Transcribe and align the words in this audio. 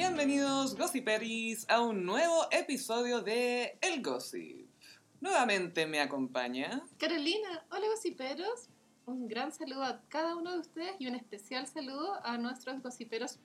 Bienvenidos, 0.00 0.76
Gossiperis, 0.76 1.66
a 1.68 1.82
un 1.82 2.06
nuevo 2.06 2.46
episodio 2.50 3.20
de 3.20 3.76
El 3.82 4.02
Gossip. 4.02 4.66
Nuevamente 5.20 5.86
me 5.86 6.00
acompaña. 6.00 6.82
Carolina, 6.98 7.66
hola 7.70 7.86
gossiperos. 7.86 8.70
Un 9.04 9.28
gran 9.28 9.52
saludo 9.52 9.82
a 9.84 10.00
cada 10.08 10.36
uno 10.36 10.52
de 10.52 10.60
ustedes 10.60 10.96
y 10.98 11.06
un 11.06 11.16
especial 11.16 11.66
saludo 11.66 12.18
a 12.24 12.38
nuestros 12.38 12.82
gossiperos 12.82 13.40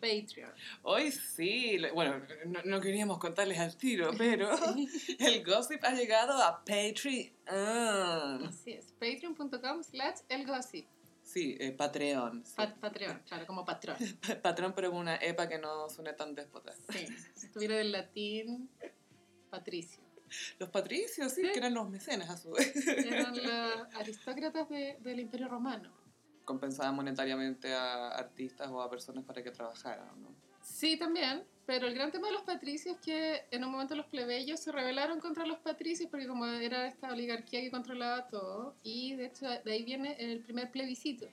Patreon. 0.00 0.52
Hoy 0.82 1.10
sí, 1.10 1.76
bueno, 1.92 2.24
no, 2.46 2.60
no 2.64 2.80
queríamos 2.80 3.18
contarles 3.18 3.58
al 3.58 3.76
tiro, 3.76 4.12
pero 4.16 4.48
el 5.18 5.44
Gossip 5.44 5.82
ha 5.82 5.90
llegado 5.90 6.40
a 6.40 6.64
Patreon. 6.64 8.46
Así 8.46 8.74
es, 8.74 8.92
patreon.com 8.92 9.82
slash 9.82 10.20
elgossip. 10.28 10.86
Sí, 11.26 11.56
eh, 11.58 11.72
Patreon. 11.72 12.44
sí. 12.46 12.54
Pa- 12.56 12.72
Patreon, 12.74 13.20
claro, 13.26 13.46
como 13.46 13.64
patrón. 13.64 13.96
Patrón, 14.42 14.72
pero 14.76 14.90
con 14.92 15.00
una 15.00 15.16
EPA 15.16 15.48
que 15.48 15.58
no 15.58 15.90
suene 15.90 16.12
tan 16.12 16.34
déspota. 16.36 16.72
Sí, 16.92 17.04
estuviera 17.42 17.74
del 17.76 17.90
latín, 17.90 18.70
patricio. 19.50 20.02
Los 20.58 20.70
patricios, 20.70 21.32
sí, 21.32 21.42
Sí. 21.42 21.52
que 21.52 21.58
eran 21.58 21.74
los 21.74 21.90
mecenas 21.90 22.30
a 22.30 22.36
su 22.36 22.52
vez. 22.52 22.74
Eran 22.86 23.36
los 23.42 23.94
aristócratas 23.96 24.68
de- 24.68 24.98
del 25.00 25.18
Imperio 25.20 25.48
Romano. 25.48 25.92
Compensaban 26.44 26.94
monetariamente 26.94 27.74
a 27.74 28.08
artistas 28.10 28.68
o 28.70 28.80
a 28.80 28.88
personas 28.88 29.24
para 29.24 29.42
que 29.42 29.50
trabajaran, 29.50 30.22
¿no? 30.22 30.32
Sí, 30.66 30.96
también, 30.96 31.42
pero 31.64 31.86
el 31.86 31.94
gran 31.94 32.10
tema 32.12 32.26
de 32.28 32.34
los 32.34 32.42
patricios 32.42 32.96
es 32.96 33.00
que 33.00 33.44
en 33.50 33.64
un 33.64 33.70
momento 33.70 33.94
los 33.94 34.06
plebeyos 34.06 34.60
se 34.60 34.72
rebelaron 34.72 35.20
contra 35.20 35.46
los 35.46 35.58
patricios 35.58 36.10
porque 36.10 36.26
como 36.26 36.44
era 36.46 36.86
esta 36.86 37.10
oligarquía 37.12 37.60
que 37.60 37.70
controlaba 37.70 38.26
todo, 38.28 38.74
y 38.82 39.14
de 39.14 39.26
hecho 39.26 39.46
de 39.48 39.72
ahí 39.72 39.84
viene 39.84 40.16
el 40.18 40.40
primer 40.40 40.70
plebiscito. 40.70 41.26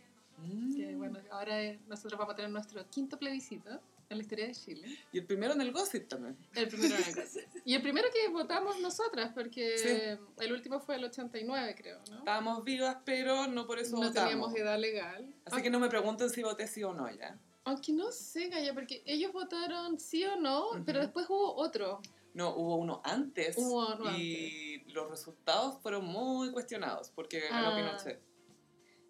Que 0.76 0.96
bueno, 0.96 1.20
ahora 1.32 1.56
nosotros 1.88 2.18
vamos 2.20 2.34
a 2.34 2.36
tener 2.36 2.52
nuestro 2.52 2.86
quinto 2.90 3.18
plebiscito 3.18 3.70
en 4.10 4.18
la 4.18 4.24
historia 4.24 4.48
de 4.48 4.54
Chile. 4.54 4.98
Y 5.14 5.20
el 5.20 5.26
primero 5.26 5.54
en 5.54 5.62
el 5.62 5.72
Gossip 5.72 6.08
también. 6.08 6.38
El 6.54 6.68
primero 6.68 6.96
en 6.96 7.04
el 7.04 7.16
caso. 7.16 7.40
Y 7.66 7.74
el 7.76 7.82
primero 7.82 8.08
que 8.14 8.28
votamos 8.30 8.80
nosotras, 8.82 9.32
porque 9.34 9.78
Sí. 9.78 10.44
el 10.44 10.52
último 10.54 10.80
fue 10.82 10.96
el 10.96 11.06
89, 11.06 11.76
creo, 11.78 12.00
¿no? 12.12 12.18
Estábamos 12.20 12.64
vivas, 12.64 12.98
pero 13.06 13.48
no 13.48 13.66
por 13.66 13.80
eso 13.80 13.92
No 13.96 14.08
votamos. 14.08 14.30
teníamos 14.30 14.56
edad 14.56 14.78
legal. 14.78 15.34
Así 15.46 15.62
que 15.62 15.70
no 15.70 15.80
me 15.80 15.88
pregunten 15.90 16.30
si 16.30 16.44
voté 16.44 16.68
sí 16.68 16.84
o 16.84 16.94
no 16.94 17.10
ya. 17.10 17.38
Aunque 17.66 17.94
no 17.94 18.12
sé, 18.12 18.50
Gaya, 18.50 18.74
porque 18.74 19.02
ellos 19.06 19.32
votaron 19.32 20.00
sí 20.00 20.24
o 20.26 20.36
no, 20.36 20.70
pero 20.86 21.00
después 21.00 21.28
hubo 21.30 21.56
otro. 21.56 22.02
No, 22.34 22.56
hubo 22.56 22.78
uno 22.78 23.00
antes 23.04 23.56
Hubo 23.58 23.94
uno 23.96 24.18
y 24.18 24.84
los 24.88 25.10
resultados 25.10 25.80
fueron 25.82 26.04
muy 26.06 26.52
cuestionados 26.52 27.12
porque 27.12 27.42
ganó 27.48 27.70
Ah. 27.70 27.76
Pinochet. 27.76 28.20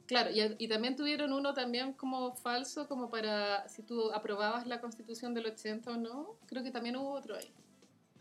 Claro, 0.06 0.30
y, 0.32 0.42
y 0.58 0.68
también 0.68 0.98
tuvieron 0.98 1.32
uno 1.32 1.54
también 1.54 1.94
como 1.94 2.36
falso, 2.36 2.88
como 2.90 3.10
para 3.10 3.68
si 3.70 3.82
tú 3.82 4.12
aprobabas 4.12 4.68
la 4.68 4.82
constitución 4.82 5.34
del 5.34 5.46
80 5.48 5.92
o 5.92 5.98
no. 5.98 6.38
Creo 6.46 6.62
que 6.62 6.72
también 6.72 6.98
hubo 6.98 7.12
otro 7.14 7.36
ahí. 7.38 7.50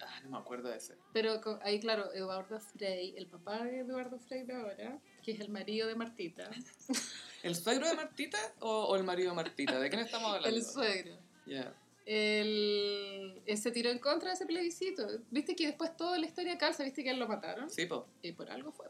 Ah, 0.01 0.21
no 0.23 0.31
me 0.31 0.39
acuerdo 0.39 0.69
de 0.69 0.77
ese. 0.77 0.97
Pero 1.13 1.41
ahí, 1.63 1.81
claro, 1.81 2.13
Eduardo 2.13 2.59
Frei, 2.61 3.15
el 3.17 3.27
papá 3.27 3.65
de 3.65 3.81
Eduardo 3.81 4.19
Frei 4.21 4.45
de 4.45 4.55
ahora, 4.55 5.01
que 5.23 5.33
es 5.33 5.41
el 5.41 5.49
marido 5.49 5.89
de 5.89 5.95
Martita, 5.95 6.51
¿El 7.43 7.57
suegro 7.57 7.89
de 7.89 7.95
Martita 7.95 8.39
o, 8.61 8.85
o 8.85 8.97
el 8.97 9.03
marido 9.03 9.31
de 9.31 9.37
Martita? 9.37 9.79
¿De 9.81 9.89
quién 9.91 10.03
estamos 10.03 10.29
hablando? 10.35 10.57
el 10.57 10.65
suegro. 10.65 11.19
Ya. 11.45 11.75
Él, 12.07 13.43
él 13.47 13.59
se 13.59 13.71
tiró 13.73 13.91
en 13.91 13.99
contra 13.99 14.29
de 14.29 14.35
ese 14.35 14.47
plebiscito. 14.47 15.07
Viste 15.31 15.57
que 15.57 15.67
después 15.67 15.97
toda 15.97 16.19
la 16.19 16.27
historia 16.27 16.57
calza, 16.57 16.85
viste 16.85 17.03
que 17.03 17.11
él 17.11 17.19
lo 17.19 17.27
mataron. 17.27 17.69
Sí, 17.69 17.87
po. 17.87 18.07
Y 18.23 18.33
por 18.33 18.51
algo 18.51 18.71
fue. 18.71 18.87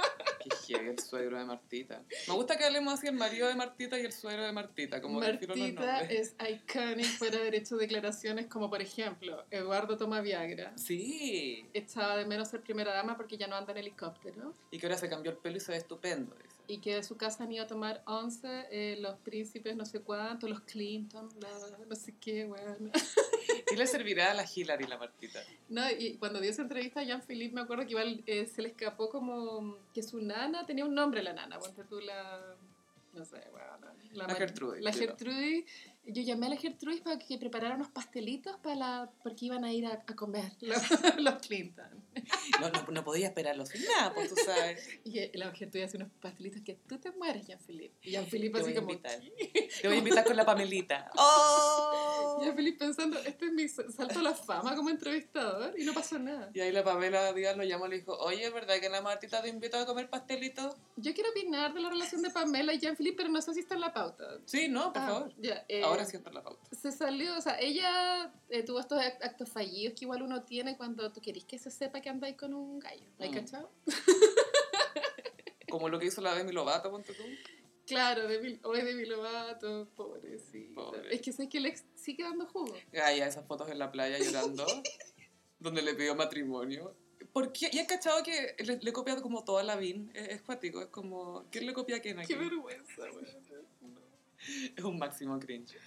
Heavy 0.67 0.89
el 0.89 0.99
suegro 0.99 1.37
de 1.37 1.45
Martita. 1.45 2.01
Me 2.27 2.33
gusta 2.33 2.57
que 2.57 2.63
hablemos 2.65 2.93
así 2.93 3.07
el 3.07 3.15
marido 3.15 3.47
de 3.47 3.55
Martita 3.55 3.99
y 3.99 4.05
el 4.05 4.11
suegro 4.11 4.43
de 4.43 4.51
Martita, 4.51 5.01
como 5.01 5.19
Martita 5.19 6.01
es 6.01 6.35
iconic 6.39 7.05
fuera 7.17 7.35
de 7.35 7.41
haber 7.41 7.55
hecho 7.55 7.77
declaraciones 7.77 8.47
como, 8.47 8.69
por 8.69 8.81
ejemplo, 8.81 9.43
Eduardo 9.51 9.97
toma 9.97 10.21
Viagra. 10.21 10.73
Sí. 10.77 11.65
Echaba 11.73 12.17
de 12.17 12.25
menos 12.25 12.47
ser 12.49 12.61
primera 12.61 12.93
dama 12.93 13.15
porque 13.17 13.37
ya 13.37 13.47
no 13.47 13.55
anda 13.55 13.71
en 13.71 13.79
helicóptero. 13.79 14.53
Y 14.71 14.79
que 14.79 14.85
ahora 14.87 14.97
se 14.97 15.09
cambió 15.09 15.31
el 15.31 15.37
pelo 15.37 15.57
y 15.57 15.59
se 15.59 15.71
ve 15.71 15.77
estupendo, 15.77 16.35
dice. 16.35 16.55
Y 16.67 16.79
que 16.79 16.95
de 16.95 17.03
su 17.03 17.15
casa 17.15 17.43
han 17.43 17.51
ido 17.51 17.63
a 17.63 17.67
tomar 17.67 18.01
once 18.07 18.47
eh, 18.71 18.97
los 18.99 19.15
príncipes 19.19 19.75
no 19.75 19.85
sé 19.85 19.99
cuántos, 20.01 20.49
los 20.49 20.61
Clinton, 20.61 21.29
la- 21.39 21.85
no 21.87 21.95
sé 21.95 22.15
qué, 22.19 22.45
weón. 22.45 22.91
¿Qué 23.67 23.75
le 23.75 23.87
servirá 23.87 24.31
a 24.31 24.33
la 24.33 24.45
Hillary 24.53 24.85
la 24.87 24.97
Martita? 24.97 25.41
No, 25.69 25.89
y 25.91 26.17
cuando 26.17 26.39
dio 26.39 26.51
esa 26.51 26.61
entrevista 26.61 26.99
a 26.99 27.03
Jean-Philippe, 27.03 27.55
me 27.55 27.61
acuerdo 27.61 27.83
que 27.83 27.91
igual 27.91 28.23
eh, 28.27 28.45
se 28.45 28.61
le 28.61 28.69
escapó 28.69 29.09
como 29.09 29.77
que 29.93 30.03
su 30.03 30.21
nana, 30.21 30.65
tenía 30.65 30.85
un 30.85 30.93
nombre 30.95 31.21
la 31.23 31.33
nana, 31.33 31.59
ponte 31.59 31.83
tú 31.83 31.99
la... 31.99 32.55
No 33.13 33.23
sé, 33.23 33.37
weón. 33.53 33.95
La 34.13 34.27
Mar- 34.27 34.37
Gertrudis, 34.37 34.83
La 34.83 34.91
dilo. 34.91 35.05
Gertrudis. 35.07 35.65
Yo 36.07 36.21
llamé 36.21 36.45
a 36.45 36.49
la 36.49 36.57
Gertrudis 36.57 37.01
para 37.01 37.17
que 37.17 37.37
preparara 37.37 37.75
unos 37.75 37.89
pastelitos 37.89 38.55
para 38.57 38.75
la, 38.75 39.11
porque 39.23 39.45
iban 39.45 39.63
a 39.65 39.73
ir 39.73 39.85
a, 39.87 39.93
a 40.07 40.15
comer 40.15 40.51
los, 40.61 40.81
los 41.17 41.35
Clinton. 41.45 42.03
No, 42.61 42.69
no, 42.69 42.87
no 42.91 43.03
podía 43.03 43.27
esperarlo 43.27 43.65
sin 43.65 43.83
nada, 43.83 44.13
pues 44.13 44.29
tú 44.29 44.35
sabes. 44.43 44.87
Y 45.03 45.19
eh, 45.19 45.31
la 45.33 45.51
Gertrudis 45.51 45.87
hace 45.89 45.97
unos 45.97 46.09
pastelitos 46.21 46.61
que 46.61 46.75
tú 46.87 46.97
te 46.97 47.11
mueres, 47.11 47.45
Jean-Philippe. 47.47 47.93
Y 48.03 48.11
Jean-Philippe 48.11 48.59
así 48.59 48.73
como... 48.73 48.89
invitar. 48.91 49.19
Te 49.81 49.87
voy 49.87 49.95
a 49.97 49.99
invitar 49.99 50.23
con 50.23 50.35
la 50.37 50.45
Pamelita. 50.45 51.11
¡Oh! 51.17 52.39
Jean-Philippe 52.41 52.77
pensando, 52.79 53.19
este 53.19 53.45
es 53.47 53.51
mi 53.53 53.67
salto 53.67 54.19
a 54.19 54.21
la 54.21 54.33
fama 54.33 54.75
como 54.75 54.89
entrevistador 54.89 55.77
y 55.79 55.83
no 55.83 55.93
pasó 55.93 56.17
nada. 56.19 56.49
Y 56.53 56.59
ahí 56.61 56.71
la 56.71 56.83
Pamela 56.83 57.33
Díaz 57.33 57.57
lo 57.57 57.63
llamó 57.63 57.87
y 57.87 57.89
le 57.89 57.95
dijo, 57.97 58.13
oye, 58.17 58.45
¿es 58.45 58.53
verdad 58.53 58.79
que 58.79 58.89
la 58.89 59.01
Martita 59.01 59.41
te 59.41 59.49
invitó 59.49 59.77
a 59.77 59.85
comer 59.85 60.09
pastelito? 60.09 60.75
Yo 60.97 61.13
quiero 61.13 61.29
opinar 61.31 61.73
de 61.73 61.81
la 61.81 61.89
relación 61.89 62.21
de 62.21 62.29
Pamela 62.29 62.73
y 62.73 62.79
Jean-Philippe, 62.79 63.17
pero 63.17 63.29
no 63.29 63.41
sé 63.41 63.53
si 63.53 63.59
está 63.61 63.75
en 63.75 63.81
la 63.81 63.93
pauta. 63.93 64.25
Sí, 64.45 64.67
no, 64.67 64.93
por 64.93 65.01
Ah, 65.01 65.07
favor. 65.07 65.33
ya, 65.37 65.65
eh, 65.67 65.83
Ahora 65.83 65.94
está 66.01 66.29
en 66.29 66.35
la 66.35 66.43
pauta. 66.43 66.61
Se 66.75 66.91
salió, 66.91 67.37
o 67.37 67.41
sea, 67.41 67.59
ella 67.59 68.33
eh, 68.49 68.63
tuvo 68.63 68.79
estos 68.79 68.99
act- 68.99 69.23
actos 69.23 69.49
fallidos 69.49 69.97
que 69.97 70.05
igual 70.05 70.21
uno 70.21 70.43
tiene 70.43 70.77
cuando 70.77 71.11
tú 71.11 71.21
querés 71.21 71.45
que 71.45 71.57
se 71.57 71.71
sepa 71.71 72.01
que 72.01 72.09
andáis 72.09 72.35
con 72.37 72.53
un 72.53 72.79
gallo. 72.79 73.05
¿La 73.17 73.27
Mm. 73.27 73.33
cachado? 73.33 73.71
Como 75.69 75.89
lo 75.89 75.99
que 75.99 76.05
hizo 76.05 76.21
la 76.21 76.33
Demi 76.35 76.51
Lovato, 76.51 76.89
ponte 76.91 77.13
tú. 77.13 77.23
Claro, 77.85 78.27
Demi, 78.27 78.59
hoy 78.63 78.81
Demi 78.81 79.05
Lovato, 79.05 79.87
pobrecito. 79.95 80.73
Pobre. 80.75 81.13
Es 81.13 81.21
que 81.21 81.31
sabes 81.33 81.49
que 81.49 81.57
el 81.57 81.65
ex 81.67 81.83
sigue 81.95 82.23
dando 82.23 82.45
jugo. 82.47 82.73
Ay, 83.03 83.17
ya, 83.19 83.27
esas 83.27 83.45
fotos 83.45 83.69
en 83.69 83.77
la 83.79 83.91
playa 83.91 84.17
llorando, 84.17 84.65
donde 85.59 85.81
le 85.81 85.93
pidió 85.93 86.15
matrimonio. 86.15 86.95
¿Por 87.33 87.51
qué? 87.51 87.69
Y 87.73 87.79
he 87.79 87.85
cachado 87.85 88.23
que 88.23 88.55
le, 88.59 88.77
le 88.77 88.89
he 88.89 88.93
copiado 88.93 89.21
como 89.21 89.43
toda 89.43 89.61
la 89.63 89.75
VIN. 89.75 90.09
Es, 90.13 90.29
es 90.29 90.41
cuático, 90.41 90.81
es 90.81 90.87
como... 90.87 91.45
¿Quién 91.51 91.65
le 91.65 91.73
copia 91.73 91.97
a 91.97 91.99
quién 91.99 92.17
aquí? 92.19 92.33
Qué 92.33 92.39
vergüenza, 92.39 93.01
weón. 93.01 93.25
Es 94.75 94.83
un 94.83 94.97
máximo 94.97 95.39
cringe. 95.39 95.77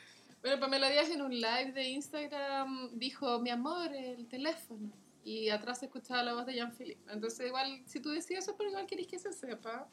Bueno, 0.40 0.60
Pamela 0.60 0.88
Díaz 0.88 1.10
en 1.10 1.22
un 1.22 1.34
live 1.34 1.72
de 1.72 1.88
Instagram 1.88 2.98
dijo, 2.98 3.40
mi 3.40 3.50
amor, 3.50 3.92
el 3.92 4.28
teléfono. 4.28 4.92
Y 5.24 5.48
atrás 5.48 5.80
se 5.80 5.86
escuchaba 5.86 6.22
la 6.22 6.32
voz 6.32 6.46
de 6.46 6.54
Jean-Philippe. 6.54 7.12
Entonces, 7.12 7.46
igual, 7.46 7.82
si 7.86 8.00
tú 8.00 8.10
decías 8.10 8.44
eso, 8.44 8.56
pero 8.56 8.70
igual 8.70 8.86
querés 8.86 9.08
que 9.08 9.18
se 9.18 9.32
sepa 9.32 9.88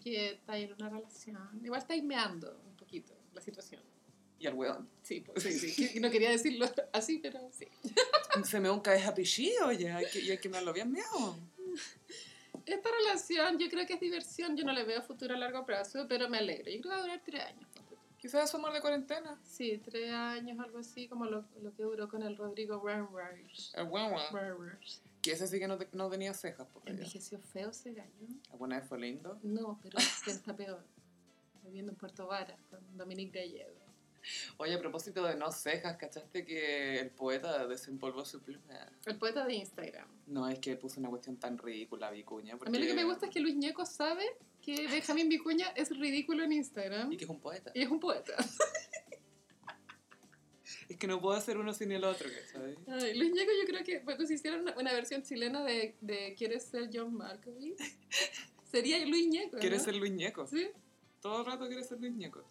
que 0.00 0.30
estáis 0.30 0.66
en 0.66 0.74
una 0.74 0.88
relación. 0.88 1.60
Igual 1.62 1.80
estáis 1.80 2.02
meando 2.02 2.60
un 2.66 2.74
poquito 2.76 3.14
la 3.32 3.40
situación. 3.40 3.82
Y 4.38 4.46
al 4.46 4.54
weón. 4.54 4.88
Sí, 5.02 5.20
pues, 5.20 5.42
sí, 5.42 5.52
sí. 5.52 6.00
No 6.00 6.10
quería 6.10 6.30
decirlo 6.30 6.66
así, 6.92 7.18
pero 7.18 7.38
sí. 7.52 7.66
Se 8.44 8.58
me 8.58 8.70
un 8.70 8.80
caes 8.80 9.06
apellido 9.06 9.70
ya, 9.72 10.00
y 10.02 10.30
hay 10.30 10.38
que 10.38 10.48
me 10.48 10.60
lo 10.62 10.72
bien 10.72 10.90
meado. 10.90 11.36
Esta 12.74 12.88
relación 13.02 13.58
yo 13.58 13.68
creo 13.68 13.86
que 13.86 13.94
es 13.94 14.00
diversión. 14.00 14.56
Yo 14.56 14.64
no 14.64 14.72
le 14.72 14.84
veo 14.84 15.02
futuro 15.02 15.34
a 15.34 15.38
largo 15.38 15.64
plazo, 15.66 16.06
pero 16.08 16.28
me 16.28 16.38
alegro. 16.38 16.70
Yo 16.70 16.80
creo 16.80 16.82
que 16.82 16.88
va 16.88 16.96
a 16.96 17.02
durar 17.02 17.22
tres 17.24 17.42
años. 17.42 17.68
Quizás 18.18 18.48
es 18.50 18.54
amor 18.54 18.72
de 18.72 18.80
cuarentena. 18.82 19.38
Sí, 19.42 19.78
tres 19.82 20.10
años, 20.12 20.58
algo 20.60 20.78
así, 20.78 21.08
como 21.08 21.24
lo, 21.24 21.44
lo 21.62 21.74
que 21.74 21.82
duró 21.84 22.06
con 22.08 22.22
el 22.22 22.36
Rodrigo 22.36 22.82
Ramirez. 22.86 23.72
El. 23.74 23.88
Ramirez. 24.30 25.02
Que 25.22 25.32
ese 25.32 25.46
sí 25.46 25.58
que 25.58 25.66
no, 25.66 25.78
te- 25.78 25.88
no 25.92 26.08
tenía 26.10 26.34
cejas. 26.34 26.66
Porque. 26.72 26.90
Envejeció 26.90 27.38
feo 27.40 27.70
ese 27.70 27.92
gallo. 27.94 28.10
¿Alguna 28.50 28.78
vez 28.78 28.86
fue 28.88 28.98
lindo? 28.98 29.38
No, 29.42 29.78
pero 29.82 29.96
está 30.26 30.54
peor. 30.54 30.82
Viviendo 31.64 31.92
en 31.92 31.98
Puerto 31.98 32.26
Vara 32.26 32.56
con 32.70 32.80
Dominique 32.96 33.38
Gallego. 33.40 33.74
Oye, 34.58 34.74
a 34.74 34.78
propósito 34.78 35.24
de 35.24 35.36
no 35.36 35.50
cejas, 35.50 35.96
¿cachaste 35.96 36.44
que 36.44 37.00
el 37.00 37.10
poeta 37.10 37.66
desempolvó 37.66 38.24
su 38.24 38.40
pluma? 38.42 38.92
El 39.06 39.16
poeta 39.18 39.44
de 39.44 39.54
Instagram. 39.54 40.08
No, 40.26 40.48
es 40.48 40.58
que 40.58 40.76
puso 40.76 41.00
una 41.00 41.08
cuestión 41.08 41.36
tan 41.38 41.58
ridícula, 41.58 42.10
Vicuña. 42.10 42.54
A 42.54 42.58
Porque... 42.58 42.70
mí 42.72 42.78
lo 42.78 42.86
que 42.86 42.94
me 42.94 43.04
gusta 43.04 43.26
es 43.26 43.32
que 43.32 43.40
Luis 43.40 43.56
Ñeco 43.56 43.84
sabe 43.86 44.24
que 44.62 44.86
Benjamín 44.88 45.28
Vicuña 45.28 45.68
es 45.74 45.96
ridículo 45.96 46.44
en 46.44 46.52
Instagram 46.52 47.12
Y 47.12 47.16
que 47.16 47.24
es 47.24 47.30
un 47.30 47.40
poeta. 47.40 47.70
y 47.74 47.82
es 47.82 47.88
un 47.90 48.00
poeta. 48.00 48.34
Es 50.88 50.96
que 50.96 51.06
no 51.06 51.20
puedo 51.20 51.40
ser 51.40 51.56
uno 51.56 51.72
sin 51.72 51.92
el 51.92 52.02
otro, 52.02 52.28
¿sabes? 52.52 52.76
Ay, 52.88 53.16
Luis 53.16 53.32
Ñeco 53.32 53.50
yo 53.60 53.64
creo 53.66 53.84
que 53.84 54.00
pues, 54.00 54.26
si 54.26 54.34
hicieran 54.34 54.62
una, 54.62 54.76
una 54.76 54.92
versión 54.92 55.22
chilena 55.22 55.62
de, 55.62 55.94
de 56.00 56.34
¿Quieres 56.36 56.64
ser 56.64 56.90
John 56.92 57.14
Malkovich? 57.14 57.78
Sería 58.70 59.04
Luis 59.06 59.28
Ñeco, 59.28 59.54
¿no? 59.54 59.60
¿Quieres 59.60 59.84
ser 59.84 59.94
Luis 59.94 60.12
Ñeco? 60.12 60.48
Sí. 60.48 60.68
Todo 61.20 61.40
el 61.40 61.46
rato 61.46 61.68
quieres 61.68 61.86
ser 61.88 62.00
Luis 62.00 62.14
Ñeco. 62.14 62.44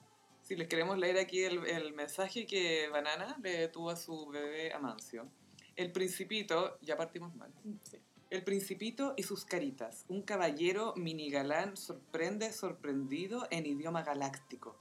Si 0.50 0.56
les 0.56 0.68
queremos 0.68 0.98
leer 0.98 1.20
aquí 1.20 1.44
el, 1.44 1.64
el 1.68 1.94
mensaje 1.94 2.48
que 2.48 2.90
Banana 2.90 3.38
le 3.44 3.68
tuvo 3.68 3.92
a 3.92 3.96
su 3.96 4.26
bebé 4.30 4.74
Amancio. 4.74 5.30
El 5.76 5.92
Principito, 5.92 6.80
ya 6.82 6.98
partimos 6.98 7.36
mal. 7.36 7.54
sí. 7.84 8.00
El 8.32 8.44
Principito 8.44 9.14
y 9.16 9.22
sus 9.22 9.46
caritas. 9.46 10.06
Un 10.10 10.24
caballero 10.24 10.96
mini 10.96 11.30
galán 11.30 11.78
sorprende 11.78 12.52
sorprendido 12.52 13.46
en 13.52 13.68
idioma 13.68 14.02
galáctico. 14.02 14.76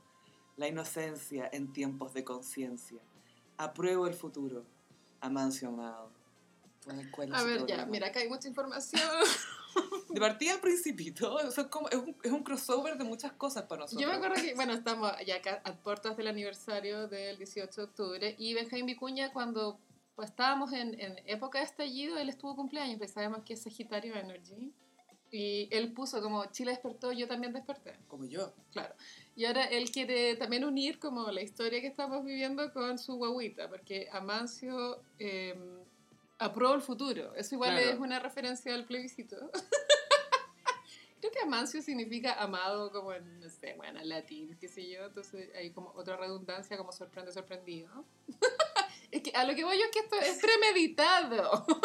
La 0.56 0.68
inocencia 0.68 1.50
en 1.52 1.70
tiempos 1.74 2.14
de 2.14 2.24
conciencia. 2.24 3.02
Apruebo 3.58 4.06
el 4.06 4.14
futuro. 4.14 4.64
Amancio 5.20 5.68
amado. 5.68 6.17
Escuela 6.96 7.38
A 7.38 7.44
ver, 7.44 7.66
ya, 7.66 7.86
mira, 7.86 8.08
acá 8.08 8.20
hay 8.20 8.28
mucha 8.28 8.48
información. 8.48 9.02
De 10.08 10.20
partida 10.20 10.54
al 10.54 10.60
principito, 10.60 11.38
eso 11.40 11.60
es, 11.60 11.66
como, 11.68 11.88
es, 11.88 11.96
un, 11.96 12.16
es 12.22 12.32
un 12.32 12.42
crossover 12.42 12.96
de 12.96 13.04
muchas 13.04 13.32
cosas 13.32 13.64
para 13.64 13.82
nosotros. 13.82 14.00
Yo 14.02 14.08
me 14.08 14.14
acuerdo 14.14 14.42
que, 14.42 14.54
bueno, 14.54 14.72
estamos 14.72 15.12
ya 15.24 15.36
acá 15.36 15.60
a 15.62 15.72
puertas 15.74 16.16
del 16.16 16.26
aniversario 16.26 17.06
del 17.06 17.36
18 17.36 17.80
de 17.80 17.86
octubre 17.86 18.34
y 18.38 18.54
Benjamín 18.54 18.86
Vicuña 18.86 19.32
cuando 19.32 19.78
pues, 20.16 20.30
estábamos 20.30 20.72
en, 20.72 20.98
en 20.98 21.16
época 21.26 21.58
de 21.58 21.66
estallido, 21.66 22.18
él 22.18 22.28
estuvo 22.28 22.56
cumpleaños, 22.56 22.98
pues 22.98 23.12
sabemos 23.12 23.44
que 23.44 23.54
es 23.54 23.62
Sagitario 23.62 24.16
Energy 24.16 24.72
y 25.30 25.68
él 25.70 25.92
puso 25.92 26.22
como 26.22 26.46
Chile 26.46 26.70
despertó, 26.70 27.12
yo 27.12 27.28
también 27.28 27.52
desperté, 27.52 27.96
Como 28.08 28.24
yo. 28.24 28.54
claro. 28.72 28.94
Y 29.36 29.44
ahora 29.44 29.64
él 29.66 29.90
quiere 29.90 30.36
también 30.36 30.64
unir 30.64 30.98
como 30.98 31.30
la 31.30 31.42
historia 31.42 31.80
que 31.80 31.86
estamos 31.86 32.24
viviendo 32.24 32.72
con 32.72 32.98
su 32.98 33.16
guaguita, 33.16 33.68
porque 33.68 34.08
Amancio 34.10 35.02
eh, 35.18 35.54
aprobó 36.38 36.74
el 36.74 36.82
futuro, 36.82 37.34
eso 37.34 37.54
igual 37.54 37.72
Claro. 37.76 37.90
es 37.90 37.98
una 37.98 38.18
referencia 38.18 38.74
al 38.74 38.84
plebiscito. 38.86 39.36
Creo 41.20 41.32
que 41.32 41.40
Amancio 41.40 41.82
significa 41.82 42.34
amado 42.34 42.92
como 42.92 43.12
en, 43.12 43.40
no 43.40 43.48
sé, 43.48 43.74
bueno, 43.76 43.98
en 43.98 44.08
latín, 44.08 44.56
qué 44.60 44.68
sé 44.68 44.88
yo. 44.88 45.06
Entonces 45.06 45.50
hay 45.56 45.72
como 45.72 45.90
otra 45.96 46.16
redundancia 46.16 46.76
como 46.76 46.92
sorprende, 46.92 47.32
sorprendido. 47.32 48.04
es 49.10 49.22
que 49.22 49.32
a 49.32 49.44
lo 49.44 49.56
que 49.56 49.64
voy 49.64 49.76
yo 49.78 49.84
es 49.84 49.90
que 49.90 49.98
esto 49.98 50.16
es 50.16 50.38
premeditado. 50.38 51.66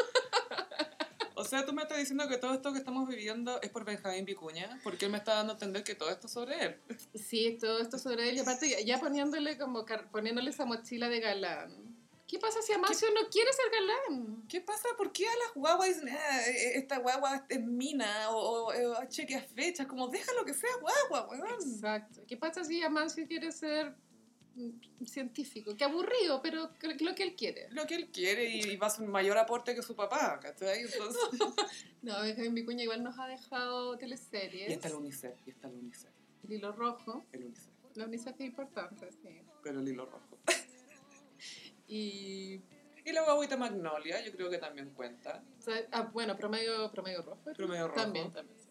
O 1.35 1.45
sea, 1.45 1.65
tú 1.65 1.73
me 1.73 1.81
estás 1.81 1.97
diciendo 1.97 2.27
que 2.29 2.37
todo 2.37 2.53
esto 2.53 2.71
que 2.71 2.79
estamos 2.79 3.07
viviendo 3.09 3.59
es 3.61 3.69
por 3.69 3.83
Benjamín 3.83 4.23
Vicuña, 4.23 4.79
porque 4.83 5.05
él 5.05 5.11
me 5.11 5.17
está 5.17 5.33
dando 5.33 5.51
a 5.53 5.55
entender 5.55 5.83
que 5.83 5.93
todo 5.95 6.09
esto 6.09 6.27
es 6.27 6.33
sobre 6.33 6.63
él. 6.63 6.79
sí, 7.15 7.57
todo 7.59 7.79
esto 7.79 7.97
sobre 7.97 8.29
él. 8.29 8.37
Y 8.37 8.39
aparte 8.39 8.85
ya, 8.85 8.99
poniéndole 8.99 9.57
como 9.57 9.83
poniéndole 10.11 10.51
esa 10.51 10.65
mochila 10.65 11.09
de 11.09 11.19
galán. 11.19 11.92
¿Qué 12.33 12.39
pasa 12.39 12.63
si 12.63 12.73
Amancio 12.73 13.07
no 13.13 13.29
quiere 13.29 13.51
ser 13.53 13.65
galán? 13.71 14.43
¿Qué 14.49 14.59
pasa? 14.59 14.87
¿Por 14.97 15.11
qué 15.11 15.27
a 15.27 15.35
las 15.45 15.53
guaguas 15.53 15.89
dicen, 15.89 16.09
"Ah, 16.09 16.41
eh, 16.47 16.77
esta 16.79 16.97
guagua 16.97 17.45
es 17.47 17.61
mina 17.63 18.31
o, 18.31 18.69
o, 18.69 18.73
eh, 18.73 19.07
chequea 19.07 19.39
fechas? 19.43 19.85
Como, 19.85 20.07
déjalo 20.07 20.43
que 20.43 20.55
sea 20.55 20.71
guagua, 20.81 21.27
weón. 21.29 21.47
Exacto. 21.61 22.23
¿Qué 22.27 22.35
pasa 22.35 22.63
si 22.63 22.81
Amancio 22.81 23.27
quiere 23.27 23.51
ser 23.51 23.93
científico? 25.05 25.75
Qué 25.77 25.83
aburrido, 25.83 26.41
pero 26.41 26.71
lo 26.81 27.13
que 27.15 27.21
él 27.23 27.35
quiere. 27.35 27.67
Lo 27.69 27.85
que 27.85 27.93
él 27.93 28.09
quiere 28.11 28.45
y 28.49 28.77
va 28.77 28.87
a 28.87 28.89
ser 28.89 29.05
un 29.05 29.11
mayor 29.11 29.37
aporte 29.37 29.75
que 29.75 29.83
su 29.83 29.95
papá, 29.95 30.39
¿cachai? 30.41 30.81
Entonces... 30.81 31.21
No, 32.01 32.19
Benjamín 32.21 32.55
Vicuña 32.55 32.81
igual 32.83 33.01
nos 33.03 33.17
ha 33.19 33.27
dejado 33.27 33.95
teleseries. 33.97 34.69
y 34.69 34.73
está 34.73 34.87
el 34.89 34.95
UNICEF, 34.95 35.35
y 35.47 35.51
está 35.51 35.67
el 35.69 35.75
UNICEF, 35.75 36.09
El 36.43 36.53
hilo 36.53 36.71
rojo. 36.73 37.23
el 37.31 37.45
UNICEF, 37.45 37.69
La 37.93 38.05
UNICEF 38.05 38.33
es 38.39 38.45
importante, 38.47 39.09
sí. 39.21 39.39
pero 39.61 39.79
el 39.81 39.87
hilo 39.87 40.07
rojo. 40.07 40.39
Y. 41.93 42.61
Y 43.05 43.11
la 43.11 43.21
guaguita 43.23 43.57
Magnolia, 43.57 44.21
yo 44.23 44.31
creo 44.31 44.49
que 44.49 44.57
también 44.57 44.91
cuenta. 44.91 45.43
o 45.59 45.61
sea, 45.61 45.75
ah, 45.91 46.09
bueno, 46.13 46.37
promedio, 46.37 46.89
promedio 46.91 47.21
rojo. 47.21 47.41
¿no? 47.45 47.53
Promedio 47.53 47.87
rojo. 47.89 47.99
También, 47.99 48.31
también. 48.31 48.57
sí. 48.57 48.69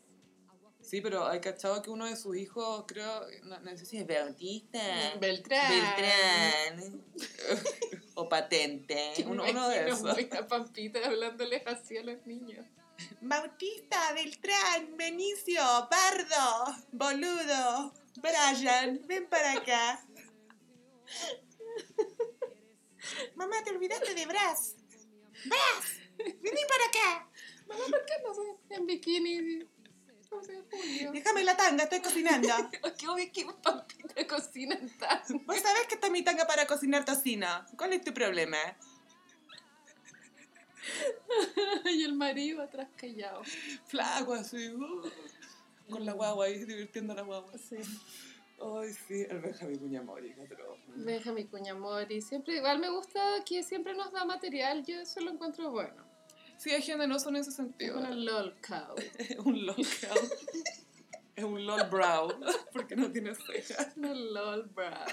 Sí, 0.81 1.01
pero 1.01 1.27
hay 1.29 1.41
cachado 1.41 1.81
que 1.81 1.91
uno 1.91 2.07
de 2.07 2.17
sus 2.17 2.37
hijos, 2.37 2.85
creo, 2.89 3.27
no, 3.45 3.61
no 3.61 3.77
sé 3.77 3.85
si 3.85 3.99
es 3.99 4.07
Bautista. 4.07 4.81
Beltrán. 5.21 5.71
Beltrán. 5.71 7.05
o 8.15 8.29
Patente. 8.29 9.13
Uno, 9.27 9.45
de 9.69 9.89
esos. 9.89 10.03
muy 10.03 10.29
a 10.33 10.47
Pampita 10.47 10.99
hablándole 11.07 11.63
así 11.67 11.97
a 11.99 12.03
los 12.03 12.27
niños. 12.27 12.67
Bautista, 13.21 14.13
Beltrán, 14.13 14.97
Benicio, 14.97 15.63
Bardo, 15.63 16.77
Boludo, 16.93 17.93
Brian, 18.21 19.01
ven 19.07 19.27
para 19.29 19.53
acá. 19.53 20.05
Mamá, 23.35 23.63
te 23.65 23.71
olvidaste 23.71 24.15
de 24.15 24.27
Bras. 24.27 24.77
Bras, 25.47 26.01
vení 26.19 26.61
para 26.69 26.85
acá. 26.87 27.31
Mamá, 27.67 27.85
¿por 27.91 28.05
qué 28.05 28.15
no 28.25 28.35
sé? 28.35 28.75
En 28.75 28.87
bikini. 28.87 29.69
Julio. 30.29 30.65
Déjame 31.13 31.45
la 31.45 31.57
tanga, 31.57 31.85
estoy 31.85 32.01
cocinando. 32.01 32.49
Qué 32.99 33.09
obvio 33.09 33.31
que 33.33 33.47
Pampita 33.63 34.27
cocina 34.27 34.79
tanto. 34.99 35.39
Vos 35.45 35.61
sabés 35.61 35.87
que 35.89 35.95
está 35.95 36.11
mi 36.11 36.23
tanga 36.23 36.47
para 36.47 36.67
cocinar 36.67 37.05
tocino. 37.05 37.47
¿Cuál 37.77 37.93
es 37.93 38.03
tu 38.03 38.15
problema? 38.15 38.59
Y 41.85 42.05
el 42.05 42.15
marido 42.15 42.63
atrás 42.63 42.89
callado. 42.97 43.43
Flaco 43.87 44.35
así, 44.35 44.69
uh, 44.69 45.03
con 45.89 46.05
la 46.05 46.13
guagua 46.13 46.47
ahí, 46.47 46.65
divirtiendo 46.65 47.13
a 47.13 47.17
la 47.17 47.23
guagua. 47.23 47.53
Sí. 47.59 47.77
Ay, 48.65 48.93
sí, 48.93 49.27
el 49.29 49.41
Benjamín 49.41 49.79
Cuñamori, 49.79 50.35
otro. 50.39 50.77
Benjamín 50.95 51.47
Cuñamori. 51.49 52.21
Siempre, 52.23 52.57
igual 52.57 52.79
me 52.79 52.91
gusta 52.91 53.21
que 53.45 53.63
siempre 53.63 53.95
nos 53.95 54.13
da 54.13 54.25
material. 54.25 54.85
Yo 54.85 55.01
eso 55.01 55.21
lo 55.21 55.31
encuentro 55.33 55.71
bueno. 55.71 56.05
Sí, 56.59 56.71
es 56.71 56.85
generoso 56.87 57.31
en 57.31 57.37
ese 57.37 57.51
Es 57.51 57.57
sentido. 57.57 57.99
una 57.99 58.11
lol 58.11 58.55
cow. 58.67 58.95
Un 59.45 59.67
lol 59.67 59.75
cow. 59.77 60.29
Es 61.35 61.45
un 61.45 61.67
lol 61.67 61.89
brow, 61.91 62.29
porque 62.73 62.95
no 62.95 63.11
tiene 63.11 63.35
cejas. 63.35 63.97
Una 63.97 64.15
lol 64.15 64.69
brow. 64.75 65.07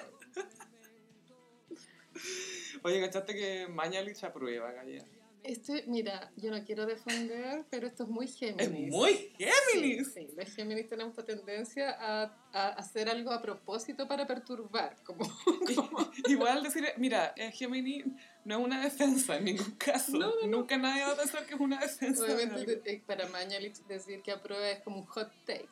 Oye, 2.83 2.99
¿cachaste 3.01 3.33
que 3.33 3.67
Mañalich 3.69 4.23
aprueba, 4.23 4.71
Gaya? 4.71 5.03
Este, 5.43 5.83
mira, 5.87 6.31
yo 6.35 6.51
no 6.51 6.63
quiero 6.65 6.85
defender, 6.85 7.65
pero 7.69 7.87
esto 7.87 8.03
es 8.03 8.09
muy 8.09 8.27
Géminis. 8.27 8.87
Es 8.87 8.91
muy 8.91 9.33
Géminis. 9.37 10.13
Sí, 10.13 10.27
sí, 10.27 10.33
los 10.35 10.49
Géminis 10.53 10.87
tenemos 10.87 11.11
esta 11.17 11.23
tendencia 11.25 11.91
a, 11.99 12.23
a 12.53 12.67
hacer 12.73 13.09
algo 13.09 13.31
a 13.31 13.41
propósito 13.41 14.07
para 14.07 14.27
perturbar, 14.27 14.97
como, 15.03 15.25
como 15.75 16.11
Igual 16.27 16.61
decir, 16.63 16.85
mira, 16.97 17.33
Gemini 17.53 18.03
no 18.43 18.59
es 18.59 18.65
una 18.65 18.81
defensa 18.83 19.37
en 19.37 19.45
ningún 19.45 19.71
caso. 19.77 20.11
No, 20.17 20.27
no, 20.27 20.41
no. 20.41 20.47
Nunca 20.47 20.77
nadie 20.77 21.03
va 21.03 21.11
a 21.13 21.17
pensar 21.17 21.45
que 21.45 21.53
es 21.55 21.59
una 21.59 21.79
defensa. 21.79 22.25
de 22.25 22.33
obviamente 22.35 22.75
de- 22.75 22.91
eh, 22.93 23.03
para 23.05 23.27
Mañalich 23.29 23.77
decir 23.87 24.21
que 24.21 24.31
aprueba 24.31 24.69
es 24.69 24.81
como 24.81 24.97
un 24.99 25.05
hot 25.05 25.31
take. 25.45 25.69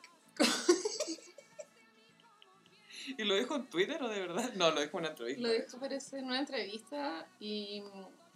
¿Y 3.16 3.24
lo 3.24 3.36
dijo 3.36 3.56
en 3.56 3.66
Twitter 3.70 4.02
o 4.02 4.08
de 4.08 4.20
verdad? 4.20 4.52
No, 4.54 4.70
lo 4.70 4.80
dijo 4.82 4.98
en 4.98 5.04
una 5.04 5.08
entrevista. 5.10 5.42
Lo 5.42 5.52
dijo 5.52 5.78
parece 5.80 6.18
en 6.18 6.26
una 6.26 6.40
entrevista 6.40 7.26
y 7.40 7.82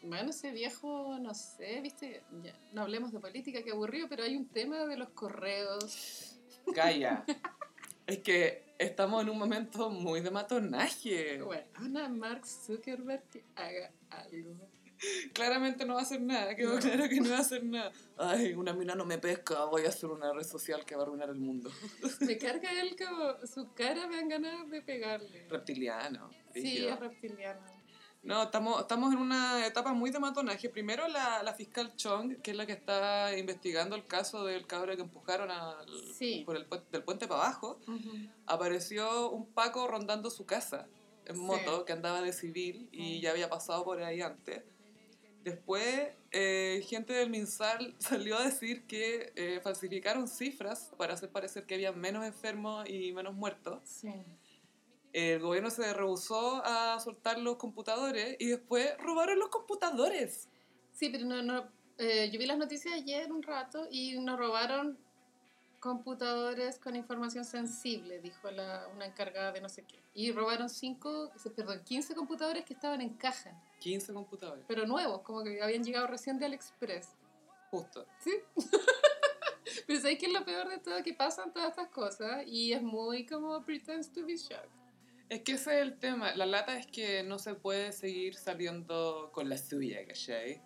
bueno, 0.02 0.30
ese 0.30 0.50
viejo, 0.50 1.18
no 1.20 1.34
sé, 1.34 1.80
viste, 1.80 2.22
ya, 2.42 2.54
no 2.72 2.82
hablemos 2.82 3.12
de 3.12 3.20
política, 3.20 3.62
que 3.62 3.70
aburrido, 3.70 4.08
pero 4.08 4.24
hay 4.24 4.36
un 4.36 4.48
tema 4.48 4.84
de 4.86 4.96
los 4.96 5.10
correos. 5.10 6.36
Gaia. 6.66 7.24
es 8.06 8.18
que 8.18 8.64
estamos 8.78 9.22
en 9.22 9.30
un 9.30 9.38
momento 9.38 9.90
muy 9.90 10.20
de 10.20 10.30
matonaje. 10.30 11.42
Bueno, 11.42 11.64
Ana 11.74 12.08
Mark 12.08 12.46
Zuckerberg 12.46 13.22
que 13.30 13.44
haga 13.56 13.90
algo. 14.10 14.68
Claramente 15.32 15.84
no 15.84 15.94
va 15.94 16.00
a 16.00 16.02
hacer 16.04 16.20
nada, 16.20 16.54
quedó 16.54 16.74
No. 16.74 16.80
claro 16.80 17.08
que 17.08 17.20
no 17.20 17.30
va 17.30 17.38
a 17.38 17.40
hacer 17.40 17.64
nada. 17.64 17.92
Ay, 18.16 18.54
una 18.54 18.72
mina 18.72 18.94
no 18.94 19.04
me 19.04 19.18
pesca, 19.18 19.64
voy 19.64 19.84
a 19.84 19.88
hacer 19.88 20.10
una 20.10 20.32
red 20.32 20.44
social 20.44 20.84
que 20.84 20.94
va 20.94 21.02
a 21.02 21.06
arruinar 21.06 21.28
el 21.30 21.40
mundo. 21.40 21.70
Me 22.20 22.38
carga 22.38 22.70
él 22.80 22.96
como 22.96 23.46
su 23.46 23.72
cara, 23.74 24.06
me 24.06 24.16
dan 24.16 24.28
ganas 24.28 24.70
de 24.70 24.80
pegarle. 24.80 25.48
Reptiliano. 25.48 26.30
Sí, 26.54 26.86
es 26.86 27.00
reptiliano. 27.00 27.81
No, 28.22 28.44
estamos, 28.44 28.80
estamos 28.80 29.12
en 29.12 29.18
una 29.18 29.66
etapa 29.66 29.92
muy 29.94 30.10
de 30.10 30.20
matonaje. 30.20 30.68
Primero 30.68 31.08
la, 31.08 31.42
la 31.42 31.54
fiscal 31.54 31.96
Chong, 31.96 32.36
que 32.40 32.52
es 32.52 32.56
la 32.56 32.66
que 32.66 32.72
está 32.72 33.36
investigando 33.36 33.96
el 33.96 34.06
caso 34.06 34.44
del 34.44 34.64
cabro 34.66 34.94
que 34.94 35.02
empujaron 35.02 35.50
al, 35.50 35.86
Sí. 36.14 36.42
por 36.46 36.56
el, 36.56 36.66
del 36.92 37.02
puente 37.02 37.26
para 37.26 37.42
abajo. 37.42 37.80
Apareció 38.46 39.30
un 39.30 39.46
Paco 39.46 39.88
rondando 39.88 40.30
su 40.30 40.46
casa 40.46 40.86
en 41.26 41.34
Sí. 41.36 41.42
moto, 41.42 41.84
que 41.84 41.92
andaba 41.92 42.20
de 42.22 42.32
civil 42.32 42.88
y 42.92 43.20
ya 43.20 43.32
había 43.32 43.48
pasado 43.50 43.84
por 43.84 44.00
ahí 44.02 44.20
antes. 44.20 44.62
Después, 45.42 46.10
eh, 46.30 46.84
gente 46.88 47.12
del 47.14 47.28
MinSal 47.28 47.96
salió 47.98 48.38
a 48.38 48.44
decir 48.44 48.84
que 48.86 49.32
eh, 49.34 49.60
falsificaron 49.64 50.28
cifras 50.28 50.92
para 50.96 51.14
hacer 51.14 51.28
parecer 51.30 51.66
que 51.66 51.74
había 51.74 51.90
menos 51.90 52.24
enfermos 52.24 52.88
y 52.88 53.12
menos 53.12 53.34
muertos. 53.34 53.80
Sí. 53.84 54.12
El 55.12 55.40
gobierno 55.40 55.70
se 55.70 55.92
rehusó 55.92 56.62
a 56.64 56.98
soltar 57.00 57.38
los 57.38 57.56
computadores 57.56 58.36
y 58.38 58.48
después 58.48 58.96
robaron 58.98 59.38
los 59.38 59.48
computadores. 59.50 60.48
Sí, 60.92 61.08
pero 61.10 61.26
no, 61.26 61.42
no. 61.42 61.68
eh, 61.98 62.30
yo 62.32 62.38
vi 62.38 62.46
las 62.46 62.58
noticias 62.58 62.94
ayer 62.94 63.30
un 63.30 63.42
rato 63.42 63.86
y 63.90 64.18
nos 64.20 64.38
robaron 64.38 64.98
computadores 65.80 66.78
con 66.78 66.94
información 66.94 67.44
sensible, 67.44 68.20
dijo 68.20 68.50
la, 68.52 68.86
una 68.94 69.04
encargada 69.04 69.50
de 69.50 69.60
no 69.60 69.68
sé 69.68 69.82
qué. 69.84 70.00
Y 70.14 70.30
robaron 70.30 70.68
cinco, 70.68 71.32
perdón, 71.56 71.82
15 71.84 72.14
computadores 72.14 72.64
que 72.64 72.74
estaban 72.74 73.00
en 73.00 73.14
caja, 73.14 73.60
15 73.80 74.12
computadores, 74.12 74.64
pero 74.68 74.86
nuevos, 74.86 75.22
como 75.22 75.42
que 75.42 75.60
habían 75.60 75.82
llegado 75.82 76.06
recién 76.06 76.38
de 76.38 76.46
AliExpress. 76.46 77.08
justo. 77.70 78.06
¿Sí? 78.20 78.30
pero 79.86 80.00
¿sabes 80.00 80.18
qué 80.20 80.26
es 80.26 80.32
lo 80.32 80.44
peor 80.44 80.68
de 80.68 80.78
todo? 80.78 81.02
Que 81.02 81.14
pasan 81.14 81.52
todas 81.52 81.70
estas 81.70 81.88
cosas 81.88 82.44
y 82.46 82.72
es 82.72 82.80
muy 82.82 83.26
como 83.26 83.60
pretends 83.64 84.12
to 84.12 84.24
be 84.24 84.36
shocked. 84.36 84.81
Es 85.32 85.40
que 85.40 85.52
ese 85.52 85.76
es 85.76 85.80
el 85.80 85.98
tema. 85.98 86.34
La 86.34 86.44
lata 86.44 86.78
es 86.78 86.86
que 86.86 87.22
no 87.22 87.38
se 87.38 87.54
puede 87.54 87.92
seguir 87.92 88.34
saliendo 88.34 89.30
con 89.32 89.48
la 89.48 89.56
suya, 89.56 90.06
¿cachai? 90.06 90.60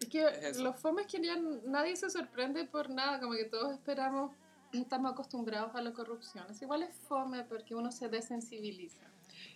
Es 0.00 0.08
que 0.08 0.26
Es 0.42 0.58
los 0.58 0.74
fomes 0.74 1.06
que 1.06 1.22
ya 1.24 1.36
nadie 1.36 1.94
se 1.94 2.10
sorprende 2.10 2.64
por 2.64 2.90
nada, 2.90 3.20
como 3.20 3.34
que 3.34 3.44
todos 3.44 3.72
esperamos, 3.72 4.34
estamos 4.72 5.12
acostumbrados 5.12 5.72
a 5.76 5.82
la 5.82 5.92
corrupción. 5.92 6.44
Es 6.50 6.60
igual 6.60 6.82
es 6.82 6.96
fome 6.96 7.44
porque 7.44 7.76
uno 7.76 7.92
se 7.92 8.08
desensibiliza. 8.08 9.04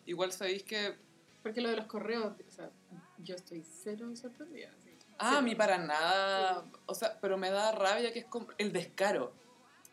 igual 0.06 0.30
sabéis 0.30 0.62
que... 0.62 0.96
Porque 1.42 1.60
lo 1.60 1.68
de 1.68 1.78
los 1.78 1.86
correos, 1.86 2.32
o 2.46 2.52
sea, 2.52 2.70
yo 3.18 3.34
estoy 3.34 3.64
cero 3.64 4.14
sorprendida. 4.14 4.70
sí. 4.78 4.90
Ah, 5.18 5.38
a 5.38 5.42
mí 5.42 5.56
para 5.56 5.76
nada, 5.76 6.70
o 6.86 6.94
sea, 6.94 7.18
pero 7.20 7.36
me 7.36 7.50
da 7.50 7.72
rabia 7.72 8.12
que 8.12 8.20
es 8.20 8.26
como 8.26 8.46
el 8.58 8.72
descaro. 8.72 9.34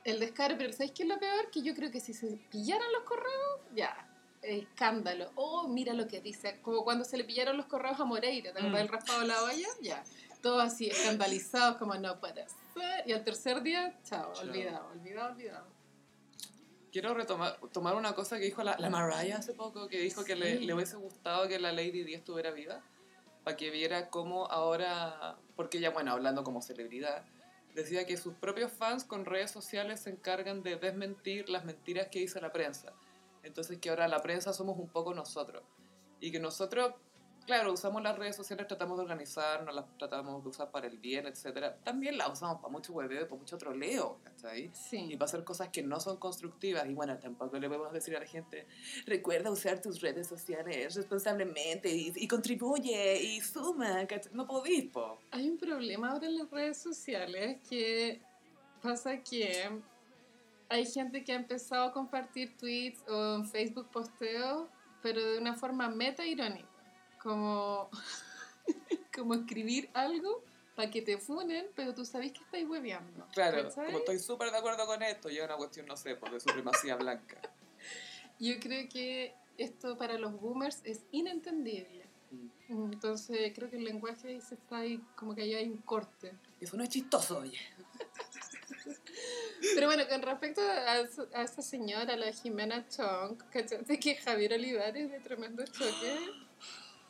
El 0.04 0.20
descaro, 0.20 0.56
pero 0.60 0.74
¿sabéis 0.74 0.92
qué 0.92 1.04
es 1.04 1.10
lo 1.10 1.20
peor? 1.20 1.50
Que 1.50 1.64
yo 1.64 1.74
creo 1.74 1.90
que 1.90 2.00
si 2.00 2.14
se 2.14 2.40
pillaran 2.52 2.92
los 2.94 3.04
correos, 3.04 3.62
ya, 3.74 4.09
escándalo. 4.42 5.32
Oh, 5.36 5.68
mira 5.68 5.94
lo 5.94 6.08
que 6.08 6.22
dice. 6.22 6.60
Como 6.62 6.84
cuando 6.84 7.04
se 7.06 7.18
le 7.18 7.24
pillaron 7.24 7.58
los 7.58 7.66
correos 7.68 8.00
a 8.00 8.06
Moreira, 8.06 8.52
¿te 8.54 8.60
acuerdas 8.60 8.72
Mm. 8.72 8.78
del 8.78 8.88
raspado 8.88 9.22
de 9.22 9.28
la 9.28 9.44
olla? 9.44 9.68
Ya. 9.82 10.04
Todos 10.42 10.64
así 10.64 10.88
escandalizados, 10.88 11.78
como 11.78 11.96
no 11.96 12.20
puede 12.20 12.46
ser. 12.48 13.08
Y 13.08 13.12
al 13.12 13.24
tercer 13.26 13.62
día, 13.62 13.98
chao, 14.04 14.32
Chao. 14.34 14.44
olvidado, 14.44 14.88
olvidado, 14.92 15.32
olvidado. 15.34 15.68
Quiero 16.92 17.14
retomar 17.14 17.60
tomar 17.72 17.96
una 17.96 18.14
cosa 18.16 18.40
que 18.40 18.46
dijo 18.46 18.64
la, 18.64 18.76
la 18.80 18.90
Mariah 18.90 19.38
hace 19.38 19.54
poco, 19.54 19.88
que 19.88 20.00
dijo 20.00 20.24
que 20.24 20.36
le, 20.36 20.58
Sí. 20.58 20.66
le 20.66 20.74
hubiese 20.74 20.96
gustado 20.96 21.48
que 21.48 21.60
la 21.60 21.72
Lady 21.72 22.04
Di 22.04 22.16
estuviera 22.16 22.52
viva, 22.52 22.82
para 23.44 23.56
que 23.58 23.70
viera 23.70 24.10
cómo 24.10 24.48
ahora, 24.48 25.36
porque 25.56 25.78
ella, 25.78 25.92
bueno, 25.92 26.12
hablando 26.14 26.44
como 26.44 26.62
celebridad, 26.64 27.24
decía 27.76 28.08
que 28.08 28.18
sus 28.18 28.34
propios 28.34 28.72
fans 28.72 29.04
con 29.04 29.26
redes 29.26 29.52
sociales 29.52 30.00
se 30.00 30.10
encargan 30.10 30.64
de 30.64 30.78
desmentir 30.78 31.50
las 31.50 31.64
mentiras 31.64 32.08
que 32.08 32.20
dice 32.20 32.42
la 32.42 32.52
prensa. 32.52 32.92
Entonces 33.44 33.78
que 33.80 33.90
ahora 33.90 34.08
la 34.08 34.22
prensa 34.22 34.54
somos 34.54 34.78
un 34.78 34.88
poco 34.90 35.14
nosotros. 35.14 35.64
Y 36.20 36.32
que 36.32 36.40
nosotros, 36.40 36.94
claro, 37.46 37.72
usamos 37.72 38.02
las 38.04 38.18
redes 38.18 38.36
sociales, 38.36 38.68
tratamos 38.68 38.98
de 38.98 39.04
organizarnos, 39.04 39.74
las 39.74 39.86
tratamos 39.98 40.44
de 40.44 40.50
usar 40.50 40.70
para 40.70 40.88
el 40.88 40.98
bien, 40.98 41.26
etc. 41.26 41.76
También 41.84 42.18
las 42.18 42.30
usamos 42.34 42.58
para 42.58 42.70
mucho 42.70 42.92
hueveo 42.92 43.22
y 43.22 43.26
para 43.26 43.38
mucho 43.40 43.58
troleo, 43.58 44.20
¿cachai? 44.24 44.66
y 44.66 44.72
Sí. 44.74 45.10
para 45.14 45.26
hacer 45.26 45.44
cosas 45.46 45.70
que 45.70 45.82
no 45.82 46.00
son 46.02 46.18
constructivas. 46.18 46.86
Y 46.88 46.94
bueno, 46.94 47.18
tampoco 47.18 47.58
le 47.58 47.68
podemos 47.70 47.94
decir 47.94 48.16
a 48.18 48.20
la 48.20 48.26
gente, 48.26 48.68
recuerda 49.06 49.50
usar 49.50 49.82
tus 49.82 50.02
redes 50.02 50.28
sociales 50.28 50.94
responsablemente 50.96 51.90
y, 51.90 52.12
y 52.16 52.28
contribuye 52.28 53.22
y 53.24 53.40
suma. 53.40 54.06
¿cachai? 54.06 54.34
No 54.34 54.46
podís, 54.46 54.92
po. 54.92 55.20
Hay 55.32 55.50
un 55.50 55.58
problema 55.58 56.12
ahora 56.12 56.28
en 56.28 56.38
las 56.38 56.52
redes 56.52 56.78
sociales 56.78 57.58
que 57.70 58.22
pasa 58.82 59.18
que 59.24 59.70
hay 60.70 60.86
gente 60.86 61.24
que 61.24 61.34
ha 61.34 61.36
empezado 61.36 61.86
a 61.86 61.92
compartir 61.92 62.56
tweets 62.58 63.02
o 63.08 63.36
en 63.36 63.46
Facebook 63.50 63.90
posteos, 63.92 64.68
pero 65.02 65.20
de 65.20 65.40
una 65.40 65.56
forma 65.56 65.90
meta 65.90 66.26
irónica. 66.26 66.68
Como, 67.22 67.90
como 69.14 69.34
escribir 69.34 69.90
algo 69.94 70.44
para 70.76 70.90
que 70.90 71.02
te 71.02 71.18
funen, 71.18 71.68
pero 71.76 71.94
tú 71.94 72.06
sabes 72.06 72.32
que 72.32 72.40
estáis 72.40 72.70
hueveando. 72.70 73.28
Claro, 73.34 73.64
¿cachai? 73.64 73.88
como 73.88 73.98
estoy 73.98 74.20
súper 74.20 74.52
de 74.52 74.58
acuerdo 74.58 74.86
con 74.86 75.02
esto, 75.04 75.30
ya 75.30 75.42
es 75.42 75.46
una 75.46 75.58
cuestión, 75.58 75.88
no 75.88 75.98
sé, 75.98 76.16
pues, 76.16 76.32
de 76.32 76.40
supremacía 76.40 76.96
blanca. 76.96 77.38
Yo 78.40 78.58
creo 78.60 78.88
que 78.88 79.34
esto 79.58 79.98
para 79.98 80.18
los 80.18 80.40
boomers 80.40 80.80
es 80.86 81.02
inentendible. 81.12 82.06
Mm. 82.70 82.94
Entonces 82.94 83.52
creo 83.56 83.70
que 83.70 83.78
el 83.78 83.84
lenguaje 83.84 84.40
se 84.40 84.56
está 84.56 84.78
ahí, 84.78 85.04
como 85.16 85.36
que 85.36 85.42
ahí 85.42 85.56
hay 85.56 85.68
un 85.68 85.80
corte. 85.80 86.32
Eso 86.62 86.78
no 86.78 86.84
es 86.84 86.90
chistoso, 86.90 87.40
oye. 87.40 87.60
Pero 89.76 89.88
bueno, 89.88 90.08
con 90.08 90.22
respecto 90.22 90.62
a, 90.62 90.94
a 91.40 91.44
esa 91.44 91.62
señora, 91.62 92.16
la 92.16 92.32
Jimena 92.32 92.88
Chong, 92.88 93.38
¿cachaste 93.52 94.00
que 94.00 94.16
Javier 94.16 94.54
Olivares 94.54 95.12
de 95.12 95.20
Tremendo 95.20 95.64
Choque? 95.66 96.18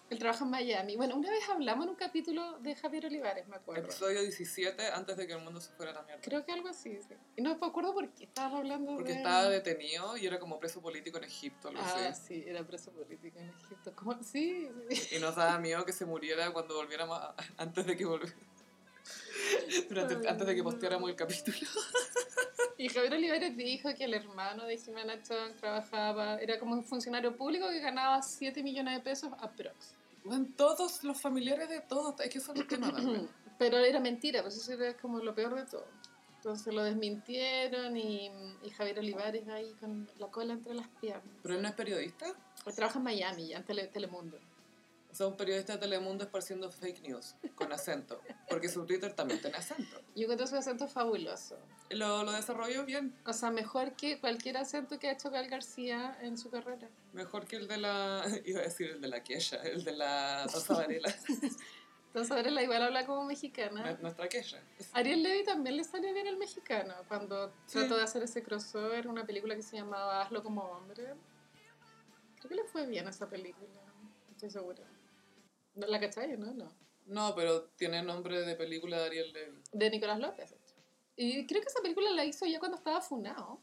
Él 0.09 0.17
trabaja 0.17 0.43
en 0.43 0.49
Miami. 0.49 0.95
Bueno, 0.95 1.15
una 1.17 1.29
vez 1.29 1.47
hablamos 1.49 1.83
en 1.85 1.91
un 1.91 1.95
capítulo 1.95 2.57
de 2.61 2.75
Javier 2.75 3.05
Olivares, 3.05 3.47
me 3.47 3.57
acuerdo. 3.57 3.83
Episodio 3.83 4.21
17, 4.23 4.87
antes 4.87 5.15
de 5.17 5.27
que 5.27 5.33
el 5.33 5.39
mundo 5.43 5.61
se 5.61 5.71
fuera 5.73 5.91
a 5.91 5.93
la 5.93 6.01
mierda. 6.01 6.19
Creo 6.23 6.43
que 6.43 6.51
algo 6.51 6.67
así, 6.67 6.97
sí. 6.99 7.13
Y 7.35 7.43
no 7.43 7.55
me 7.55 7.67
acuerdo 7.67 7.93
por 7.93 8.09
qué 8.15 8.23
estabas 8.23 8.53
hablando 8.55 8.95
Porque 8.95 9.11
de... 9.11 9.17
estaba 9.19 9.47
detenido 9.49 10.17
y 10.17 10.25
era 10.25 10.39
como 10.39 10.59
preso 10.59 10.81
político 10.81 11.19
en 11.19 11.25
Egipto, 11.25 11.67
algo 11.67 11.79
Ah, 11.83 12.07
así. 12.07 12.41
sí, 12.41 12.43
era 12.47 12.65
preso 12.65 12.91
político 12.91 13.37
en 13.37 13.49
Egipto. 13.49 13.93
¿Cómo? 13.95 14.23
Sí, 14.23 14.67
sí. 14.89 15.15
Y 15.17 15.19
nos 15.19 15.35
daba 15.35 15.59
miedo 15.59 15.85
que 15.85 15.93
se 15.93 16.05
muriera 16.05 16.51
cuando 16.53 16.73
volviéramos, 16.73 17.19
a- 17.19 17.35
antes 17.57 17.85
de 17.85 17.95
que 17.95 18.05
volviera. 18.05 18.35
Durante- 19.89 20.27
antes 20.27 20.47
de 20.47 20.55
que 20.55 20.63
posteáramos 20.63 21.09
el 21.09 21.15
capítulo. 21.15 21.57
Y 22.77 22.87
Javier 22.87 23.13
Olivares 23.13 23.57
dijo 23.57 23.89
que 23.93 24.05
el 24.05 24.13
hermano 24.13 24.63
de 24.65 24.77
Jimena 24.77 25.21
Chong 25.21 25.53
trabajaba, 25.59 26.37
era 26.39 26.57
como 26.59 26.73
un 26.75 26.83
funcionario 26.85 27.35
público 27.35 27.67
que 27.67 27.81
ganaba 27.81 28.21
7 28.21 28.63
millones 28.63 28.93
de 28.95 29.01
pesos 29.01 29.31
aprox. 29.39 29.95
Bueno, 30.23 30.47
todos 30.55 31.03
los 31.03 31.19
familiares 31.21 31.67
de 31.67 31.81
todos, 31.81 32.17
es 32.21 32.29
que 32.29 32.39
el 32.57 32.67
tema 32.67 32.93
también. 32.93 33.27
Pero 33.59 33.79
era 33.79 33.99
mentira, 33.99 34.41
pues 34.43 34.55
eso 34.55 34.71
era 34.71 34.95
como 34.95 35.19
lo 35.19 35.35
peor 35.35 35.55
de 35.55 35.65
todo. 35.65 35.85
Entonces 36.37 36.73
lo 36.73 36.81
desmintieron 36.83 37.97
y, 37.97 38.31
y 38.63 38.69
Javier 38.69 38.99
Olivares 38.99 39.45
ahí 39.49 39.73
con 39.81 40.09
la 40.17 40.27
cola 40.27 40.53
entre 40.53 40.73
las 40.73 40.87
piernas. 41.01 41.35
Pero 41.43 41.55
él 41.55 41.61
no 41.61 41.67
es 41.67 41.73
periodista. 41.73 42.27
Él 42.65 42.75
trabaja 42.75 42.97
en 42.99 43.03
Miami, 43.03 43.47
ya 43.49 43.57
en 43.57 43.65
Tele- 43.65 43.87
Telemundo. 43.91 44.39
O 45.11 45.15
sea, 45.15 45.25
un 45.27 45.35
periodista 45.35 45.73
de 45.73 45.79
Telemundo 45.79 46.23
esparciendo 46.23 46.69
fake 46.71 47.01
news 47.01 47.35
con 47.55 47.73
acento. 47.73 48.21
Porque 48.47 48.69
su 48.69 48.85
Twitter 48.85 49.11
también 49.13 49.41
tiene 49.41 49.57
acento. 49.57 49.99
Yo 50.15 50.23
encuentro 50.23 50.45
su 50.45 50.55
acento 50.55 50.87
fabuloso. 50.87 51.57
Lo, 51.89 52.23
lo 52.23 52.31
desarrolló 52.31 52.85
bien. 52.85 53.15
O 53.25 53.33
sea, 53.33 53.49
mejor 53.49 53.93
que 53.93 54.19
cualquier 54.19 54.57
acento 54.57 54.99
que 54.99 55.07
ha 55.09 55.13
hecho 55.13 55.31
Gal 55.31 55.47
García 55.49 56.15
en 56.21 56.37
su 56.37 56.51
carrera. 56.51 56.87
Mejor 57.13 57.47
que 57.47 57.55
el 57.55 57.67
de 57.67 57.77
la. 57.77 58.23
Iba 58.45 58.59
a 58.59 58.63
decir 58.63 58.91
el 58.91 59.01
de 59.01 59.07
la 59.07 59.23
Kesha, 59.23 59.57
el 59.63 59.83
de 59.83 59.93
la 59.93 60.45
Rosa 60.45 60.75
Varela. 60.75 61.11
Entonces 62.07 62.31
ahora 62.35 62.49
la 62.51 62.63
igual 62.63 62.81
habla 62.83 63.05
como 63.05 63.23
mexicana. 63.25 63.97
Nuestra 64.01 64.27
Kesha. 64.29 64.59
Ariel 64.93 65.21
Levy 65.23 65.43
también 65.43 65.75
le 65.77 65.83
salió 65.83 66.11
bien 66.13 66.25
el 66.27 66.37
mexicano 66.37 66.93
cuando 67.07 67.51
Sí. 67.65 67.79
trató 67.79 67.97
de 67.97 68.03
hacer 68.03 68.23
ese 68.23 68.41
crossover, 68.43 69.07
una 69.07 69.25
película 69.25 69.55
que 69.55 69.61
se 69.63 69.75
llamaba 69.77 70.21
Hazlo 70.21 70.41
como 70.43 70.61
hombre. 70.63 71.03
Creo 72.37 72.49
que 72.49 72.55
le 72.55 72.63
fue 72.63 72.85
bien 72.87 73.07
esa 73.07 73.27
película, 73.29 73.67
estoy 74.31 74.49
segura. 74.49 74.81
¿No 75.79 75.87
¿La 75.87 75.99
cachai, 75.99 76.37
no? 76.37 76.53
No. 76.53 76.71
No, 77.05 77.33
pero 77.35 77.63
tiene 77.75 78.03
nombre 78.03 78.41
de 78.41 78.55
película 78.55 78.99
de 78.99 79.05
Ariel 79.05 79.33
Levy. 79.33 79.61
De 79.71 79.89
Nicolás 79.89 80.19
López. 80.19 80.55
Y 81.15 81.45
creo 81.47 81.61
que 81.61 81.67
esa 81.67 81.81
película 81.81 82.11
la 82.11 82.23
hizo 82.25 82.45
ya 82.45 82.59
cuando 82.59 82.77
estaba 82.77 83.01
funado. 83.01 83.59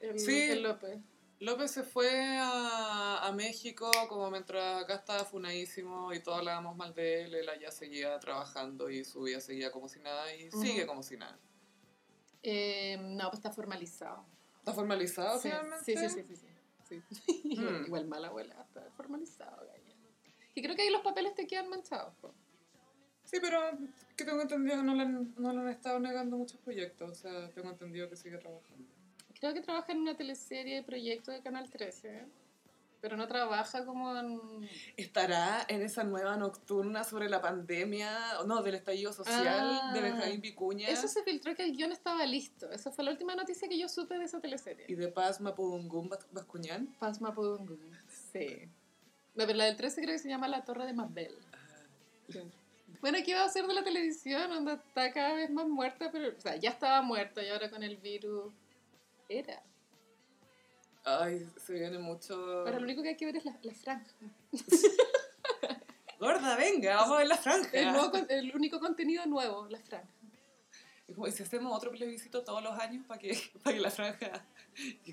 El, 0.00 0.18
Sí. 0.18 0.42
el 0.50 0.62
López. 0.62 0.98
López 1.40 1.70
se 1.70 1.82
fue 1.84 2.10
a, 2.38 3.26
a 3.26 3.32
México 3.32 3.90
como 4.08 4.30
mientras 4.30 4.82
acá 4.82 4.94
estaba 4.96 5.24
funadísimo 5.24 6.12
y 6.12 6.20
todos 6.20 6.38
hablábamos 6.38 6.76
mal 6.76 6.92
de 6.94 7.22
él, 7.24 7.34
él 7.34 7.48
allá 7.48 7.70
seguía 7.70 8.18
trabajando 8.18 8.90
y 8.90 9.04
su 9.04 9.22
vida 9.22 9.40
seguía 9.40 9.70
como 9.70 9.88
si 9.88 10.00
nada 10.00 10.34
y 10.34 10.50
sigue 10.50 10.84
como 10.86 11.02
si 11.02 11.16
nada. 11.16 11.38
Eh, 12.42 12.96
no, 13.00 13.28
pues 13.30 13.38
está 13.38 13.52
formalizado. 13.52 14.24
¿Está 14.58 14.72
formalizado 14.72 15.38
Sí, 15.40 15.48
finalmente? 15.48 15.84
sí, 15.84 15.96
sí, 15.96 16.08
sí, 16.08 16.22
sí, 16.24 16.36
sí. 16.36 16.46
Sí. 16.88 17.56
Mm. 17.56 17.84
Igual 17.86 18.06
mala 18.06 18.28
abuela, 18.28 18.54
está 18.66 18.88
formalizado. 18.96 19.64
Y 20.58 20.62
creo 20.62 20.74
que 20.74 20.82
ahí 20.82 20.90
los 20.90 21.02
papeles 21.02 21.34
te 21.36 21.46
quedan 21.46 21.68
manchados. 21.68 22.12
po. 22.20 22.34
Sí, 23.24 23.38
pero 23.40 23.60
que 24.16 24.24
tengo 24.24 24.40
entendido 24.42 24.76
que 24.78 24.82
no 24.82 24.94
le, 24.94 25.02
han, 25.02 25.34
no 25.36 25.52
le 25.52 25.60
han 25.60 25.68
estado 25.68 26.00
negando 26.00 26.36
muchos 26.36 26.58
proyectos, 26.60 27.10
o 27.10 27.14
sea, 27.14 27.50
tengo 27.50 27.68
entendido 27.70 28.08
que 28.08 28.16
sigue 28.16 28.38
trabajando. 28.38 28.84
Creo 29.38 29.54
que 29.54 29.60
trabaja 29.60 29.92
en 29.92 29.98
una 29.98 30.16
teleserie 30.16 30.76
de 30.76 30.82
proyecto 30.82 31.30
de 31.30 31.40
Canal 31.42 31.70
13, 31.70 32.24
pero 33.00 33.16
no 33.16 33.28
trabaja 33.28 33.84
como 33.84 34.16
en... 34.16 34.68
¿Estará 34.96 35.64
en 35.68 35.82
esa 35.82 36.02
nueva 36.02 36.36
nocturna 36.36 37.04
sobre 37.04 37.28
la 37.28 37.40
pandemia, 37.40 38.10
no, 38.46 38.62
del 38.62 38.74
estallido 38.76 39.12
social 39.12 39.80
Ah. 39.82 39.92
de 39.94 40.00
Benjamín 40.00 40.40
Vicuña 40.40 40.88
Eso 40.88 41.06
se 41.06 41.22
filtró 41.22 41.54
que 41.54 41.62
el 41.62 41.76
guion 41.76 41.92
estaba 41.92 42.24
listo. 42.26 42.68
Esa 42.72 42.90
fue 42.90 43.04
la 43.04 43.12
última 43.12 43.36
noticia 43.36 43.68
que 43.68 43.78
yo 43.78 43.88
supe 43.88 44.18
de 44.18 44.24
esa 44.24 44.38
y 44.38 44.40
teleserie. 44.40 44.96
de 44.96 45.08
Paz 45.08 45.40
Mapudungún 45.40 46.08
Bas- 46.10 46.26
Bascuñán? 46.32 46.86
Paz 46.98 47.20
Mapudungun. 47.20 47.78
Sí. 48.32 48.68
Pero 49.38 49.54
la 49.54 49.66
del 49.66 49.76
13 49.76 50.02
creo 50.02 50.14
que 50.14 50.18
se 50.18 50.28
llama 50.28 50.48
La 50.48 50.64
Torre 50.64 50.84
de 50.84 50.92
Mabel. 50.92 51.32
Sí. 52.28 52.40
Bueno, 53.00 53.18
¿qué 53.24 53.34
va 53.34 53.42
a 53.42 53.44
hacer 53.44 53.64
de 53.68 53.72
la 53.72 53.84
televisión? 53.84 54.50
Onda 54.50 54.74
está 54.74 55.12
cada 55.12 55.34
vez 55.34 55.48
más 55.48 55.68
muerta, 55.68 56.10
pero... 56.10 56.36
O 56.36 56.40
sea, 56.40 56.56
ya 56.56 56.70
estaba 56.70 57.02
muerta 57.02 57.40
y 57.40 57.48
ahora 57.48 57.70
con 57.70 57.84
el 57.84 57.98
virus... 57.98 58.52
Era. 59.28 59.62
Ay, 61.04 61.48
se 61.56 61.72
viene 61.74 62.00
mucho... 62.00 62.34
Ahora 62.34 62.80
lo 62.80 62.84
único 62.84 63.00
que 63.00 63.10
hay 63.10 63.16
que 63.16 63.26
ver 63.26 63.36
es 63.36 63.44
la, 63.44 63.56
la 63.62 63.74
franja. 63.74 64.12
Gorda, 66.18 66.56
venga, 66.56 66.96
vamos 66.96 67.14
a 67.14 67.18
ver 67.18 67.28
la 67.28 67.36
franja. 67.36 67.70
El, 67.72 67.92
nuevo 67.92 68.12
el 68.28 68.56
único 68.56 68.80
contenido 68.80 69.24
nuevo, 69.26 69.68
la 69.68 69.78
franja. 69.78 70.08
Y 71.06 71.14
como 71.14 71.28
si 71.28 71.44
hacemos 71.44 71.72
otro 71.76 71.92
plebiscito 71.92 72.42
todos 72.42 72.60
los 72.60 72.76
años 72.76 73.06
para 73.06 73.20
que, 73.20 73.38
para 73.62 73.76
que 73.76 73.80
la 73.80 73.92
franja... 73.92 74.44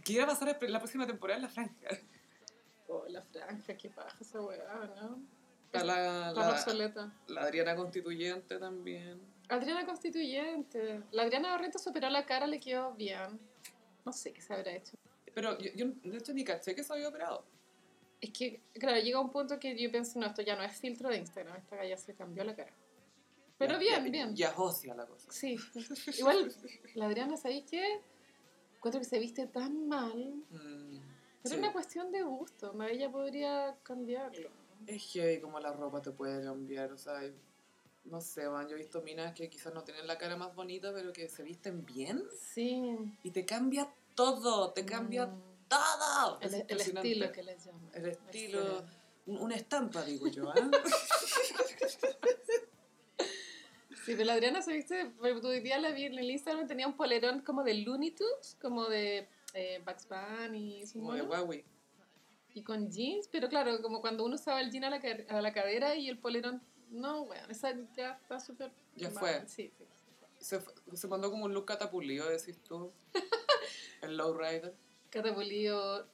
¿Qué 0.03 0.13
iba 0.13 0.23
a 0.23 0.27
pasar 0.27 0.57
la 0.59 0.79
próxima 0.79 1.05
temporada 1.05 1.37
en 1.37 1.43
la 1.43 1.49
franja? 1.49 1.75
Oh, 3.03 3.05
la 3.09 3.21
franja, 3.21 3.75
qué 3.75 3.89
paja 3.89 4.15
esa 4.21 4.41
weá, 4.41 4.91
¿no? 5.01 5.19
Está 5.65 5.83
la, 5.83 6.31
la, 6.31 6.49
obsoleta. 6.51 7.11
la 7.27 7.41
Adriana 7.41 7.75
Constituyente 7.75 8.57
también. 8.57 9.19
Adriana 9.49 9.85
Constituyente. 9.85 11.01
La 11.11 11.23
Adriana 11.23 11.51
Barreto 11.51 11.77
se 11.79 11.89
operó 11.89 12.09
la 12.09 12.25
cara, 12.25 12.47
le 12.47 12.59
quedó 12.59 12.93
bien. 12.93 13.39
No 14.05 14.13
sé 14.13 14.31
qué 14.31 14.41
se 14.41 14.53
habrá 14.53 14.71
hecho. 14.73 14.93
Pero 15.33 15.57
yo, 15.59 15.71
yo, 15.75 15.87
de 16.03 16.17
hecho, 16.17 16.33
ni 16.33 16.43
caché 16.45 16.73
que 16.73 16.83
se 16.83 16.93
había 16.93 17.09
operado. 17.09 17.43
Es 18.21 18.31
que, 18.31 18.61
claro, 18.73 18.99
llega 19.01 19.19
un 19.19 19.29
punto 19.31 19.59
que 19.59 19.77
yo 19.77 19.91
pienso, 19.91 20.17
no, 20.19 20.27
esto 20.27 20.41
ya 20.41 20.55
no 20.55 20.63
es 20.63 20.77
filtro 20.77 21.09
de 21.09 21.17
Instagram, 21.17 21.57
esta 21.57 21.83
ya 21.85 21.97
se 21.97 22.13
cambió 22.15 22.43
la 22.45 22.55
cara. 22.55 22.71
Pero 23.57 23.73
Ya- 23.73 23.79
bien, 23.79 24.05
ya- 24.05 24.11
bien. 24.11 24.35
Ya 24.35 24.53
ósea 24.55 24.95
la 24.95 25.05
cosa. 25.05 25.29
Sí. 25.31 25.57
Igual, 26.17 26.53
la 26.95 27.07
Adriana, 27.07 27.35
¿sabéis 27.35 27.65
qué? 27.69 27.99
Encuentro 28.77 29.01
que 29.01 29.05
se 29.05 29.19
viste 29.19 29.47
tan 29.47 29.87
mal. 29.87 30.35
Mm, 30.51 30.99
Pero 31.45 31.49
Sí. 31.49 31.55
es 31.61 31.63
una 31.63 31.73
cuestión 31.73 32.11
de 32.11 32.23
gusto, 32.23 32.73
¿no? 32.73 32.85
ella 32.85 33.11
podría 33.11 33.77
cambiarlo. 33.83 34.49
Es 34.87 35.03
heavy 35.13 35.39
como 35.39 35.59
la 35.59 35.71
ropa 35.71 36.01
te 36.01 36.09
puede 36.09 36.43
cambiar, 36.43 36.91
o 36.91 36.97
sea, 36.97 37.21
no 38.05 38.19
sé, 38.19 38.49
man, 38.49 38.67
yo 38.67 38.73
he 38.75 38.79
visto 38.79 39.03
minas 39.03 39.35
que 39.35 39.47
quizás 39.47 39.71
no 39.71 39.83
tienen 39.83 40.07
la 40.07 40.17
cara 40.17 40.35
más 40.37 40.55
bonita, 40.55 40.91
pero 40.91 41.13
que 41.13 41.29
se 41.29 41.43
visten 41.43 41.85
bien 41.85 42.23
Sí. 42.53 42.81
y 43.21 43.29
te 43.29 43.45
cambia 43.45 43.87
todo, 44.15 44.71
te 44.71 44.85
cambia 44.85 45.27
Mm. 45.27 45.41
todo. 45.67 46.39
El, 46.41 46.53
Es 46.55 46.65
el 46.67 46.81
estilo 46.81 47.31
que 47.31 47.43
les 47.43 47.63
llaman. 47.63 47.91
El 47.93 48.07
estilo, 48.07 48.83
un- 49.27 49.37
una 49.37 49.55
estampa, 49.55 50.03
digo 50.03 50.25
yo, 50.27 50.49
¿ah? 50.49 50.55
Sí, 54.05 54.11
pero 54.13 54.25
la 54.25 54.33
Adriana 54.33 54.61
se 54.61 54.71
viste, 54.73 55.11
tu 55.41 55.49
día 55.49 55.79
la 55.79 55.89
vi 55.91 56.05
en 56.05 56.19
el 56.19 56.29
Instagram, 56.29 56.67
tenía 56.67 56.85
un 56.85 56.95
polerón 56.95 57.41
como 57.41 57.63
de 57.63 57.73
Looney 57.73 58.11
Tunes, 58.11 58.55
como 58.61 58.85
de 58.85 59.27
eh, 59.55 59.81
Bugs 59.85 60.07
Bunny 60.07 60.81
y 60.81 60.87
su 60.87 60.99
Como 60.99 61.13
de 61.13 61.23
mono, 61.23 61.33
Huawei. 61.33 61.63
y 62.53 62.61
con 62.61 62.91
jeans, 62.91 63.27
pero 63.31 63.49
claro, 63.49 63.81
como 63.81 64.01
cuando 64.01 64.23
uno 64.25 64.35
usaba 64.35 64.61
el 64.61 64.69
jean 64.71 64.83
a 64.83 64.89
la, 64.91 65.01
a 65.29 65.41
la 65.41 65.53
cadera 65.53 65.95
y 65.95 66.07
el 66.09 66.17
polerón, 66.19 66.61
no, 66.91 67.25
bueno, 67.25 67.47
esa 67.49 67.73
ya 67.95 68.11
está 68.21 68.39
súper... 68.39 68.71
Ya 68.95 69.09
mal. 69.09 69.19
fue. 69.19 69.43
Sí, 69.47 69.71
sí. 69.77 69.83
Se, 70.39 70.61
se 70.93 71.07
mandó 71.07 71.31
como 71.31 71.45
un 71.45 71.53
look 71.53 71.65
catapulido, 71.65 72.29
decís 72.29 72.61
tú. 72.61 72.91
El 74.01 74.17
lowrider. 74.17 74.75
Catapulío 75.09 76.05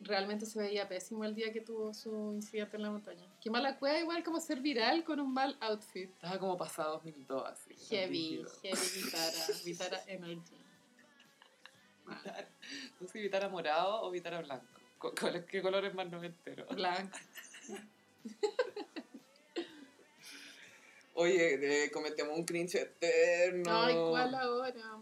realmente 0.00 0.46
se 0.46 0.58
veía 0.58 0.88
pésimo 0.88 1.24
el 1.24 1.34
día 1.34 1.52
que 1.52 1.60
tuvo 1.60 1.92
su 1.92 2.32
incidente 2.32 2.76
en 2.76 2.82
la 2.84 2.90
montaña. 2.90 3.26
Qué 3.40 3.50
mala 3.50 3.78
cueva, 3.78 3.98
igual 3.98 4.22
como 4.24 4.40
ser 4.40 4.60
viral 4.60 5.04
con 5.04 5.20
un 5.20 5.32
mal 5.32 5.56
outfit. 5.60 6.10
Estaba 6.12 6.38
como 6.38 6.56
pasado 6.56 6.92
2002, 6.94 7.44
así. 7.46 7.74
Heavy, 7.90 8.44
heavy 8.62 9.02
Vitara, 9.02 9.46
Vitara 9.64 10.02
Energy. 10.06 10.56
Vitara. 12.06 12.48
No 13.00 13.06
sé 13.06 13.12
si 13.12 13.20
Vitara 13.20 13.48
morado 13.48 14.02
o 14.02 14.10
Vitara 14.10 14.40
blanco. 14.40 14.66
¿Qué 15.48 15.62
color 15.62 15.84
es 15.84 15.94
más 15.94 16.10
noventero? 16.10 16.66
Blanco. 16.66 17.18
Oye, 21.14 21.84
eh, 21.84 21.90
cometemos 21.90 22.36
un 22.36 22.44
cringe 22.44 22.74
eterno. 22.76 23.70
Ay, 23.72 23.94
¿cuál 23.94 24.34
ahora? 24.34 24.98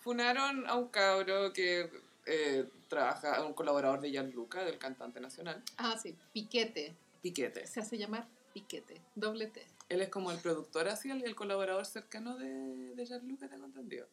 Funaron 0.00 0.66
a 0.66 0.76
un 0.76 0.88
cabro 0.88 1.52
que 1.52 1.90
eh, 2.26 2.68
trabaja, 2.88 3.42
un 3.44 3.54
colaborador 3.54 4.00
de 4.00 4.10
Gianluca, 4.10 4.62
del 4.64 4.78
cantante 4.78 5.20
nacional, 5.20 5.62
Ah, 5.78 5.96
sí, 6.00 6.14
Piquete. 6.32 6.94
Piquete. 7.22 7.66
Se 7.66 7.80
hace 7.80 7.96
llamar 7.96 8.26
Piquete. 8.52 9.00
Doble 9.14 9.46
T. 9.46 9.64
Él 9.88 10.02
es 10.02 10.08
como 10.10 10.30
el 10.32 10.38
productor, 10.38 10.88
así, 10.88 11.10
el, 11.10 11.24
el 11.24 11.34
colaborador 11.34 11.86
cercano 11.86 12.36
de, 12.36 12.94
de 12.94 13.06
Gianluca, 13.06 13.48
tengo 13.48 13.64
entendido. 13.66 14.06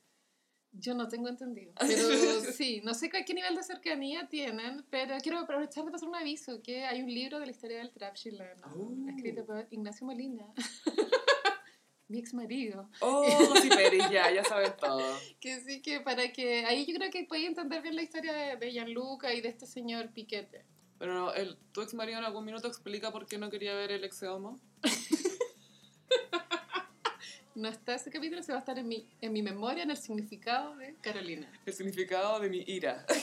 Yo 0.72 0.94
no 0.94 1.08
tengo 1.08 1.28
entendido. 1.28 1.74
Pero 1.80 2.42
sí, 2.52 2.82
no 2.84 2.94
sé 2.94 3.10
qué, 3.10 3.34
nivel 3.34 3.56
de 3.56 3.64
cercanía 3.64 4.28
tienen, 4.28 4.86
pero 4.90 5.18
quiero 5.22 5.40
aprovechar 5.40 5.84
de 5.86 5.92
pasar 5.92 6.10
un 6.10 6.16
aviso, 6.16 6.62
que 6.62 6.86
hay 6.86 7.02
un 7.02 7.14
libro 7.14 7.40
de 7.40 7.46
la 7.46 7.52
historia 7.52 7.78
del 7.80 7.92
trap 7.92 8.14
chileno, 8.16 8.66
Oh. 8.76 9.10
escrito 9.10 9.46
por 9.46 9.68
Ignacio 9.72 10.06
Molina, 10.06 10.46
mi 12.08 12.20
ex 12.20 12.34
marido. 12.34 12.90
Oh, 13.02 13.56
sí, 13.62 13.70
Peris, 13.70 14.10
ya, 14.12 14.32
ya 14.32 14.44
saben 14.44 14.74
todo. 14.80 15.02
Que 15.40 15.60
sí, 15.60 15.82
que 15.82 16.02
para 16.02 16.32
que... 16.32 16.66
Ahí 16.66 16.86
yo 16.86 16.96
creo 16.96 17.12
que 17.12 17.24
podéis 17.26 17.48
entender 17.50 17.82
bien 17.82 17.96
la 17.96 18.02
historia 18.04 18.34
de, 18.34 18.58
de 18.58 18.72
Gianluca 18.72 19.34
y 19.34 19.42
de 19.42 19.50
este 19.50 19.66
señor 19.66 20.12
Piquete. 20.12 20.66
Pero 20.98 21.34
el, 21.34 21.58
tu 21.72 21.82
ex 21.82 21.94
marido 21.94 22.20
en 22.20 22.26
algún 22.26 22.46
minuto 22.46 22.68
explica 22.68 23.12
por 23.12 23.26
qué 23.26 23.38
no 23.38 23.50
quería 23.50 23.74
ver 23.74 23.92
el 23.92 24.04
ex 24.04 24.22
homo. 24.24 24.60
No 27.60 27.68
está 27.68 27.96
ese 27.96 28.10
capítulo, 28.10 28.42
se 28.42 28.54
va 28.54 28.58
a 28.58 28.62
estar 28.62 28.80
en 28.80 28.88
mi, 28.88 29.06
en 29.20 29.34
mi 29.34 29.42
memoria, 29.44 29.84
en 29.84 29.92
el 29.92 29.98
significado 29.98 30.78
de 30.78 30.96
Carolina. 31.02 31.52
El 31.66 31.74
significado 31.74 32.40
de 32.40 32.50
mi 32.50 32.64
ira. 32.66 33.06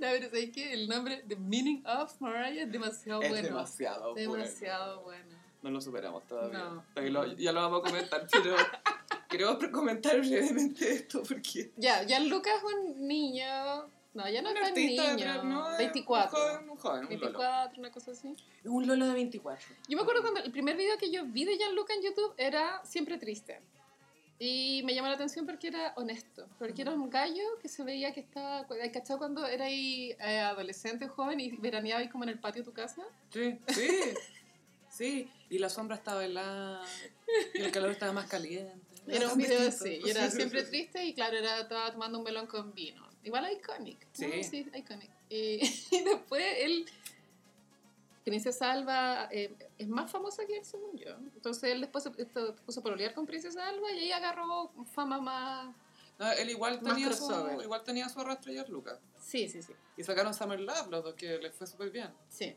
No, 0.00 0.06
pero 0.10 0.26
¿sabes 0.28 0.50
qué? 0.52 0.74
El 0.74 0.86
nombre, 0.86 1.24
The 1.26 1.34
Meaning 1.36 1.82
of 1.86 2.20
Mariah, 2.20 2.64
es 2.64 2.70
demasiado 2.70 3.22
es 3.22 3.30
bueno. 3.30 3.48
demasiado 3.48 4.12
bueno. 4.12 4.32
demasiado 4.34 5.02
bueno. 5.02 5.36
No 5.62 5.70
lo 5.70 5.80
superamos 5.80 6.24
todavía. 6.26 6.58
No. 6.58 6.84
Todavía 6.94 7.12
lo- 7.12 7.32
ya 7.34 7.52
lo 7.52 7.62
vamos 7.62 7.80
a 7.80 7.88
comentar, 7.88 8.26
pero 8.30 8.54
quiero 9.28 9.58
comentar 9.72 10.20
brevemente 10.20 10.92
esto 10.92 11.22
porque... 11.26 11.72
Ya, 11.76 12.04
Gianluca 12.04 12.50
es 12.54 12.62
un 12.62 13.08
niño. 13.08 13.90
No, 14.18 14.28
ya 14.28 14.42
no 14.42 14.50
un 14.50 14.56
es 14.56 14.62
tan 14.62 14.70
artista, 14.70 15.14
niño. 15.14 15.44
no 15.44 15.70
es 15.70 15.78
24. 15.78 16.36
Un 16.36 16.44
joven, 16.44 16.70
un 16.70 16.76
joven, 16.76 17.04
un 17.04 17.20
lolo. 17.20 17.20
24, 17.20 17.78
una 17.78 17.92
cosa 17.92 18.10
así. 18.10 18.34
Un 18.64 18.86
lolo 18.88 19.06
de 19.06 19.14
24. 19.14 19.66
Yo 19.88 19.96
me 19.96 20.02
acuerdo 20.02 20.22
cuando 20.22 20.40
el 20.40 20.50
primer 20.50 20.76
video 20.76 20.98
que 20.98 21.12
yo 21.12 21.24
vi 21.24 21.44
de 21.44 21.56
Gianluca 21.56 21.94
en 21.94 22.02
YouTube 22.02 22.34
era 22.36 22.82
Siempre 22.84 23.16
Triste. 23.18 23.60
Y 24.40 24.82
me 24.84 24.92
llamó 24.92 25.06
la 25.06 25.14
atención 25.14 25.46
porque 25.46 25.68
era 25.68 25.92
honesto. 25.94 26.48
Porque 26.58 26.82
era 26.82 26.90
un 26.92 27.08
gallo 27.08 27.44
que 27.62 27.68
se 27.68 27.84
veía 27.84 28.12
que 28.12 28.18
estaba. 28.18 28.66
¿Cachado 28.92 29.20
cuando 29.20 29.46
era 29.46 29.66
ahí 29.66 30.16
eh, 30.18 30.40
adolescente, 30.40 31.06
joven 31.06 31.38
y 31.38 31.52
veraneaba 31.52 32.00
ahí 32.00 32.08
como 32.08 32.24
en 32.24 32.30
el 32.30 32.40
patio 32.40 32.62
de 32.62 32.64
tu 32.64 32.72
casa? 32.72 33.02
Sí, 33.32 33.58
sí. 33.68 33.88
Sí, 34.90 35.30
y 35.48 35.58
la 35.58 35.68
sombra 35.68 35.94
estaba 35.94 36.24
helada, 36.24 36.82
y 37.54 37.60
el 37.60 37.70
calor 37.70 37.90
estaba 37.90 38.10
más 38.12 38.26
caliente. 38.26 38.74
Era 39.06 39.28
un 39.32 39.38
video 39.38 39.68
así. 39.68 40.00
Y 40.04 40.10
era 40.10 40.28
siempre 40.30 40.64
triste 40.64 41.04
y 41.04 41.14
claro, 41.14 41.36
era, 41.36 41.60
estaba 41.60 41.92
tomando 41.92 42.18
un 42.18 42.24
melón 42.24 42.46
con 42.46 42.74
vino. 42.74 43.07
Igual 43.22 43.52
iconic. 43.52 44.04
¿no? 44.04 44.08
Sí. 44.12 44.44
Sí, 44.44 44.70
iconic. 44.74 45.10
Y, 45.28 45.60
y 45.90 46.04
después 46.04 46.44
él. 46.58 46.86
Princesa 48.24 48.72
Alba 48.72 49.28
eh, 49.30 49.56
es 49.78 49.88
más 49.88 50.10
famosa 50.10 50.44
que 50.44 50.58
él, 50.58 50.64
según 50.64 50.94
yo. 50.98 51.16
Entonces 51.34 51.72
él 51.72 51.80
después 51.80 52.04
se 52.04 52.12
esto, 52.18 52.54
puso 52.56 52.80
a 52.80 52.82
pololear 52.82 53.14
con 53.14 53.24
Princesa 53.24 53.66
Alba 53.66 53.90
y 53.92 54.00
ahí 54.00 54.12
agarró 54.12 54.70
fama 54.92 55.18
más. 55.18 55.74
No, 56.18 56.30
él 56.32 56.50
igual 56.50 56.78
tenía, 56.80 57.10
su, 57.12 57.32
igual 57.62 57.82
tenía 57.84 58.08
su 58.08 58.20
arrastre 58.20 58.52
y 58.52 58.70
Lucas. 58.70 58.98
Sí, 59.18 59.48
sí, 59.48 59.62
sí. 59.62 59.72
Y 59.96 60.02
sacaron 60.02 60.34
Summer 60.34 60.60
Love, 60.60 60.88
los 60.90 61.04
dos 61.04 61.14
que 61.14 61.38
les 61.38 61.54
fue 61.54 61.66
súper 61.66 61.90
bien. 61.90 62.12
Sí. 62.28 62.54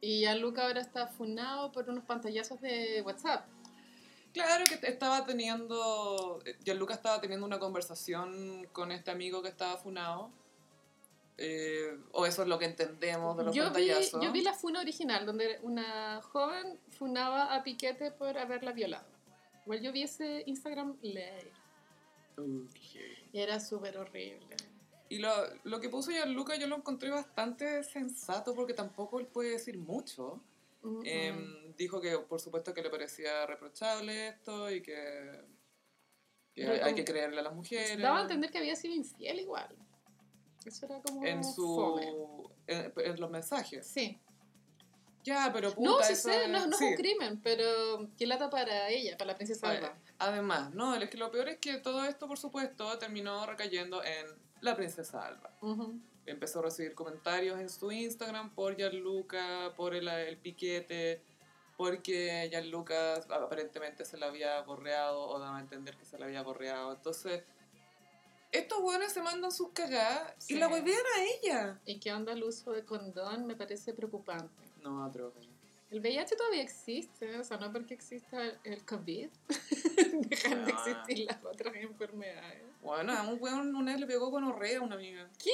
Y 0.00 0.22
ya 0.22 0.34
Luca 0.34 0.66
ahora 0.66 0.80
está 0.80 1.06
funado 1.06 1.72
por 1.72 1.88
unos 1.88 2.04
pantallazos 2.04 2.60
de 2.60 3.02
WhatsApp. 3.02 3.46
Claro 4.32 4.64
que 4.64 4.86
estaba 4.86 5.24
teniendo, 5.24 6.40
Gianluca 6.64 6.94
estaba 6.94 7.20
teniendo 7.20 7.46
una 7.46 7.58
conversación 7.58 8.66
con 8.72 8.92
este 8.92 9.10
amigo 9.10 9.42
que 9.42 9.48
estaba 9.48 9.76
funado. 9.76 10.30
Eh, 11.40 11.96
o 12.12 12.26
eso 12.26 12.42
es 12.42 12.48
lo 12.48 12.58
que 12.58 12.64
entendemos 12.64 13.36
de 13.36 13.44
los 13.44 13.54
Yo 13.54 13.64
vi, 13.64 13.88
pantallazos. 13.88 14.22
yo 14.22 14.32
vi 14.32 14.42
la 14.42 14.54
funa 14.54 14.80
original, 14.80 15.24
donde 15.24 15.60
una 15.62 16.20
joven 16.20 16.80
funaba 16.90 17.54
a 17.54 17.62
Piquete 17.62 18.10
por 18.10 18.36
haberla 18.36 18.72
violado. 18.72 19.06
Igual 19.64 19.80
yo 19.80 19.92
vi 19.92 20.02
ese 20.02 20.42
Instagram 20.46 20.96
Live. 21.00 21.52
Uy, 22.38 22.68
qué 22.74 22.80
heavy. 22.80 23.28
Y 23.32 23.38
era 23.40 23.60
súper 23.60 23.98
horrible. 23.98 24.56
Y 25.10 25.18
lo, 25.18 25.30
lo 25.64 25.80
que 25.80 25.88
puso 25.88 26.10
Gianluca 26.10 26.56
yo 26.56 26.66
lo 26.66 26.76
encontré 26.76 27.10
bastante 27.10 27.82
sensato 27.84 28.54
porque 28.54 28.74
tampoco 28.74 29.20
él 29.20 29.26
puede 29.26 29.50
decir 29.50 29.78
mucho. 29.78 30.40
Mm, 30.82 30.98
mm. 30.98 31.02
Em, 31.06 31.74
dijo 31.76 32.00
que 32.00 32.18
por 32.18 32.40
supuesto 32.40 32.72
que 32.74 32.82
le 32.82 32.90
parecía 32.90 33.46
reprochable 33.46 34.28
esto 34.28 34.70
y 34.70 34.82
que, 34.82 35.40
que 36.54 36.66
hay, 36.66 36.80
hay 36.80 36.94
que 36.94 37.04
creerle 37.04 37.40
a 37.40 37.42
las 37.42 37.54
mujeres. 37.54 37.98
Daba 37.98 38.18
a 38.18 38.22
entender 38.22 38.50
que 38.50 38.58
había 38.58 38.76
sido 38.76 38.94
infiel 38.94 39.40
igual. 39.40 39.68
Eso 40.64 40.86
era 40.86 41.00
como 41.02 41.24
en 41.24 41.42
su 41.44 42.50
en, 42.66 42.92
en 42.96 43.20
los 43.20 43.30
mensajes. 43.30 43.86
Sí. 43.86 44.18
Ya, 45.24 45.50
pero 45.52 45.74
puta, 45.74 45.90
No, 45.90 46.02
sí 46.02 46.12
eso 46.14 46.28
sé, 46.30 46.44
es- 46.44 46.48
no, 46.50 46.66
no 46.66 46.76
sí. 46.76 46.84
es 46.84 46.90
un 46.92 46.96
crimen, 46.96 47.40
pero 47.42 48.08
qué 48.16 48.26
lata 48.26 48.48
para 48.48 48.88
ella, 48.88 49.16
para 49.18 49.32
la 49.32 49.36
princesa. 49.36 49.68
Alba. 49.70 49.98
Además, 50.18 50.72
no, 50.74 50.94
es 50.94 51.10
que 51.10 51.16
lo 51.18 51.30
peor 51.30 51.48
es 51.48 51.58
que 51.58 51.78
todo 51.78 52.04
esto, 52.04 52.26
por 52.28 52.38
supuesto, 52.38 52.98
terminó 52.98 53.44
recayendo 53.46 54.02
en 54.02 54.26
la 54.60 54.74
princesa 54.76 55.26
Alba. 55.26 55.54
Ujú. 55.60 56.00
Empezó 56.28 56.60
a 56.60 56.62
recibir 56.62 56.94
comentarios 56.94 57.58
en 57.60 57.68
su 57.70 57.90
Instagram 57.90 58.54
por 58.54 58.76
Gianluca, 58.76 59.72
por 59.76 59.94
el, 59.94 60.08
el 60.08 60.36
piquete, 60.36 61.22
porque 61.76 62.48
Gianluca 62.50 63.14
aparentemente 63.30 64.04
se 64.04 64.16
la 64.18 64.26
había 64.26 64.60
gorreado 64.62 65.20
o 65.28 65.38
daba 65.38 65.58
a 65.58 65.60
entender 65.60 65.96
que 65.96 66.04
se 66.04 66.18
la 66.18 66.26
había 66.26 66.42
gorreado. 66.42 66.92
Entonces, 66.92 67.42
estos 68.52 68.80
buenos 68.80 69.12
se 69.12 69.22
mandan 69.22 69.52
sus 69.52 69.70
cagadas 69.70 70.34
Sí. 70.38 70.54
y 70.54 70.58
la 70.58 70.68
volvían 70.68 70.98
a 71.16 71.22
ella. 71.24 71.80
¿Y 71.84 71.98
qué 72.00 72.12
onda 72.12 72.32
el 72.32 72.42
uso 72.44 72.72
de 72.72 72.84
condón? 72.84 73.46
Me 73.46 73.56
parece 73.56 73.92
preocupante. 73.94 74.62
No, 74.82 75.06
otro. 75.06 75.32
El 75.90 76.00
VIH 76.00 76.36
todavía 76.36 76.62
existe, 76.62 77.38
o 77.38 77.44
sea, 77.44 77.56
no 77.56 77.72
porque 77.72 77.94
exista 77.94 78.42
el- 78.64 78.84
COVID, 78.84 79.28
dejan 80.28 80.64
de 80.66 80.72
Ah. 80.72 80.82
existir 80.86 81.26
las 81.26 81.42
otras 81.44 81.74
enfermedades. 81.76 82.62
Bueno, 82.80 83.12
a 83.12 83.22
un 83.22 83.38
weón 83.40 83.74
una 83.74 83.92
vez 83.92 84.00
le 84.00 84.06
pegó 84.06 84.30
con 84.30 84.44
orrea 84.44 84.78
a 84.78 84.82
una 84.82 84.94
amiga. 84.94 85.28
¿Qué? 85.42 85.50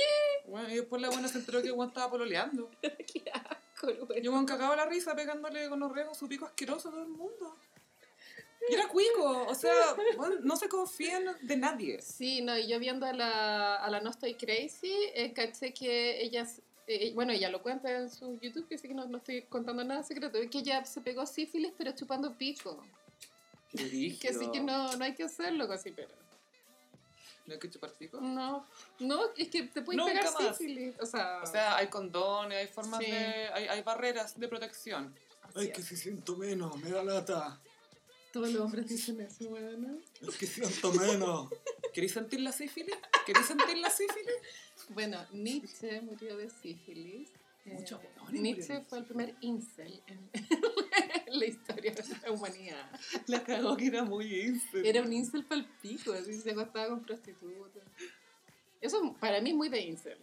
Bueno, 0.46 0.68
y 0.68 0.76
después 0.76 1.00
la 1.00 1.08
buena 1.08 1.28
se 1.28 1.38
enteró 1.38 1.62
que 1.62 1.68
el 1.68 1.74
weón 1.74 1.88
estaba 1.88 2.10
pololeando. 2.10 2.70
qué 2.82 3.24
asco, 3.32 3.88
güey. 4.06 4.24
Y 4.24 4.28
weón 4.28 4.46
cagaba 4.46 4.76
la 4.76 4.86
risa 4.86 5.14
pegándole 5.14 5.68
con 5.68 5.82
orrea 5.82 6.06
con 6.06 6.14
su 6.14 6.28
pico 6.28 6.46
asqueroso 6.46 6.88
a 6.88 6.92
todo 6.92 7.02
el 7.02 7.08
mundo. 7.08 7.56
Y 8.68 8.74
era 8.74 8.88
cuico, 8.88 9.46
o 9.46 9.54
sea, 9.54 9.74
weón, 10.16 10.38
no 10.42 10.56
se 10.56 10.68
confían 10.68 11.24
de 11.42 11.56
nadie. 11.56 12.00
Sí, 12.00 12.40
no, 12.40 12.56
y 12.56 12.66
yo 12.66 12.78
viendo 12.78 13.04
a 13.04 13.12
la, 13.12 13.76
a 13.76 13.90
la 13.90 14.00
No 14.00 14.10
Estoy 14.10 14.34
Crazy, 14.34 14.92
eh, 15.14 15.32
caché 15.34 15.74
que 15.74 16.22
ella, 16.22 16.46
eh, 16.86 17.12
bueno, 17.14 17.32
ella 17.32 17.50
lo 17.50 17.62
cuenta 17.62 17.90
en 17.90 18.08
su 18.08 18.38
YouTube, 18.40 18.66
que 18.66 18.78
sí 18.78 18.88
que 18.88 18.94
no, 18.94 19.06
no 19.06 19.18
estoy 19.18 19.42
contando 19.42 19.84
nada 19.84 20.02
secreto, 20.02 20.38
es 20.38 20.48
que 20.48 20.58
ella 20.58 20.84
se 20.84 21.02
pegó 21.02 21.26
sífilis 21.26 21.72
pero 21.76 21.92
chupando 21.92 22.32
pico. 22.32 22.82
Qué 23.70 24.16
Que 24.18 24.32
sí 24.32 24.50
que 24.50 24.60
no, 24.60 24.96
no 24.96 25.04
hay 25.04 25.14
que 25.14 25.24
hacerlo 25.24 25.68
casi, 25.68 25.90
pero... 25.90 26.23
¿No 27.46 27.52
hay 27.54 27.58
que 27.60 27.68
chupar 27.70 27.92
pico? 27.92 28.20
No, 28.20 28.66
no, 29.00 29.20
es 29.36 29.48
que 29.48 29.64
te 29.64 29.82
puedes 29.82 29.98
Nunca 29.98 30.12
pegar 30.14 30.32
más. 30.32 30.56
sífilis. 30.56 30.94
O 31.00 31.06
sea, 31.06 31.40
O 31.42 31.46
sea, 31.46 31.76
hay 31.76 31.88
condones, 31.88 32.58
hay 32.58 32.66
formas 32.68 33.00
Sí. 33.04 33.10
de... 33.10 33.48
Hay, 33.52 33.66
hay 33.68 33.82
barreras 33.82 34.38
de 34.38 34.48
protección. 34.48 35.14
así 35.54 35.70
es. 35.74 35.86
si 35.86 35.96
siento 35.96 36.36
menos, 36.36 36.76
me 36.78 36.90
da 36.90 37.02
lata. 37.04 37.60
todos 38.32 38.50
los 38.50 38.62
hombres 38.62 38.88
dicen 38.88 39.20
eso, 39.20 39.48
bueno. 39.50 39.98
Es 40.26 40.36
que 40.36 40.46
siento 40.46 40.90
menos. 40.92 41.48
¿Queréis 41.92 42.12
sentir 42.12 42.40
la 42.40 42.50
sífilis? 42.50 42.96
¿Queréis 43.26 43.46
sentir 43.46 43.76
la 43.78 43.90
sífilis? 43.90 44.34
Bueno, 44.88 45.24
Nietzsche 45.32 46.00
murió 46.00 46.36
de 46.36 46.48
sífilis. 46.50 47.28
Eh, 47.66 47.74
Muchos 47.74 48.00
hueones 48.02 48.40
Nietzsche 48.42 48.80
fue 48.82 48.98
el 48.98 49.04
primer 49.04 49.34
incel 49.40 50.02
en, 50.06 50.30
la 51.38 51.46
historia 51.46 51.92
de 51.92 52.04
la 52.22 52.30
humanidad. 52.30 52.90
La 53.26 53.42
cagó 53.42 53.76
que 53.76 53.86
era 53.86 54.04
muy 54.04 54.40
incel. 54.40 54.84
Era 54.84 55.02
un 55.02 55.12
incel 55.12 55.44
pal 55.44 55.66
pico, 55.80 56.12
así 56.12 56.34
se 56.40 56.50
acostaba 56.50 56.88
con 56.88 57.02
prostitutas. 57.04 57.82
Eso 58.80 59.16
para 59.18 59.40
mí 59.40 59.50
es 59.50 59.56
muy 59.56 59.68
de 59.68 59.80
incel. 59.80 60.18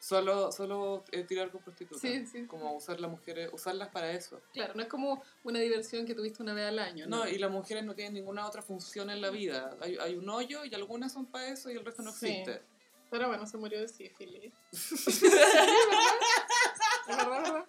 Solo, 0.00 0.50
solo 0.50 1.04
eh, 1.12 1.24
tirar 1.24 1.50
con 1.50 1.62
prostitutas. 1.62 2.00
Sí, 2.00 2.26
sí. 2.26 2.46
Como 2.46 2.74
usar 2.74 2.98
las 3.00 3.10
mujeres, 3.10 3.50
usarlas 3.52 3.88
para 3.90 4.10
eso. 4.12 4.40
Claro, 4.52 4.72
no 4.74 4.82
es 4.82 4.88
como 4.88 5.22
una 5.44 5.58
diversión 5.60 6.06
que 6.06 6.14
tuviste 6.14 6.42
una 6.42 6.54
vez 6.54 6.68
al 6.68 6.78
año. 6.78 7.06
No, 7.06 7.18
No, 7.24 7.28
y 7.28 7.36
las 7.38 7.50
mujeres 7.50 7.84
no 7.84 7.94
tienen 7.94 8.14
ninguna 8.14 8.46
otra 8.46 8.62
función 8.62 9.10
en 9.10 9.20
la 9.20 9.28
vida. 9.30 9.76
Hay, 9.80 9.96
hay 10.00 10.14
un 10.16 10.28
hoyo 10.28 10.64
y 10.64 10.74
algunas 10.74 11.12
son 11.12 11.26
para 11.26 11.48
eso 11.48 11.70
y 11.70 11.74
el 11.74 11.84
resto 11.84 12.02
no 12.02 12.12
Sí. 12.12 12.28
existe. 12.28 12.62
Pero 13.10 13.28
bueno, 13.28 13.46
se 13.46 13.58
murió 13.58 13.78
de 13.80 13.88
sífilis. 13.88 14.52
¿Es 17.10 17.16
verdad, 17.16 17.42
verdad? 17.42 17.66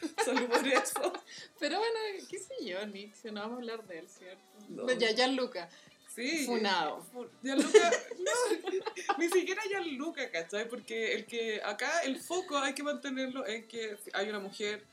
Solo 0.24 0.48
por 0.48 0.66
eso. 0.66 1.12
Pero 1.58 1.78
bueno, 1.78 1.98
qué 2.30 2.38
sé 2.38 2.54
yo, 2.64 2.86
Nietzsche, 2.86 3.32
no 3.32 3.40
vamos 3.40 3.56
a 3.56 3.60
hablar 3.60 3.84
de 3.86 3.98
él, 3.98 4.08
¿cierto? 4.08 4.42
No. 4.68 4.90
Ya, 4.92 5.10
ya, 5.10 5.26
Luca. 5.26 5.68
Sí. 6.14 6.46
Funado. 6.46 7.02
Fu- 7.12 7.28
Gianluca, 7.42 7.90
no, 8.18 9.16
ni 9.18 9.28
siquiera 9.28 9.62
Gianluca, 9.68 10.30
¿cachai? 10.30 10.68
Porque 10.68 11.14
el 11.14 11.26
que 11.26 11.60
acá 11.62 12.00
el 12.02 12.18
foco 12.18 12.58
hay 12.58 12.74
que 12.74 12.82
mantenerlo 12.82 13.46
en 13.46 13.68
que 13.68 13.96
hay 14.12 14.28
una 14.28 14.38
mujer 14.40 14.84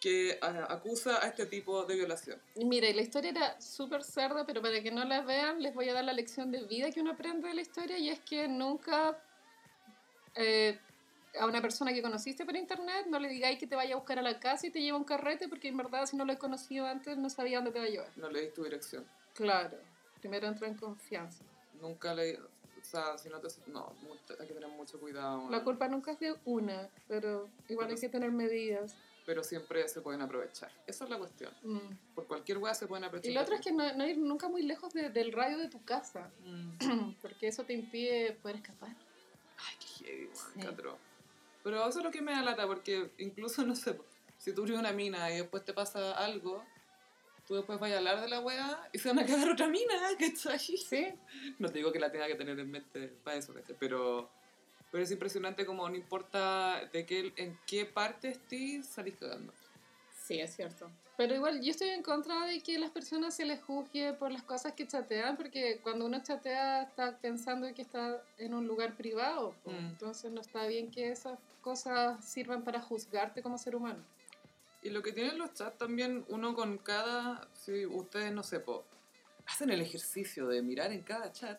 que 0.00 0.38
ah, 0.42 0.66
acusa 0.70 1.22
a 1.24 1.28
este 1.28 1.46
tipo 1.46 1.84
de 1.84 1.94
violación. 1.96 2.40
Mira, 2.56 2.88
y 2.88 2.92
la 2.94 3.02
historia 3.02 3.30
era 3.30 3.60
súper 3.60 4.02
cerda, 4.04 4.44
pero 4.46 4.60
para 4.62 4.82
que 4.82 4.90
no 4.90 5.04
la 5.04 5.22
vean, 5.22 5.62
les 5.62 5.74
voy 5.74 5.88
a 5.88 5.94
dar 5.94 6.04
la 6.04 6.12
lección 6.12 6.50
de 6.50 6.62
vida 6.64 6.90
que 6.90 7.00
uno 7.00 7.12
aprende 7.12 7.48
de 7.48 7.54
la 7.54 7.62
historia 7.62 7.98
y 7.98 8.08
es 8.10 8.20
que 8.20 8.46
nunca 8.48 9.18
eh, 10.34 10.78
a 11.40 11.46
una 11.46 11.60
persona 11.60 11.92
que 11.92 12.00
conociste 12.02 12.44
por 12.44 12.56
internet 12.56 13.06
no 13.08 13.18
le 13.18 13.28
digáis 13.28 13.58
que 13.58 13.66
te 13.66 13.74
vaya 13.76 13.94
a 13.94 13.96
buscar 13.96 14.18
a 14.18 14.22
la 14.22 14.38
casa 14.40 14.66
y 14.66 14.70
te 14.70 14.80
lleva 14.80 14.96
un 14.98 15.04
carrete, 15.04 15.48
porque 15.48 15.68
en 15.68 15.76
verdad 15.76 16.06
si 16.06 16.16
no 16.16 16.24
lo 16.24 16.32
he 16.32 16.38
conocido 16.38 16.86
antes 16.86 17.16
no 17.18 17.28
sabía 17.30 17.58
dónde 17.58 17.72
te 17.72 17.78
va 17.80 17.84
a 17.86 17.88
llevar. 17.88 18.08
No 18.16 18.28
le 18.30 18.42
di 18.42 18.48
tu 18.52 18.62
dirección. 18.64 19.04
Claro, 19.34 19.76
primero 20.20 20.46
entra 20.46 20.68
en 20.68 20.74
confianza. 20.74 21.44
Nunca 21.80 22.14
le... 22.14 22.38
O 22.38 22.86
sea, 22.86 23.16
si 23.18 23.28
no 23.30 23.40
te... 23.40 23.48
No, 23.68 23.92
hay 24.38 24.46
que 24.46 24.52
tener 24.54 24.68
mucho 24.68 25.00
cuidado. 25.00 25.48
La 25.50 25.64
culpa 25.64 25.88
nunca 25.88 26.12
es 26.12 26.20
de 26.20 26.36
una, 26.44 26.88
pero 27.08 27.48
igual 27.68 27.88
hay 27.90 27.96
que 27.96 28.08
tener 28.10 28.30
medidas. 28.30 28.94
Pero 29.26 29.42
siempre 29.42 29.88
se 29.88 30.02
pueden 30.02 30.20
aprovechar. 30.20 30.70
Esa 30.86 31.04
es 31.04 31.10
la 31.10 31.16
cuestión. 31.16 31.50
Mm. 31.62 31.78
Por 32.14 32.26
cualquier 32.26 32.58
weá 32.58 32.74
se 32.74 32.86
pueden 32.86 33.04
aprovechar. 33.04 33.30
Y 33.30 33.34
lo 33.34 33.40
otro 33.40 33.54
es 33.54 33.62
que 33.62 33.72
no, 33.72 33.90
no 33.94 34.06
ir 34.06 34.18
nunca 34.18 34.48
muy 34.50 34.62
lejos 34.62 34.92
de- 34.92 35.08
del 35.08 35.32
radio 35.32 35.56
de 35.56 35.68
tu 35.68 35.82
casa, 35.82 36.30
Mm. 36.44 36.78
porque 37.22 37.48
eso 37.48 37.64
te 37.64 37.72
impide 37.72 38.32
poder 38.32 38.56
escapar. 38.56 38.90
Ay, 38.90 39.74
qué 39.80 40.04
heavy, 40.04 40.30
Sí. 40.34 40.60
Pero 41.64 41.88
eso 41.88 41.98
es 41.98 42.04
lo 42.04 42.10
que 42.12 42.22
me 42.22 42.30
da 42.30 42.42
lata, 42.42 42.66
porque 42.66 43.10
incluso, 43.18 43.64
no 43.66 43.74
sé, 43.74 43.98
si 44.38 44.52
tú 44.52 44.64
eres 44.64 44.78
una 44.78 44.92
mina 44.92 45.32
y 45.32 45.38
después 45.38 45.64
te 45.64 45.72
pasa 45.72 46.12
algo, 46.12 46.62
tú 47.48 47.54
después 47.56 47.80
vas 47.80 47.90
a 47.90 47.96
hablar 47.96 48.20
de 48.20 48.28
la 48.28 48.38
weá 48.40 48.88
y 48.92 48.98
se 48.98 49.08
van 49.08 49.18
a 49.18 49.26
quedar 49.26 49.50
otra 49.50 49.66
mina, 49.66 49.94
¿cachai? 50.20 50.58
Sí, 50.58 51.08
No 51.58 51.68
te 51.68 51.78
digo 51.78 51.90
que 51.90 51.98
la 51.98 52.12
tenga 52.12 52.28
que 52.28 52.36
tener 52.36 52.60
en 52.60 52.70
mente 52.70 53.08
para 53.24 53.38
eso, 53.38 53.52
¿cachai? 53.54 53.74
Pero, 53.80 54.30
pero 54.92 55.02
es 55.02 55.10
impresionante 55.10 55.66
como 55.66 55.88
no 55.88 55.96
importa 55.96 56.88
de 56.92 57.06
qué, 57.06 57.32
en 57.36 57.58
qué 57.66 57.86
parte 57.86 58.28
estés, 58.28 58.86
salís 58.86 59.16
cagando. 59.16 59.52
Sí, 60.24 60.40
es 60.40 60.54
cierto. 60.54 60.90
Pero 61.16 61.34
igual 61.34 61.62
yo 61.62 61.70
estoy 61.70 61.90
en 61.90 62.02
contra 62.02 62.44
de 62.46 62.60
que 62.60 62.78
las 62.78 62.90
personas 62.90 63.34
se 63.34 63.44
les 63.44 63.62
juzgue 63.62 64.14
por 64.14 64.32
las 64.32 64.42
cosas 64.42 64.72
que 64.72 64.86
chatean, 64.86 65.36
porque 65.36 65.78
cuando 65.82 66.06
uno 66.06 66.22
chatea 66.22 66.82
está 66.82 67.16
pensando 67.18 67.72
que 67.72 67.82
está 67.82 68.20
en 68.38 68.54
un 68.54 68.66
lugar 68.66 68.96
privado. 68.96 69.54
Mm. 69.64 69.90
Entonces 69.90 70.32
no 70.32 70.40
está 70.40 70.66
bien 70.66 70.90
que 70.90 71.10
esas 71.10 71.38
cosas 71.64 72.22
sirvan 72.24 72.62
para 72.62 72.80
juzgarte 72.82 73.42
como 73.42 73.56
ser 73.58 73.74
humano. 73.74 74.04
Y 74.82 74.90
lo 74.90 75.02
que 75.02 75.12
tienen 75.12 75.38
los 75.38 75.54
chats 75.54 75.78
también, 75.78 76.24
uno 76.28 76.54
con 76.54 76.76
cada, 76.76 77.48
si 77.54 77.86
ustedes, 77.86 78.32
no 78.32 78.42
sé, 78.42 78.60
po, 78.60 78.84
hacen 79.46 79.70
el 79.70 79.80
ejercicio 79.80 80.46
de 80.46 80.60
mirar 80.60 80.92
en 80.92 81.00
cada 81.02 81.32
chat, 81.32 81.58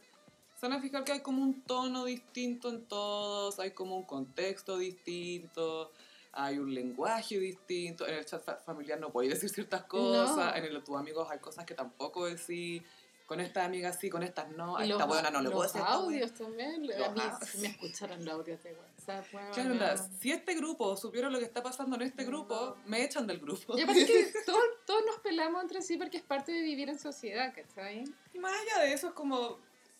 se 0.59 0.67
van 0.67 0.73
a 0.77 0.81
fijar 0.81 1.03
que 1.03 1.11
hay 1.11 1.21
como 1.21 1.41
un 1.41 1.61
tono 1.63 2.05
distinto 2.05 2.69
en 2.69 2.85
todos, 2.85 3.59
hay 3.59 3.71
como 3.71 3.97
un 3.97 4.03
contexto 4.05 4.77
distinto, 4.77 5.91
hay 6.33 6.59
un 6.59 6.71
lenguaje 6.73 7.39
distinto, 7.39 8.07
en 8.07 8.13
el 8.13 8.25
chat 8.25 8.43
fa- 8.43 8.57
familiar 8.57 8.99
no 8.99 9.09
podéis 9.11 9.33
decir 9.33 9.49
ciertas 9.49 9.83
cosas, 9.85 10.37
No. 10.37 10.55
en 10.55 10.63
el 10.65 10.73
de 10.75 10.81
tus 10.81 10.95
amigos 10.95 11.27
hay 11.31 11.39
cosas 11.39 11.65
que 11.65 11.73
tampoco 11.73 12.25
decís, 12.27 12.83
con 13.25 13.39
estas 13.39 13.65
amigas 13.65 13.97
sí, 13.99 14.09
con 14.09 14.21
estas 14.23 14.49
no, 14.51 14.77
a 14.77 14.83
esta 14.83 14.97
los, 14.99 15.07
buena 15.07 15.31
no 15.31 15.41
le 15.41 15.49
puedo 15.49 15.63
los 15.63 15.75
esta 15.75 15.83
wea. 15.83 15.93
audios 15.93 16.33
también. 16.33 16.85
Los 16.85 16.95
a 16.97 17.09
mí, 17.11 17.21
si 17.51 17.57
me 17.59 17.67
escucharan 17.69 18.23
los 18.23 18.33
audios 18.35 18.61
de 18.63 18.73
WhatsApp. 18.73 19.25
Claro, 19.53 19.71
onda, 19.71 19.97
si 19.97 20.31
este 20.31 20.53
grupo 20.55 20.95
supiera 20.95 21.29
lo 21.29 21.39
que 21.39 21.45
está 21.45 21.63
pasando 21.63 21.95
en 21.95 22.03
este 22.03 22.23
grupo, 22.23 22.55
No. 22.55 22.75
me 22.85 23.03
echan 23.03 23.25
del 23.27 23.39
grupo. 23.39 23.77
Y 23.77 23.81
aparte 23.81 24.05
que 24.05 24.31
todos, 24.45 24.63
todos 24.85 25.01
nos 25.07 25.19
pelamos 25.19 25.61
entre 25.63 25.81
sí 25.81 25.97
porque 25.97 26.17
es 26.17 26.23
parte 26.23 26.51
de 26.51 26.61
vivir 26.61 26.89
en 26.89 26.99
sociedad, 26.99 27.53
¿cachai? 27.55 28.03
Y 28.33 28.39
más 28.39 28.53
allá 28.53 28.83
de 28.83 28.93
eso, 28.93 29.07
es 29.07 29.13
como. 29.13 29.57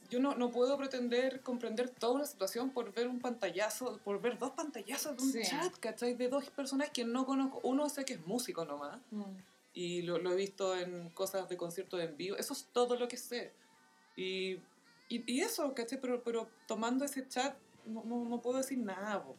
Yo 0.08 0.20
no, 0.20 0.36
no 0.36 0.52
puedo 0.52 0.78
pretender 0.78 1.42
comprender 1.42 1.90
toda 1.90 2.14
una 2.14 2.26
situación 2.26 2.70
por 2.70 2.94
ver 2.94 3.08
un 3.08 3.20
pantallazo, 3.20 3.98
por 4.04 4.22
ver 4.22 4.38
dos 4.38 4.52
pantallazos 4.52 5.18
de 5.18 5.24
un 5.24 5.32
Sí. 5.32 5.42
chat, 5.44 5.74
¿cachai? 5.80 6.14
De 6.14 6.30
dos 6.30 6.48
personas 6.52 6.92
que 6.92 7.04
no 7.06 7.26
conozco. 7.26 7.60
Uno 7.64 7.90
sé 7.90 8.06
que 8.06 8.14
es 8.14 8.26
músico 8.28 8.66
nomás, 8.66 9.00
y 9.76 10.02
lo, 10.02 10.18
lo 10.18 10.32
he 10.32 10.36
visto 10.36 10.76
en 10.76 11.10
cosas 11.10 11.48
de 11.50 11.58
conciertos 11.58 12.02
en 12.02 12.16
vivo. 12.18 12.38
Eso 12.38 12.54
es 12.54 12.70
todo 12.72 12.96
lo 12.96 13.08
que 13.08 13.18
sé. 13.18 13.54
Y, 14.16 14.54
y, 15.10 15.32
y 15.32 15.42
eso, 15.42 15.72
¿cachai? 15.76 16.00
Pero, 16.00 16.24
pero 16.24 16.50
tomando 16.66 17.04
ese 17.04 17.28
chat, 17.28 17.56
no, 17.86 18.04
no, 18.06 18.26
no 18.26 18.42
puedo 18.42 18.58
decir 18.58 18.80
nada, 18.80 19.22
po. 19.24 19.36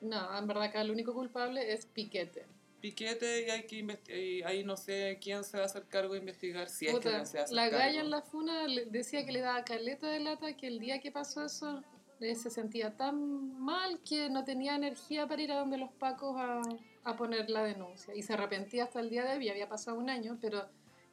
No, 0.00 0.38
en 0.38 0.46
verdad 0.46 0.64
acá 0.64 0.80
el 0.80 0.90
único 0.92 1.12
culpable 1.12 1.72
es 1.72 1.86
Piquete. 1.86 2.46
Piquete 2.80 3.46
y 3.46 3.50
hay 3.50 3.66
que. 3.66 3.98
Y 4.14 4.42
ahí 4.42 4.62
no 4.62 4.76
sé 4.76 5.18
quién 5.20 5.42
se 5.42 5.56
va 5.56 5.64
a 5.64 5.66
hacer 5.66 5.84
cargo 5.88 6.12
de 6.12 6.20
investigar 6.20 6.68
si 6.68 6.86
es 6.86 6.92
que 6.92 6.98
Puta, 6.98 7.08
alguien 7.08 7.26
se 7.26 7.38
hacer 7.40 7.56
la 7.56 7.70
cargo. 7.70 7.78
galla 7.78 8.00
en 8.00 8.10
la 8.10 8.22
funa 8.22 8.66
decía 8.90 9.24
que 9.26 9.32
le 9.32 9.40
daba 9.40 9.64
caleta 9.64 10.08
de 10.08 10.20
lata, 10.20 10.56
que 10.56 10.68
el 10.68 10.78
día 10.78 11.00
que 11.00 11.10
pasó 11.10 11.44
eso 11.44 11.82
eh, 12.20 12.34
se 12.36 12.50
sentía 12.50 12.96
tan 12.96 13.58
mal 13.58 14.00
que 14.08 14.28
no 14.28 14.44
tenía 14.44 14.76
energía 14.76 15.26
para 15.26 15.42
ir 15.42 15.50
a 15.50 15.58
donde 15.58 15.78
los 15.78 15.90
pacos 15.92 16.36
a, 16.38 16.60
a 17.04 17.16
poner 17.16 17.50
la 17.50 17.62
denuncia. 17.62 18.14
Y 18.14 18.22
se 18.22 18.32
arrepentía 18.32 18.84
hasta 18.84 19.00
el 19.00 19.10
día 19.10 19.24
de 19.24 19.36
hoy, 19.36 19.48
había 19.48 19.68
pasado 19.68 19.98
un 19.98 20.10
año, 20.10 20.38
pero 20.40 20.66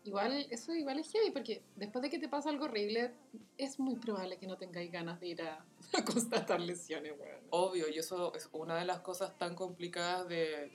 igual 0.03 0.47
eso 0.49 0.73
igual 0.73 0.99
es 0.99 1.11
heavy, 1.11 1.31
porque 1.31 1.63
después 1.75 2.01
de 2.01 2.09
que 2.09 2.19
te 2.19 2.27
pasa 2.27 2.49
algo 2.49 2.65
horrible, 2.65 3.13
es 3.57 3.79
muy 3.79 3.95
probable 3.97 4.37
que 4.37 4.47
no 4.47 4.57
tengáis 4.57 4.91
ganas 4.91 5.19
de 5.19 5.27
ir 5.27 5.41
a, 5.41 5.65
a 5.97 6.05
constatar 6.05 6.59
lesiones, 6.59 7.13
weón. 7.19 7.41
Obvio, 7.49 7.89
y 7.89 7.97
eso 7.97 8.33
es 8.33 8.49
una 8.53 8.77
de 8.77 8.85
las 8.85 9.01
cosas 9.01 9.37
tan 9.37 9.55
complicadas 9.55 10.27
de 10.27 10.71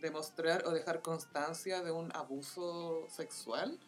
demostrar 0.00 0.66
o 0.66 0.70
dejar 0.70 1.02
constancia 1.02 1.82
de 1.82 1.90
un 1.90 2.14
abuso 2.14 3.06
sexual. 3.08 3.78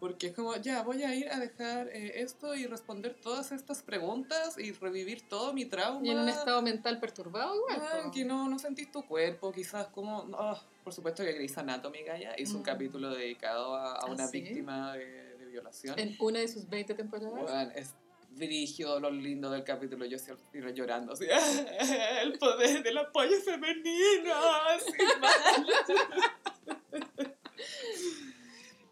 Porque 0.00 0.28
es 0.28 0.34
como, 0.34 0.56
ya, 0.56 0.82
voy 0.82 1.02
a 1.02 1.14
ir 1.14 1.28
a 1.30 1.38
dejar 1.38 1.88
eh, 1.88 2.22
esto 2.22 2.54
y 2.54 2.66
responder 2.66 3.14
todas 3.22 3.52
estas 3.52 3.82
preguntas 3.82 4.56
y 4.58 4.72
revivir 4.72 5.28
todo 5.28 5.52
mi 5.52 5.66
trauma. 5.66 6.00
Y 6.04 6.08
en 6.10 6.18
un 6.20 6.28
estado 6.30 6.62
mental 6.62 6.98
perturbado 6.98 7.54
igual. 7.54 7.82
Ah, 8.06 8.10
que 8.12 8.24
no, 8.24 8.48
no 8.48 8.58
sentís 8.58 8.90
tu 8.90 9.04
cuerpo, 9.06 9.52
quizás 9.52 9.88
como... 9.88 10.26
ah, 10.38 10.60
por 10.82 10.94
supuesto 10.94 11.22
que 11.22 11.32
Grey's 11.34 11.56
Anatomy, 11.58 12.02
Gaya, 12.02 12.34
hizo 12.38 12.54
un 12.56 12.62
Mm. 12.62 12.64
capítulo 12.64 13.10
dedicado 13.10 13.74
a, 13.76 13.92
a 13.92 13.96
¿Ah, 14.00 14.06
una 14.10 14.26
sí? 14.26 14.40
víctima 14.40 14.94
de, 14.94 15.36
de 15.36 15.46
violación. 15.46 15.98
En 15.98 16.16
una 16.18 16.38
de 16.40 16.48
sus 16.48 16.66
20 16.68 16.94
temporadas. 16.94 17.42
Bueno, 17.42 17.70
es 17.76 17.94
dirigido 18.30 18.98
lo 19.00 19.10
lindo 19.10 19.50
del 19.50 19.64
capítulo, 19.64 20.06
yo 20.06 20.16
tiro 20.50 20.70
llorando, 20.70 21.12
así, 21.12 21.26
el 22.22 22.38
poder 22.38 22.82
del 22.82 22.96
apoyo 22.96 23.36
femenino, 23.44 24.32
así 24.66 24.92
mal. 25.20 25.66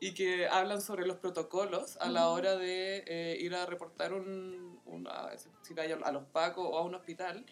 Y 0.01 0.15
que 0.15 0.47
hablan 0.47 0.81
sobre 0.81 1.07
los 1.07 1.17
protocolos 1.17 1.97
a 1.99 2.09
la 2.09 2.29
hora 2.29 2.57
de 2.57 3.03
eh, 3.07 3.39
ir 3.41 3.55
a 3.55 3.67
reportar 3.67 4.13
un, 4.13 4.81
una, 4.87 5.37
si 5.63 5.75
te 5.75 5.81
vaya 5.81 5.99
a 6.05 6.13
los 6.13 6.25
pacos 6.27 6.69
o 6.71 6.79
a 6.79 6.83
un 6.83 6.95
hospital, 6.95 7.45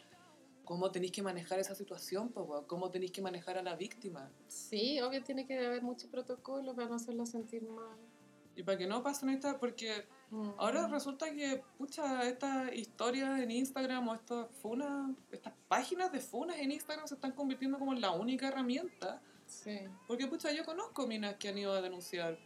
cómo 0.65 0.91
tenéis 0.91 1.13
que 1.13 1.23
manejar 1.23 1.59
esa 1.59 1.75
situación, 1.75 2.33
weón? 2.35 2.65
cómo 2.67 2.91
tenéis 2.91 3.13
que 3.13 3.21
manejar 3.21 3.59
a 3.59 3.63
la 3.63 3.75
víctima. 3.75 4.31
Sí, 4.47 5.01
obvio 5.01 5.23
tiene 5.23 5.47
que 5.47 5.59
haber 5.67 5.83
mucho 5.83 6.09
protocolo 6.09 6.75
para 6.75 6.89
no 6.89 6.95
hacerlo 6.95 7.27
sentir 7.27 7.63
mal. 7.65 7.97
Y 8.55 8.63
para 8.63 8.79
que 8.79 8.87
no 8.87 9.03
pasen 9.03 9.31
estas, 9.31 9.57
porque 9.57 10.07
Mm. 10.31 10.51
Ahora 10.59 10.89
resulta 10.89 11.31
que, 11.33 11.63
pucha, 11.79 12.27
estas 12.29 12.73
historias 12.75 13.41
en 13.41 13.51
Instagram 13.51 14.09
o 14.09 14.15
estas 14.15 14.49
funas, 14.61 15.11
estas 15.31 15.53
páginas 15.69 16.11
de 16.11 16.21
funas 16.21 16.59
en 16.59 16.73
Instagram 16.73 17.07
se 17.07 17.15
están 17.15 17.33
convirtiendo 17.33 17.79
como 17.79 17.93
en 17.93 18.01
la 18.01 18.11
única 18.11 18.49
herramienta. 18.49 19.21
Sí. 19.47 19.79
Porque, 20.07 20.27
pucha, 20.27 20.53
yo 20.53 20.65
conozco 20.65 21.07
minas 21.07 21.37
que 21.37 21.49
han 21.49 21.59
ido 21.59 21.73
a 21.73 21.81
denunciar 21.81 22.39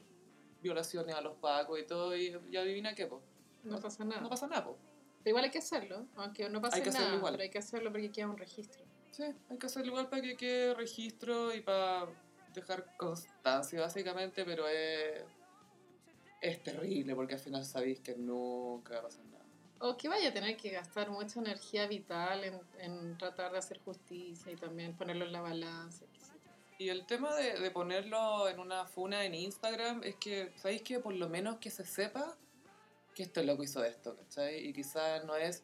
violaciones 0.62 1.14
a 1.14 1.20
los 1.20 1.36
pacos 1.36 1.78
y 1.80 1.86
todo, 1.86 2.16
y, 2.16 2.36
y 2.50 2.56
adivina 2.56 2.94
qué, 2.94 3.06
po. 3.06 3.22
No 3.64 3.78
pasa 3.80 4.04
nada. 4.04 4.20
No 4.20 4.28
pasa 4.28 4.46
nada, 4.46 4.64
po. 4.64 4.78
Pero 5.22 5.30
igual 5.30 5.44
hay 5.44 5.50
que 5.50 5.58
hacerlo, 5.58 6.06
aunque 6.16 6.48
no 6.48 6.60
pase 6.60 6.76
Hay 6.76 6.82
que 6.82 6.88
hacerlo 6.90 7.06
nada, 7.08 7.18
igual. 7.18 7.32
pero 7.34 7.42
hay 7.42 7.50
que 7.50 7.58
hacerlo 7.58 7.90
porque 7.90 8.10
queda 8.10 8.28
un 8.28 8.38
registro. 8.38 8.84
Sí, 9.10 9.24
hay 9.50 9.58
que 9.58 9.66
hacerlo 9.66 9.88
igual 9.88 10.08
para 10.08 10.22
que 10.22 10.36
quede 10.36 10.74
registro 10.74 11.54
y 11.54 11.60
para 11.60 12.06
dejar 12.54 12.96
constancia, 12.96 13.80
básicamente, 13.80 14.44
pero 14.44 14.66
es, 14.68 15.22
es 16.40 16.62
terrible 16.62 17.14
porque 17.14 17.34
al 17.34 17.40
final 17.40 17.64
sabéis 17.64 18.00
que 18.00 18.14
nunca 18.16 18.94
va 18.94 19.00
a 19.00 19.02
pasar 19.04 19.24
nada. 19.26 19.44
O 19.80 19.96
que 19.96 20.08
vaya 20.08 20.28
a 20.28 20.32
tener 20.32 20.56
que 20.56 20.70
gastar 20.70 21.10
mucha 21.10 21.40
energía 21.40 21.86
vital 21.86 22.44
en, 22.44 22.60
en 22.78 23.18
tratar 23.18 23.52
de 23.52 23.58
hacer 23.58 23.78
justicia 23.80 24.52
y 24.52 24.56
también 24.56 24.94
ponerlo 24.96 25.24
en 25.26 25.32
la 25.32 25.40
balanza. 25.40 26.04
qué 26.12 26.20
sé. 26.20 26.32
Y 26.80 26.88
el 26.88 27.04
tema 27.04 27.36
de, 27.36 27.60
de 27.60 27.70
ponerlo 27.70 28.48
en 28.48 28.58
una 28.58 28.86
funa 28.86 29.26
en 29.26 29.34
Instagram 29.34 30.02
es 30.02 30.16
que, 30.16 30.50
¿sabéis 30.56 30.80
que 30.80 30.98
por 30.98 31.12
lo 31.14 31.28
menos 31.28 31.58
que 31.58 31.68
se 31.68 31.84
sepa 31.84 32.38
que 33.14 33.24
este 33.24 33.44
loco 33.44 33.62
hizo 33.62 33.84
esto, 33.84 34.16
¿cachai? 34.16 34.66
Y 34.66 34.72
quizás 34.72 35.22
no 35.26 35.36
es 35.36 35.62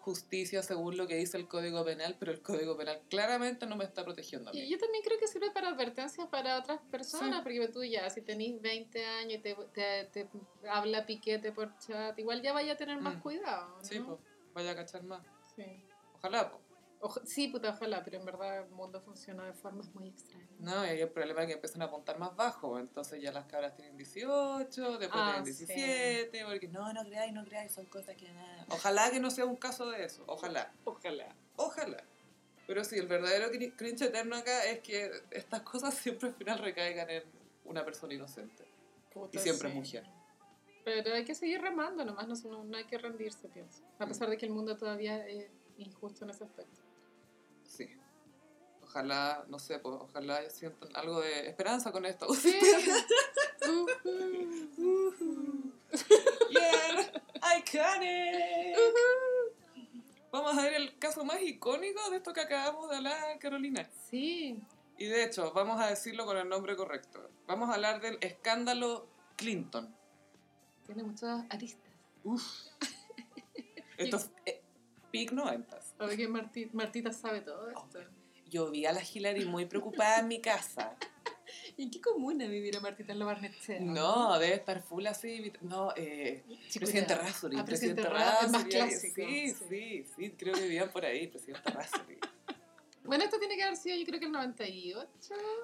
justicia 0.00 0.62
según 0.62 0.96
lo 0.96 1.06
que 1.06 1.16
dice 1.16 1.36
el 1.36 1.48
Código 1.48 1.84
Penal, 1.84 2.16
pero 2.18 2.32
el 2.32 2.40
Código 2.40 2.78
Penal 2.78 3.02
claramente 3.10 3.66
no 3.66 3.76
me 3.76 3.84
está 3.84 4.04
protegiendo 4.04 4.48
a 4.48 4.52
mí. 4.54 4.60
Y 4.60 4.70
yo 4.70 4.78
también 4.78 5.04
creo 5.04 5.18
que 5.18 5.26
sirve 5.28 5.50
para 5.50 5.68
advertencias 5.68 6.26
para 6.28 6.58
otras 6.58 6.80
personas, 6.90 7.36
Sí. 7.36 7.42
porque 7.42 7.68
tú 7.68 7.84
ya, 7.84 8.08
si 8.08 8.22
tenés 8.22 8.58
20 8.62 9.04
años 9.04 9.34
y 9.34 9.38
te, 9.42 9.54
te, 9.74 10.04
te 10.06 10.28
habla 10.66 11.04
piquete 11.04 11.52
por 11.52 11.76
chat, 11.78 12.18
igual 12.18 12.40
ya 12.40 12.54
vaya 12.54 12.72
a 12.72 12.76
tener 12.78 12.98
más 13.02 13.16
Mm. 13.16 13.20
cuidado, 13.20 13.68
¿no? 13.68 13.84
Sí, 13.84 14.00
pues, 14.00 14.18
vaya 14.54 14.70
a 14.70 14.76
cachar 14.76 15.02
más. 15.02 15.26
Sí. 15.56 15.84
Ojalá, 16.16 16.50
pues. 16.50 16.63
Oja- 17.06 17.20
sí, 17.26 17.48
puta, 17.48 17.68
ojalá, 17.68 18.02
pero 18.02 18.18
en 18.18 18.24
verdad 18.24 18.60
el 18.60 18.70
mundo 18.70 18.98
funciona 19.02 19.44
de 19.44 19.52
formas 19.52 19.94
muy 19.94 20.08
extrañas. 20.08 20.48
No, 20.58 20.84
y 20.86 20.88
hay 20.88 21.00
el 21.02 21.10
problema 21.10 21.42
es 21.42 21.48
que 21.48 21.52
empiezan 21.52 21.82
a 21.82 21.84
apuntar 21.84 22.18
más 22.18 22.34
bajo, 22.34 22.78
entonces 22.78 23.20
ya 23.20 23.30
las 23.30 23.44
cabras 23.44 23.74
tienen 23.76 23.96
18, 23.98 24.96
después 24.98 25.10
Ah, 25.22 25.32
tienen 25.42 25.54
sí. 25.54 25.66
17, 25.66 26.44
porque 26.46 26.68
no, 26.68 26.90
no 26.94 27.04
creáis, 27.04 27.32
no 27.34 27.44
creáis, 27.44 27.72
son 27.72 27.84
cosas 27.86 28.16
que 28.16 28.32
nada. 28.32 28.64
Ojalá 28.70 29.10
que 29.10 29.20
no 29.20 29.30
sea 29.30 29.44
un 29.44 29.56
caso 29.56 29.90
de 29.90 30.02
eso, 30.04 30.24
ojalá, 30.26 30.72
Ojalá. 30.84 31.36
ojalá. 31.56 32.02
Pero 32.66 32.82
sí, 32.84 32.96
el 32.96 33.06
verdadero 33.06 33.50
cri- 33.52 33.74
cringe 33.76 34.00
eterno 34.06 34.36
acá 34.36 34.64
es 34.64 34.80
que 34.80 35.10
estas 35.30 35.60
cosas 35.60 35.92
siempre 35.94 36.30
al 36.30 36.34
final 36.36 36.58
recaigan 36.60 37.10
en 37.10 37.22
una 37.66 37.84
persona 37.84 38.14
inocente. 38.14 38.64
Puta, 39.12 39.36
Y 39.36 39.40
siempre 39.42 39.68
es 39.68 39.74
sí. 39.74 39.78
mujer. 39.78 40.04
Pero 40.86 41.12
hay 41.14 41.24
que 41.26 41.34
seguir 41.34 41.60
remando, 41.60 42.02
nomás 42.04 42.26
no, 42.28 42.50
no, 42.50 42.64
no 42.64 42.76
hay 42.78 42.84
que 42.84 42.96
rendirse, 42.96 43.48
pienso. 43.48 43.82
A 43.98 44.06
pesar 44.06 44.30
de 44.30 44.38
que 44.38 44.46
el 44.46 44.52
mundo 44.52 44.74
todavía 44.78 45.26
es 45.26 45.50
injusto 45.76 46.24
en 46.24 46.30
ese 46.30 46.44
aspecto. 46.44 46.80
Sí. 47.76 47.88
Ojalá, 48.82 49.44
no 49.48 49.58
sé, 49.58 49.78
pues, 49.80 49.96
ojalá 49.98 50.48
sientan 50.50 50.88
algo 50.94 51.20
de 51.20 51.48
esperanza 51.48 51.90
con 51.90 52.06
esto. 52.06 52.32
Sí. 52.34 52.54
yeah, 56.50 57.12
iconic. 57.58 58.76
Vamos 60.30 60.58
a 60.58 60.62
ver 60.62 60.74
el 60.74 60.98
caso 60.98 61.24
más 61.24 61.40
icónico 61.42 62.10
de 62.10 62.16
esto 62.18 62.32
que 62.32 62.40
acabamos 62.40 62.90
de 62.90 62.96
hablar, 62.96 63.38
Carolina. 63.38 63.88
sí, 64.10 64.60
Y 64.98 65.06
de 65.06 65.24
hecho, 65.24 65.52
vamos 65.52 65.80
a 65.80 65.86
decirlo 65.86 66.26
con 66.26 66.36
el 66.36 66.48
nombre 66.48 66.76
correcto. 66.76 67.28
Vamos 67.46 67.70
a 67.70 67.74
hablar 67.74 68.00
del 68.00 68.18
escándalo 68.20 69.08
Clinton. 69.36 69.94
tiene 70.86 71.02
muchas 71.02 71.44
aristas. 71.50 71.90
Esto 73.96 74.18
peak 75.14 75.32
noventas. 75.32 75.94
A 75.98 76.06
ver 76.06 76.16
que 76.16 76.28
Marti- 76.28 76.70
Martita 76.72 77.12
sabe 77.12 77.40
todo 77.40 77.68
esto. 77.70 78.00
Yo 78.50 78.70
vi 78.70 78.84
a 78.86 78.92
la 78.92 79.00
Hillary 79.02 79.44
muy 79.44 79.64
preocupada 79.66 80.18
en 80.20 80.28
mi 80.28 80.40
casa. 80.40 80.96
¿Y 81.76 81.84
en 81.84 81.90
qué 81.90 82.00
comuna 82.00 82.46
vivirá 82.46 82.80
Martita 82.80 83.12
en 83.12 83.18
la 83.20 83.24
Barnechea? 83.26 83.80
No, 83.80 84.38
debe 84.38 84.54
estar 84.54 84.82
full 84.82 85.06
así. 85.06 85.52
No, 85.60 85.92
eh, 85.96 86.42
presidente 86.74 87.14
Rasuri. 87.14 87.56
Ah, 87.58 87.64
presidente 87.64 88.02
presidente 88.02 88.08
Ra- 88.08 88.44
es 88.46 88.50
más 88.50 88.64
clásico, 88.64 89.14
Sí, 89.14 89.48
sí. 89.50 89.64
sí, 89.68 90.04
sí, 90.16 90.30
creo 90.36 90.54
que 90.54 90.62
vivían 90.62 90.90
por 90.90 91.04
ahí, 91.04 91.26
presidente 91.28 91.70
Rasuri. 91.70 92.18
Bueno, 93.06 93.22
esto 93.24 93.38
tiene 93.38 93.54
que 93.56 93.62
haber 93.62 93.76
sido 93.76 93.96
yo 93.98 94.06
creo 94.06 94.18
que 94.18 94.24
el 94.24 94.32
98. 94.32 95.06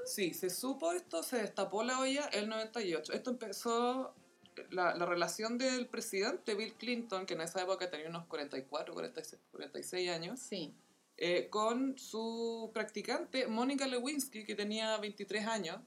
Sí, 0.05 0.35
se 0.35 0.51
supo 0.51 0.93
esto, 0.93 1.23
se 1.23 1.39
destapó 1.39 1.83
la 1.83 1.99
olla 1.99 2.27
el 2.35 2.51
98. 2.51 3.15
Esto 3.15 3.31
empezó 3.31 4.15
la, 4.71 4.95
la 4.95 5.07
relación 5.07 5.59
del 5.59 5.87
presidente 5.89 6.55
Bill 6.55 6.75
Clinton, 6.75 7.27
que 7.27 7.35
en 7.35 7.41
esa 7.43 7.63
época 7.63 7.91
tenía 7.91 8.09
unos 8.09 8.27
44, 8.27 8.93
46, 8.95 9.41
46 9.51 10.11
años, 10.11 10.41
Sí. 10.41 10.75
eh, 11.17 11.49
con 11.51 11.99
su 11.99 12.71
practicante 12.73 13.47
Mónica 13.47 13.87
Lewinsky, 13.87 14.45
que 14.45 14.55
tenía 14.55 14.97
23 14.99 15.47
años. 15.47 15.79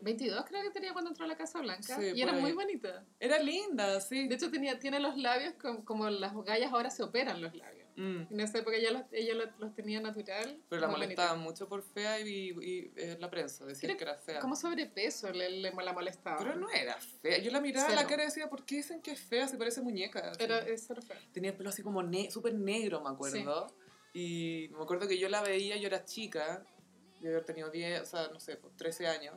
22 0.00 0.44
creo 0.46 0.62
que 0.62 0.70
tenía 0.70 0.92
cuando 0.92 1.10
entró 1.10 1.24
a 1.24 1.28
la 1.28 1.36
Casa 1.36 1.60
Blanca. 1.60 1.96
Sí, 2.00 2.06
y 2.14 2.22
era 2.22 2.32
ahí. 2.32 2.40
muy 2.40 2.52
bonita. 2.52 3.04
Era 3.20 3.38
linda, 3.38 4.00
sí. 4.00 4.26
De 4.26 4.34
hecho, 4.34 4.50
tenía, 4.50 4.78
tiene 4.80 4.98
los 4.98 5.16
labios 5.16 5.54
com- 5.60 5.84
como, 5.84 6.10
las 6.10 6.34
gallas 6.44 6.72
ahora 6.72 6.90
se 6.90 7.02
operan 7.04 7.40
los 7.40 7.54
labios. 7.54 7.81
Mm, 7.96 8.22
En 8.30 8.40
esa 8.40 8.58
época 8.58 8.76
ella 8.76 8.90
los, 8.90 9.02
ella 9.12 9.34
los, 9.34 9.48
los 9.58 9.74
tenía 9.74 10.00
natural. 10.00 10.58
Pero 10.68 10.80
la 10.80 10.88
molestaban 10.88 11.40
mucho 11.40 11.68
por 11.68 11.82
fea 11.82 12.20
y, 12.20 12.50
y, 12.50 12.92
eh, 12.96 13.16
la 13.20 13.28
prensa 13.30 13.66
decían 13.66 13.88
Creo- 13.90 13.98
que 13.98 14.04
era 14.04 14.14
fea. 14.16 14.40
Como 14.40 14.56
sobrepeso 14.56 15.30
le, 15.30 15.50
le- 15.50 15.72
la 15.72 15.92
molestaba. 15.92 16.38
Pero 16.38 16.56
no 16.56 16.70
era 16.70 16.96
fea. 17.20 17.38
Yo 17.38 17.50
la 17.50 17.60
miraba 17.60 17.86
a 17.88 17.90
la 17.90 17.96
Cero. 17.98 18.08
cara 18.08 18.22
y 18.22 18.26
decía, 18.26 18.48
¿por 18.48 18.64
qué 18.64 18.76
dicen 18.76 19.02
que 19.02 19.10
es 19.12 19.20
fea 19.20 19.46
si 19.48 19.56
parece 19.56 19.82
muñeca? 19.82 20.32
Era, 20.38 20.58
era 20.60 20.76
feo. 20.76 20.96
Tenía 21.32 21.50
el 21.50 21.56
pelo 21.56 21.68
así 21.70 21.82
como 21.82 22.02
ne 22.02 22.30
súper 22.30 22.54
negro, 22.54 23.00
me 23.02 23.10
acuerdo. 23.10 23.74
Y 24.14 24.68
me 24.72 24.82
acuerdo 24.82 25.06
que 25.08 25.18
yo 25.18 25.28
la 25.28 25.42
veía, 25.42 25.76
yo 25.76 25.86
era 25.86 26.04
chica, 26.04 26.64
de 27.20 27.28
haber 27.28 27.44
tenido 27.44 27.70
10, 27.70 28.00
o 28.00 28.04
sea, 28.06 28.28
no 28.28 28.40
sé, 28.40 28.56
pues, 28.56 28.76
13 28.76 29.06
años. 29.06 29.34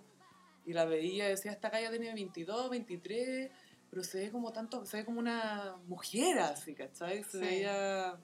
Y 0.66 0.74
la 0.74 0.86
veía 0.86 1.28
y 1.28 1.30
decía, 1.32 1.52
esta 1.52 1.70
calle 1.70 1.90
tiene 1.90 2.14
22, 2.14 2.70
23, 2.72 3.52
pero 3.90 4.04
se 4.04 4.18
ve 4.20 4.32
como 4.32 4.52
tanto, 4.52 4.86
se 4.86 4.98
ve 4.98 5.06
como 5.06 5.20
una 5.20 5.76
mujer 5.88 6.40
así, 6.40 6.74
¿cachai? 6.74 7.24
Se 7.24 7.32
Sí. 7.32 7.38
veía... 7.38 8.18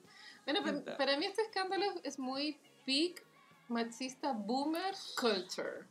Bueno, 0.46 0.64
pa- 0.64 0.72
Linda. 0.72 0.98
para 0.98 1.18
mí 1.18 1.26
este 1.26 1.42
escándalo 1.44 1.86
es 2.04 2.18
muy 2.20 2.58
peak 2.86 3.24
machista 3.70 4.32
boomer 4.34 4.94
culture. 5.20 5.86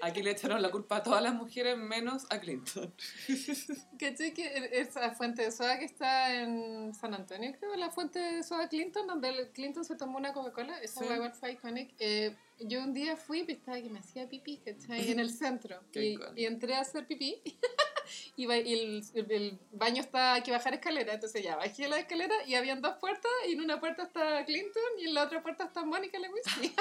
Aquí 0.00 0.20
le 0.20 0.32
echaron 0.32 0.60
la 0.60 0.70
culpa 0.72 0.96
a 0.96 1.02
todas 1.04 1.22
las 1.22 1.32
mujeres 1.32 1.78
menos 1.78 2.24
a 2.30 2.40
Clinton. 2.40 2.92
¿Cachai? 4.00 4.34
Que 4.34 4.68
esa 4.72 5.12
fuente 5.12 5.42
de 5.42 5.52
soda 5.52 5.78
que 5.78 5.84
está 5.84 6.34
en 6.42 6.92
San 6.92 7.14
Antonio, 7.14 7.54
creo, 7.56 7.76
la 7.76 7.88
fuente 7.90 8.18
de 8.18 8.42
soda 8.42 8.68
Clinton, 8.68 9.06
donde 9.06 9.50
Clinton 9.52 9.84
se 9.84 9.94
tomó 9.94 10.18
una 10.18 10.32
Coca-Cola, 10.32 10.76
esa 10.82 11.04
Sí. 11.06 11.12
igual 11.12 11.32
fue 11.34 11.52
iconic. 11.52 11.94
Eh, 12.00 12.34
yo 12.58 12.82
un 12.82 12.92
día 12.92 13.16
fui 13.16 13.44
y 13.46 13.52
estaba 13.52 13.80
que 13.80 13.90
me 13.90 14.00
hacía 14.00 14.28
pipí, 14.28 14.56
¿cachai? 14.56 14.98
En 15.16 15.20
el 15.20 15.30
centro. 15.30 15.80
Y, 15.94 16.18
y 16.34 16.46
entré 16.46 16.74
a 16.74 16.80
hacer 16.80 17.06
pipí. 17.06 17.40
y, 18.36 18.44
el, 18.50 19.04
el- 19.14 19.58
baño 19.72 20.00
está, 20.02 20.34
hay 20.34 20.42
que 20.42 20.50
bajar 20.50 20.74
escalera, 20.74 21.14
entonces 21.14 21.42
ya 21.42 21.56
bajé 21.56 21.88
la 21.88 21.98
escalera 21.98 22.34
y 22.46 22.54
habían 22.54 22.80
dos 22.80 22.96
puertas, 22.96 23.30
y 23.48 23.52
en 23.52 23.60
una 23.60 23.80
puerta 23.80 24.02
está 24.02 24.44
Clinton 24.44 24.82
y 24.98 25.06
en 25.06 25.14
la 25.14 25.24
otra 25.24 25.42
puerta 25.42 25.64
está 25.64 25.84
Mónica 25.84 26.18
Lewinsky. 26.18 26.74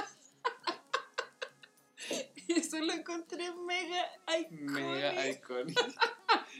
Y 2.47 2.53
Eso 2.59 2.79
lo 2.79 2.93
encontré 2.93 3.51
mega 3.51 4.09
icónico. 4.39 4.71
Mega 4.73 5.29
icónico. 5.29 5.81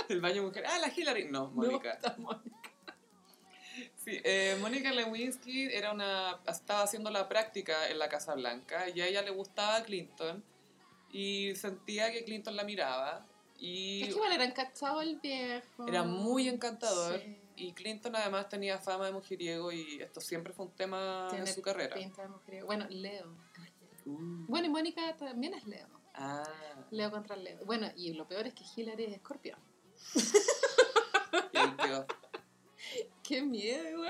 El 0.09 0.21
baño 0.21 0.43
mujer. 0.43 0.63
Ah, 0.67 0.79
la 0.79 0.91
Hillary. 0.95 1.25
No, 1.29 1.47
Mónica. 1.49 1.89
No, 1.89 1.93
está 1.95 2.15
Mónica. 2.17 2.57
Sí, 4.03 4.19
eh, 4.23 4.57
Mónica 4.59 4.91
Lewinsky 4.91 5.65
era 5.71 5.91
una, 5.91 6.39
estaba 6.47 6.83
haciendo 6.83 7.09
la 7.11 7.29
práctica 7.29 7.89
en 7.89 7.99
la 7.99 8.09
Casa 8.09 8.33
Blanca 8.35 8.89
y 8.89 9.01
a 9.01 9.07
ella 9.07 9.21
le 9.21 9.31
gustaba 9.31 9.83
Clinton 9.83 10.43
y 11.11 11.55
sentía 11.55 12.11
que 12.11 12.23
Clinton 12.23 12.55
la 12.55 12.63
miraba 12.63 13.25
y 13.63 14.01
Es 14.01 14.07
que 14.09 14.13
igual 14.15 14.31
era 14.33 14.43
encachado 14.43 15.01
el 15.01 15.19
viejo. 15.19 15.87
era 15.87 16.01
muy 16.03 16.49
encantador 16.49 17.19
Sí. 17.21 17.37
y 17.57 17.73
Clinton 17.73 18.15
además 18.15 18.49
tenía 18.49 18.79
fama 18.79 19.05
de 19.05 19.11
mujeriego 19.11 19.71
y 19.71 20.01
esto 20.01 20.19
siempre 20.19 20.51
fue 20.51 20.65
un 20.65 20.71
tema 20.71 21.27
Tiene 21.29 21.47
en 21.47 21.55
su 21.55 21.61
carrera. 21.61 21.95
pinta 21.95 22.23
de 22.23 22.27
mujeriego. 22.29 22.65
Bueno, 22.65 22.87
Leo. 22.89 23.27
Uh, 24.05 24.45
Bueno, 24.47 24.65
y 24.65 24.69
Mónica 24.69 25.15
también 25.15 25.53
es 25.53 25.65
Leo. 25.67 25.87
ah, 26.15 26.43
Leo 26.89 27.11
contra 27.11 27.35
Leo. 27.35 27.63
Bueno, 27.65 27.87
y 27.95 28.13
lo 28.13 28.27
peor 28.27 28.47
es 28.47 28.53
que 28.55 28.63
Hillary 28.75 29.05
es 29.05 29.13
escorpión. 29.13 29.59
y 31.53 31.57
ahí 31.57 31.75
quedó. 31.77 32.05
Qué 33.23 33.41
miedo. 33.43 34.03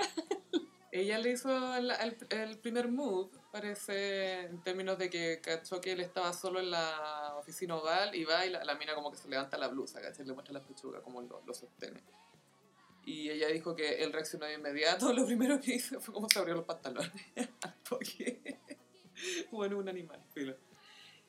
Ella 0.90 1.18
le 1.18 1.32
hizo 1.32 1.74
el, 1.76 1.90
el- 1.90 2.26
el 2.30 2.58
primer 2.58 2.88
move, 2.90 3.30
parece, 3.52 4.40
en 4.46 4.62
términos 4.62 4.98
de 4.98 5.10
que 5.10 5.40
cachó 5.40 5.80
que 5.80 5.92
él 5.92 6.00
estaba 6.00 6.32
solo 6.32 6.58
en 6.58 6.70
la 6.70 7.34
oficina 7.36 7.76
oval 7.76 8.14
y 8.14 8.24
va 8.24 8.46
y 8.46 8.50
la, 8.50 8.64
la 8.64 8.74
mina 8.74 8.94
como 8.94 9.12
que 9.12 9.18
se 9.18 9.28
levanta 9.28 9.58
la 9.58 9.68
blusa, 9.68 10.00
¿cachai? 10.00 10.26
Le 10.26 10.32
muestra 10.32 10.54
las 10.54 10.64
pechugas, 10.64 11.02
como 11.02 11.20
lo, 11.20 11.42
lo 11.46 11.54
sostiene. 11.54 12.00
Y 13.04 13.30
ella 13.30 13.48
dijo 13.48 13.74
que 13.74 14.02
él 14.02 14.12
reaccionó 14.12 14.46
de 14.46 14.54
inmediato, 14.54 15.12
lo 15.12 15.26
primero 15.26 15.60
que 15.60 15.74
hizo 15.74 16.00
fue 16.00 16.14
como 16.14 16.28
se 16.28 16.38
abrió 16.38 16.54
los 16.54 16.64
pantalones. 16.64 17.12
Porque, 17.88 18.58
bueno, 19.50 19.78
un 19.78 19.88
animal, 19.88 20.20
filo. 20.32 20.56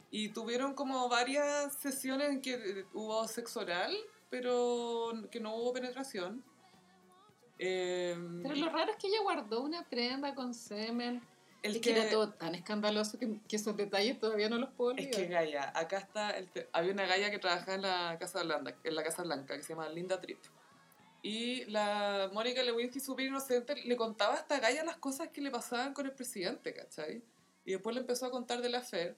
Y 0.09 0.29
tuvieron 0.29 0.75
como 0.75 1.09
varias 1.09 1.75
sesiones 1.75 2.29
en 2.29 2.41
que 2.41 2.53
eh, 2.53 2.85
hubo 2.93 3.27
sexo 3.27 3.61
oral, 3.61 3.95
pero 4.29 5.11
que 5.29 5.39
no 5.39 5.55
hubo 5.55 5.73
penetración. 5.73 6.43
Em, 7.57 8.43
Pero 8.43 8.55
lo 8.55 8.69
raro 8.69 8.91
es 8.91 8.97
que 8.97 9.07
ella 9.07 9.21
guardó 9.21 9.61
una 9.61 9.83
prenda 9.89 10.33
con 10.35 10.53
semen. 10.53 11.21
El 11.63 11.75
es 11.77 11.81
que, 11.81 11.91
era 11.91 12.09
todo 12.09 12.29
tan 12.33 12.53
escandaloso 12.55 13.17
que, 13.17 13.39
que 13.47 13.55
esos 13.55 13.75
detalles 13.75 14.19
todavía 14.19 14.49
no 14.49 14.57
los 14.57 14.69
puedo 14.71 14.91
Es 14.91 14.97
olvidar. 15.07 15.15
que 15.21 15.27
Gaia, 15.27 15.71
acá 15.75 15.97
está, 15.97 16.29
el 16.31 16.47
te- 16.49 16.69
había 16.73 16.91
una 16.93 17.05
Gaia 17.07 17.31
que 17.31 17.39
trabajaba 17.39 17.73
en 17.75 17.81
la 17.81 18.17
Casa 18.19 18.43
Blanca, 18.43 18.75
en 18.83 18.95
la 18.95 19.03
Casa 19.03 19.23
Blanca 19.23 19.57
que 19.57 19.63
se 19.63 19.69
llama 19.69 19.89
Linda 19.89 20.21
Tripp. 20.21 20.39
Y 21.21 21.63
la 21.65 22.29
Mónica 22.33 22.61
Lewinsky, 22.61 22.99
súper 22.99 23.25
inocente, 23.27 23.75
le 23.75 23.95
contaba 23.95 24.33
hasta 24.33 24.59
Gaia 24.59 24.83
las 24.83 24.97
cosas 24.97 25.29
que 25.29 25.41
le 25.41 25.51
pasaban 25.51 25.93
con 25.93 26.05
el 26.05 26.11
presidente, 26.11 26.73
¿cachai? 26.73 27.23
Y 27.65 27.71
después 27.71 27.95
le 27.95 28.01
empezó 28.01 28.25
a 28.25 28.31
contar 28.31 28.61
de 28.61 28.67
la 28.69 28.81
FED. 28.81 29.15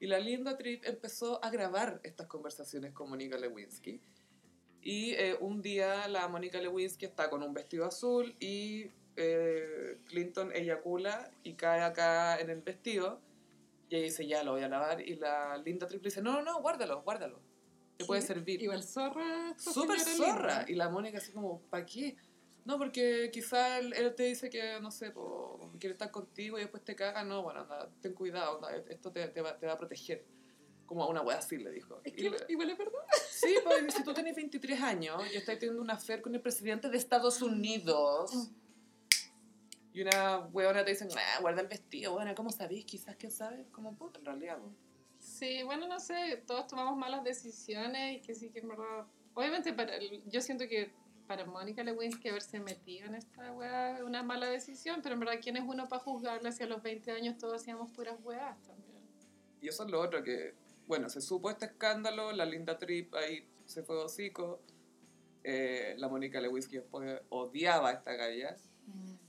Y 0.00 0.06
la 0.06 0.20
Linda 0.20 0.56
Tripp 0.56 0.84
empezó 0.86 1.44
a 1.44 1.50
grabar 1.50 2.00
estas 2.04 2.28
conversaciones 2.28 2.92
con 2.92 3.10
Mónica 3.10 3.36
Lewinsky. 3.36 4.00
Y 4.80 5.10
eh, 5.14 5.36
un 5.40 5.60
día 5.60 6.06
la 6.06 6.28
Mónica 6.28 6.60
Lewinsky 6.60 7.06
está 7.06 7.28
con 7.28 7.42
un 7.42 7.52
vestido 7.52 7.84
azul 7.84 8.36
y 8.38 8.92
eh, 9.18 9.98
Clinton 10.06 10.52
eyacula 10.54 11.30
y 11.42 11.54
cae 11.54 11.82
acá 11.82 12.38
en 12.40 12.50
el 12.50 12.60
vestido. 12.62 13.20
Y 13.90 13.96
ella 13.96 14.04
dice, 14.04 14.26
ya 14.26 14.42
lo 14.44 14.52
voy 14.52 14.62
a 14.62 14.68
lavar. 14.68 15.00
Y 15.00 15.16
la 15.16 15.58
Linda 15.58 15.86
Tripp 15.86 16.02
dice, 16.04 16.22
no, 16.22 16.32
no, 16.34 16.42
no, 16.42 16.60
guárdalo, 16.60 17.02
guárdalo. 17.02 17.40
Te 17.96 18.04
puede 18.04 18.22
servir. 18.22 18.62
Igual 18.62 18.82
zorra. 18.82 19.54
Súper 19.58 19.98
zorra. 20.00 20.58
linda. 20.58 20.64
Y 20.68 20.74
la 20.74 20.88
Mónica 20.88 21.18
así 21.18 21.32
como, 21.32 21.60
¿para 21.62 21.84
qué? 21.84 22.16
No, 22.64 22.76
porque 22.78 23.30
quizá 23.32 23.78
él, 23.78 23.92
él 23.94 24.14
te 24.14 24.24
dice 24.24 24.50
que, 24.50 24.78
no 24.80 24.90
sé, 24.90 25.10
po, 25.10 25.72
quiere 25.80 25.92
estar 25.94 26.10
contigo 26.10 26.58
y 26.58 26.60
después 26.60 26.84
te 26.84 26.94
caga. 26.94 27.24
No, 27.24 27.42
bueno, 27.42 27.60
anda, 27.60 27.90
ten 28.02 28.12
cuidado, 28.12 28.56
anda, 28.56 28.76
esto 28.90 29.10
te, 29.10 29.26
te 29.28 29.40
va, 29.40 29.58
te 29.58 29.66
va 29.66 29.72
a 29.72 29.78
proteger. 29.78 30.24
Como 30.84 31.02
a 31.02 31.08
una 31.08 31.20
wea 31.22 31.38
así 31.38 31.56
le 31.58 31.70
dijo. 31.70 32.00
Es 32.04 32.12
que 32.14 32.30
le- 32.30 32.36
igual 32.48 32.70
es 32.70 32.78
verdad. 32.78 32.92
sí, 33.30 33.54
pues 33.64 33.92
si 33.94 34.02
tú 34.04 34.12
tenés 34.14 34.34
23 34.36 34.80
años 34.82 35.22
y 35.32 35.36
estás 35.36 35.58
teniendo 35.58 35.82
una 35.82 35.94
affair 35.94 36.20
con 36.22 36.34
el 36.34 36.40
presidente 36.40 36.88
de 36.88 36.96
Estados 36.98 37.42
Unidos 37.42 38.50
y 39.98 40.02
una 40.02 40.38
weona 40.52 40.84
te 40.84 40.92
dice, 40.92 41.08
ah, 41.16 41.40
guarda 41.40 41.60
el 41.62 41.66
vestido, 41.66 42.12
bueno, 42.12 42.32
¿cómo 42.36 42.50
sabés? 42.50 42.84
Quizás 42.84 43.16
que 43.16 43.30
sabes, 43.30 43.66
como 43.72 43.96
puta, 43.96 44.20
en 44.20 44.24
realidad. 44.26 44.58
Sí, 45.18 45.64
bueno, 45.64 45.88
no 45.88 45.98
sé, 45.98 46.44
todos 46.46 46.68
tomamos 46.68 46.96
malas 46.96 47.24
decisiones 47.24 48.18
y 48.18 48.20
que 48.20 48.34
sí 48.36 48.50
que 48.50 48.60
en 48.60 48.68
verdad... 48.68 49.06
Obviamente, 49.34 49.72
para 49.72 49.96
el- 49.96 50.22
yo 50.30 50.40
siento 50.40 50.68
que 50.68 50.92
para 51.26 51.44
Mónica 51.44 51.82
Lewinsky 51.82 52.28
haberse 52.28 52.60
metido 52.60 53.06
en 53.08 53.16
esta 53.16 53.52
weá 53.52 53.96
es 53.98 54.02
una 54.02 54.22
mala 54.22 54.46
decisión, 54.46 55.00
pero 55.02 55.14
en 55.14 55.20
verdad, 55.20 55.34
¿quién 55.42 55.56
es 55.56 55.64
uno 55.66 55.88
para 55.88 56.00
juzgarla 56.02 56.52
si 56.52 56.62
a 56.62 56.66
los 56.66 56.80
20 56.80 57.10
años 57.10 57.36
todos 57.36 57.60
hacíamos 57.60 57.90
puras 57.90 58.16
weas 58.22 58.56
también? 58.62 59.02
Y 59.60 59.66
eso 59.68 59.82
es 59.84 59.90
lo 59.90 60.00
otro 60.00 60.22
que, 60.22 60.54
bueno, 60.86 61.08
se 61.08 61.20
supo 61.20 61.50
este 61.50 61.66
escándalo, 61.66 62.30
la 62.30 62.44
Linda 62.44 62.78
Tripp 62.78 63.12
ahí 63.16 63.48
se 63.66 63.82
fue 63.82 63.96
hocico, 64.02 64.60
eh, 65.42 65.94
la 65.98 66.08
Mónica 66.08 66.40
Lewinsky 66.40 66.76
después 66.76 67.20
odiaba 67.30 67.88
a 67.88 67.92
esta 67.94 68.12
galla, 68.14 68.56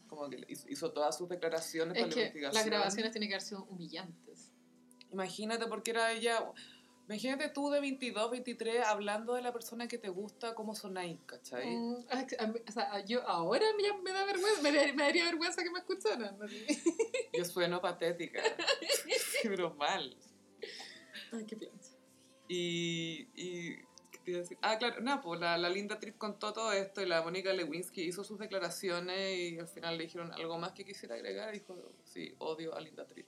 como 0.10 0.30
que 0.30 0.44
hizo, 0.48 0.92
todas 0.92 1.18
sus 1.18 1.30
declaraciones 1.30 1.96
Es 1.96 2.02
para 2.04 2.08
la 2.10 2.14
que 2.16 2.22
investigación. 2.22 2.54
las 2.56 2.66
grabaciones 2.66 3.12
tienen 3.12 3.30
que 3.30 3.36
haber 3.36 3.46
sido 3.48 3.64
humillantes. 3.66 4.52
Imagínate 5.12 5.66
porque 5.68 5.92
era 5.92 6.12
ella, 6.12 6.52
imagínate 7.08 7.50
tú 7.50 7.70
de 7.72 7.80
22, 7.80 8.30
23 8.32 8.86
hablando 8.86 9.34
de 9.34 9.42
la 9.42 9.52
persona 9.54 9.88
que 9.88 9.98
te 9.98 10.10
gusta, 10.10 10.54
cómo 10.54 10.76
sonáis, 10.76 11.20
¿cachai? 11.26 11.76
Mm, 11.76 11.96
a- 12.10 12.44
a 12.44 12.48
mí- 12.48 12.60
o 12.68 12.72
sea, 12.72 13.06
yo 13.06 13.28
ahora 13.28 13.66
ya 13.82 13.94
me 13.98 14.12
da 14.12 14.26
vergüenza, 14.26 14.62
me, 14.62 14.72
me 14.94 15.04
daría 15.04 15.26
vergüenza 15.26 15.64
que 15.64 15.72
me 15.72 15.80
escucharan. 15.80 16.38
Yo 17.34 17.46
sueno 17.46 17.80
patética, 17.82 18.42
pero 19.44 19.74
mal. 19.76 20.16
Ay, 21.32 21.46
qué 21.46 21.56
pienso. 21.56 21.98
Y, 22.48 23.28
y 23.36 23.76
¿qué 23.78 23.89
te 24.30 24.32
iba 24.32 24.40
a 24.40 24.42
decir? 24.42 24.58
Ah, 24.62 24.78
claro, 24.78 25.02
no, 25.02 25.22
pues 25.22 25.40
la, 25.40 25.58
la 25.58 25.70
Linda 25.70 26.00
Tripp 26.00 26.18
contó 26.18 26.54
todo 26.54 26.72
esto 26.74 27.02
y 27.02 27.06
la 27.06 27.22
Mónica 27.22 27.52
Lewinsky 27.54 28.02
hizo 28.04 28.24
sus 28.24 28.40
declaraciones 28.40 29.38
y 29.38 29.60
al 29.60 29.68
final 29.68 29.98
le 29.98 30.04
dijeron 30.04 30.32
algo 30.34 30.58
más 30.58 30.72
que 30.74 30.86
quisiera 30.86 31.16
agregar 31.16 31.54
y 31.56 31.60
dijo, 31.60 31.76
sí, 32.04 32.34
odio 32.40 32.76
a 32.76 32.82
Linda 32.82 33.06
Tripp. 33.06 33.28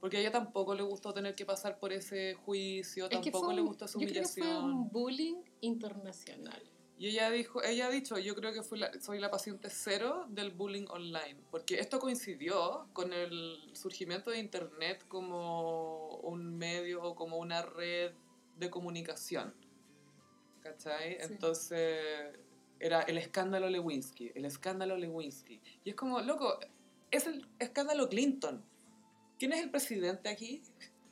Porque 0.00 0.18
a 0.18 0.20
ella 0.20 0.30
tampoco 0.30 0.74
le 0.74 0.82
gustó 0.82 1.12
tener 1.14 1.34
que 1.34 1.44
pasar 1.46 1.78
por 1.78 1.92
ese 1.92 2.34
juicio, 2.34 3.06
Es 3.06 3.10
tampoco 3.10 3.46
fue 3.46 3.54
le 3.54 3.62
un- 3.62 3.66
gustó 3.68 3.88
su 3.88 3.98
yo 4.00 4.06
creo 4.06 4.22
que 4.22 4.28
fue 4.28 4.42
humillación. 4.42 4.64
un 4.72 4.90
bullying 4.90 5.36
internacional. 5.62 6.62
Y 6.98 7.08
ella 7.08 7.30
dijo, 7.30 7.62
ella 7.62 7.88
ha 7.88 7.90
dicho, 7.90 8.16
yo 8.18 8.34
creo 8.34 8.52
que 8.54 8.62
fui 8.62 8.78
la- 8.78 8.90
soy 9.00 9.18
la 9.18 9.30
paciente 9.30 9.68
cero 9.70 10.24
del 10.28 10.50
bullying 10.50 10.86
online, 10.88 11.36
porque 11.50 11.78
esto 11.78 11.98
coincidió 11.98 12.86
con 12.94 13.12
el 13.12 13.58
surgimiento 13.74 14.30
de 14.30 14.38
internet 14.38 15.04
como 15.08 16.16
un 16.18 16.56
medio 16.56 17.02
o 17.02 17.14
como 17.14 17.36
una 17.38 17.62
red 17.62 18.12
de 18.56 18.70
comunicación. 18.70 19.54
¿Cachai? 20.66 21.12
Sí. 21.12 21.18
Entonces 21.20 22.36
era 22.78 23.02
el 23.02 23.18
escándalo 23.18 23.68
Lewinsky, 23.70 24.32
el 24.34 24.44
escándalo 24.44 24.96
Lewinsky. 24.96 25.60
Y 25.84 25.90
es 25.90 25.96
como, 25.96 26.20
loco, 26.20 26.58
es 27.10 27.26
el 27.26 27.46
escándalo 27.58 28.08
Clinton. 28.08 28.62
¿Quién 29.38 29.52
es 29.52 29.62
el 29.62 29.70
presidente 29.70 30.28
aquí? 30.28 30.62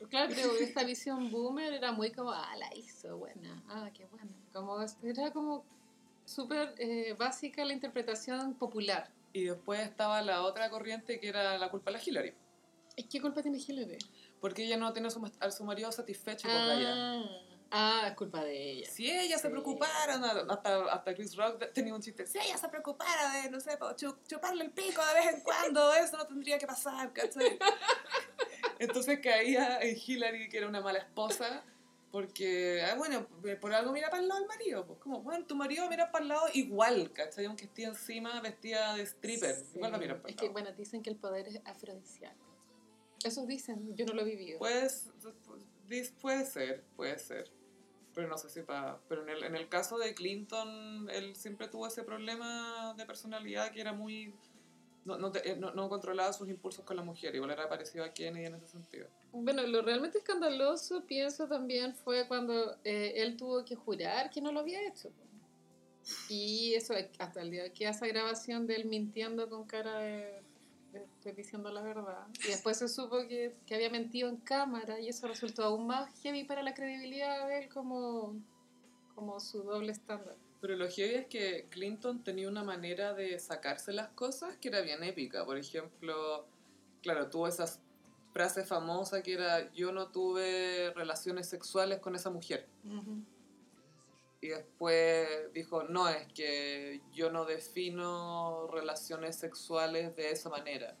Claro, 0.09 0.33
pero 0.35 0.55
esta 0.57 0.83
visión 0.85 1.31
boomer 1.31 1.73
era 1.73 1.91
muy 1.91 2.11
como, 2.11 2.31
ah, 2.31 2.55
la 2.57 2.75
hizo, 2.75 3.17
buena, 3.17 3.63
ah, 3.69 3.89
qué 3.93 4.05
buena. 4.05 4.31
Como, 4.51 4.77
era 5.03 5.31
como 5.31 5.63
súper 6.25 6.75
eh, 6.77 7.15
básica 7.17 7.63
la 7.65 7.73
interpretación 7.73 8.55
popular. 8.55 9.09
Y 9.33 9.45
después 9.45 9.81
estaba 9.81 10.21
la 10.21 10.43
otra 10.43 10.69
corriente 10.69 11.19
que 11.19 11.27
era 11.27 11.57
la 11.57 11.69
culpa 11.69 11.91
de 11.91 11.97
la 11.97 12.03
Hillary. 12.03 12.33
¿Y 12.95 13.03
qué 13.03 13.21
culpa 13.21 13.41
tiene 13.41 13.57
Hillary? 13.57 13.97
Porque 14.39 14.63
ella 14.63 14.77
no 14.77 14.93
tiene 14.93 15.09
a 15.09 15.11
su, 15.11 15.31
a 15.39 15.51
su 15.51 15.63
marido 15.65 15.91
satisfecho 15.91 16.47
con 16.47 16.55
ella. 16.55 17.23
Ah, 17.71 18.05
es 18.09 18.13
culpa 18.15 18.43
de 18.43 18.71
ella. 18.71 18.89
Si 18.89 19.09
ella 19.09 19.37
se 19.37 19.47
Sí. 19.47 19.49
preocupara, 19.49 20.17
no, 20.17 20.27
hasta, 20.53 20.85
hasta 20.93 21.13
Chris 21.15 21.35
Rock 21.35 21.71
tenía 21.73 21.93
un 21.93 22.01
chiste. 22.01 22.25
Si 22.27 22.37
ella 22.37 22.57
se 22.57 22.69
preocupara 22.69 23.41
de, 23.41 23.49
no 23.49 23.59
sé, 23.59 23.77
chuparle 24.27 24.63
el 24.65 24.71
pico 24.71 25.05
de 25.05 25.13
vez 25.13 25.33
en 25.35 25.41
cuando, 25.41 25.93
eso 25.95 26.17
no 26.17 26.27
tendría 26.27 26.57
que 26.57 26.67
pasar, 26.67 27.11
¿cachai? 27.11 27.57
Entonces 28.79 29.19
caía 29.19 29.79
en 29.81 29.97
Hillary, 29.97 30.49
que 30.49 30.57
era 30.57 30.67
una 30.67 30.81
mala 30.81 30.99
esposa, 30.99 31.63
porque, 32.11 32.81
ah, 32.83 32.95
bueno, 32.95 33.27
por 33.59 33.73
algo 33.73 33.91
mira 33.91 34.09
para 34.09 34.21
el 34.21 34.27
lado 34.29 34.39
del 34.41 34.47
marido. 34.47 34.85
Pues 34.85 34.99
como, 34.99 35.21
bueno, 35.21 35.45
tu 35.45 35.55
marido 35.55 35.89
mira 35.89 36.11
para 36.11 36.23
el 36.23 36.29
lado 36.29 36.47
igual, 36.53 37.11
¿cachai? 37.13 37.45
Aunque 37.45 37.65
esté 37.65 37.83
encima 37.83 38.39
vestida 38.41 38.95
de 38.95 39.03
stripper, 39.03 39.55
Sí. 39.55 39.71
igual 39.75 39.91
va 39.93 39.97
a 39.97 39.99
mirar 39.99 40.17
para 40.21 40.29
Es 40.29 40.35
el 40.35 40.39
que, 40.39 40.45
lado. 40.45 40.53
bueno, 40.53 40.71
dicen 40.73 41.01
que 41.03 41.09
el 41.09 41.17
poder 41.17 41.47
es 41.47 41.59
afrodisíaco. 41.65 42.45
Eso 43.23 43.45
dicen, 43.45 43.95
yo 43.95 44.05
no 44.05 44.13
lo 44.13 44.21
he 44.21 44.25
vivido. 44.25 44.59
Pues, 44.59 45.09
dis- 45.87 46.13
puede 46.21 46.45
ser, 46.45 46.83
puede 46.95 47.17
ser. 47.19 47.51
Pero 48.13 48.27
no 48.29 48.37
sé 48.37 48.49
si 48.49 48.61
para... 48.61 48.97
Pero 49.09 49.23
en 49.23 49.29
el, 49.29 49.43
en 49.43 49.55
el 49.55 49.67
caso 49.67 49.97
de 49.97 50.13
Clinton, 50.15 51.09
él 51.09 51.35
siempre 51.35 51.67
tuvo 51.67 51.87
ese 51.87 52.03
problema 52.03 52.93
de 52.97 53.05
personalidad 53.05 53.71
que 53.71 53.81
era 53.81 53.93
muy... 53.93 54.33
No, 55.03 55.17
no, 55.17 55.31
te- 55.31 55.51
eh, 55.51 55.55
no, 55.55 55.71
no 55.73 55.87
controlaba 55.89 56.31
sus 56.33 56.49
impulsos 56.49 56.83
con 56.85 56.95
la 56.95 57.03
mujer, 57.03 57.35
igual 57.35 57.51
era 57.51 57.69
parecido 57.69 58.03
a 58.05 58.13
Kennedy 58.13 58.45
en 58.45 58.55
ese 58.55 58.67
sentido. 58.67 59.07
Bueno, 59.33 59.61
lo 59.63 59.81
realmente 59.81 60.17
escandaloso, 60.17 61.05
pienso 61.05 61.47
también, 61.47 61.93
fue 61.93 62.27
cuando 62.27 62.77
eh, 62.83 63.13
él 63.17 63.35
tuvo 63.37 63.63
que 63.65 63.75
jurar 63.75 64.29
que 64.29 64.41
no 64.41 64.51
lo 64.51 64.61
había 64.61 64.87
hecho. 64.87 65.11
Y 66.29 66.73
eso, 66.75 66.93
hasta 67.19 67.41
el 67.41 67.51
día 67.51 67.73
que 67.73 67.87
esa 67.87 68.07
grabación 68.07 68.65
de 68.65 68.75
él 68.75 68.85
mintiendo 68.85 69.49
con 69.49 69.65
cara 69.65 69.99
de 69.99 70.41
estoy 71.29 71.43
diciendo 71.43 71.71
la 71.71 71.81
verdad. 71.81 72.27
Y 72.43 72.49
después 72.49 72.77
se 72.77 72.87
supo 72.87 73.17
que, 73.27 73.55
que 73.65 73.75
había 73.75 73.89
mentido 73.89 74.29
en 74.29 74.37
cámara 74.37 74.99
y 74.99 75.09
eso 75.09 75.27
resultó 75.27 75.63
aún 75.63 75.87
más 75.87 76.13
heavy 76.21 76.43
para 76.43 76.61
la 76.61 76.75
credibilidad 76.75 77.47
de 77.47 77.63
él 77.63 77.69
como, 77.69 78.35
como 79.15 79.39
su 79.39 79.63
doble 79.63 79.91
estándar. 79.91 80.35
Pero 80.61 80.75
lo 80.75 80.87
heavy 80.87 81.15
es 81.15 81.25
que 81.25 81.65
Clinton 81.69 82.23
tenía 82.23 82.47
una 82.47 82.63
manera 82.63 83.13
de 83.13 83.39
sacarse 83.39 83.91
las 83.91 84.09
cosas 84.09 84.55
que 84.57 84.67
era 84.67 84.81
bien 84.81 85.03
épica. 85.03 85.43
Por 85.45 85.57
ejemplo, 85.57 86.45
claro, 87.01 87.27
tuvo 87.29 87.47
esa 87.47 87.65
frase 88.31 88.63
famosa 88.63 89.23
que 89.23 89.33
era 89.33 89.71
yo 89.73 89.91
no 89.91 90.09
tuve 90.09 90.91
relaciones 90.93 91.47
sexuales 91.47 91.99
con 91.99 92.15
esa 92.15 92.29
mujer. 92.29 92.67
Y 94.41 94.47
después 94.49 95.27
dijo, 95.53 95.83
no, 95.83 96.07
es 96.09 96.31
que 96.33 97.01
yo 97.13 97.31
no 97.31 97.45
defino 97.45 98.67
relaciones 98.71 99.35
sexuales 99.37 100.15
de 100.15 100.31
esa 100.31 100.49
manera. 100.49 100.95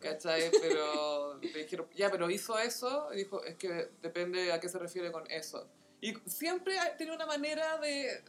¿Cachai? 0.00 0.50
Pero 0.60 1.34
le 1.40 1.52
dijeron, 1.62 1.88
ya, 1.94 2.10
pero 2.10 2.30
hizo 2.30 2.58
eso. 2.58 3.12
Y 3.12 3.18
dijo, 3.18 3.42
es 3.44 3.56
que 3.56 3.90
depende 4.02 4.52
a 4.52 4.60
qué 4.60 4.68
se 4.68 4.78
refiere 4.78 5.10
con 5.12 5.28
eso. 5.30 5.68
Y 6.00 6.14
siempre 6.26 6.78
ha- 6.78 6.96
tiene 6.96 7.14
una 7.14 7.26
manera 7.26 7.78
de 7.78 8.22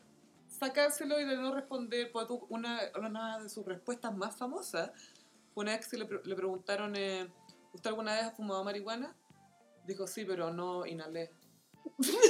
sacárselo 0.48 1.20
y 1.20 1.26
de 1.26 1.36
no 1.38 1.54
responder. 1.54 2.12
Porque 2.12 2.28
tú- 2.28 2.46
una, 2.50 2.80
una 2.98 3.40
de 3.40 3.50
sus 3.50 3.66
respuestas 3.66 4.16
más 4.16 4.36
famosas 4.38 4.92
fue 5.54 5.64
una 5.64 5.76
vez 5.78 5.88
que 5.88 5.98
le, 5.98 6.06
pre- 6.06 6.22
le 6.24 6.36
preguntaron, 6.36 6.96
eh, 6.96 7.28
¿usted 7.74 7.90
alguna 7.90 8.14
vez 8.16 8.24
ha 8.24 8.32
fumado 8.32 8.64
marihuana? 8.64 9.16
Dijo, 9.86 10.08
sí, 10.08 10.24
pero 10.26 10.52
no 10.54 10.86
inhalé. 10.86 11.32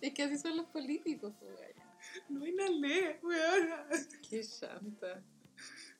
Es 0.00 0.14
que 0.14 0.22
así 0.22 0.38
son 0.38 0.56
los 0.56 0.66
políticos, 0.66 1.34
po, 1.38 1.46
gallo. 1.46 1.82
No 2.28 2.46
inhalé, 2.46 3.18
weona. 3.22 3.86
Qué 4.28 4.42
santa. 4.42 5.22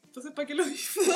Entonces, 0.05 0.33
¿para 0.33 0.47
qué 0.47 0.55
lo 0.55 0.67
hizo? 0.67 1.01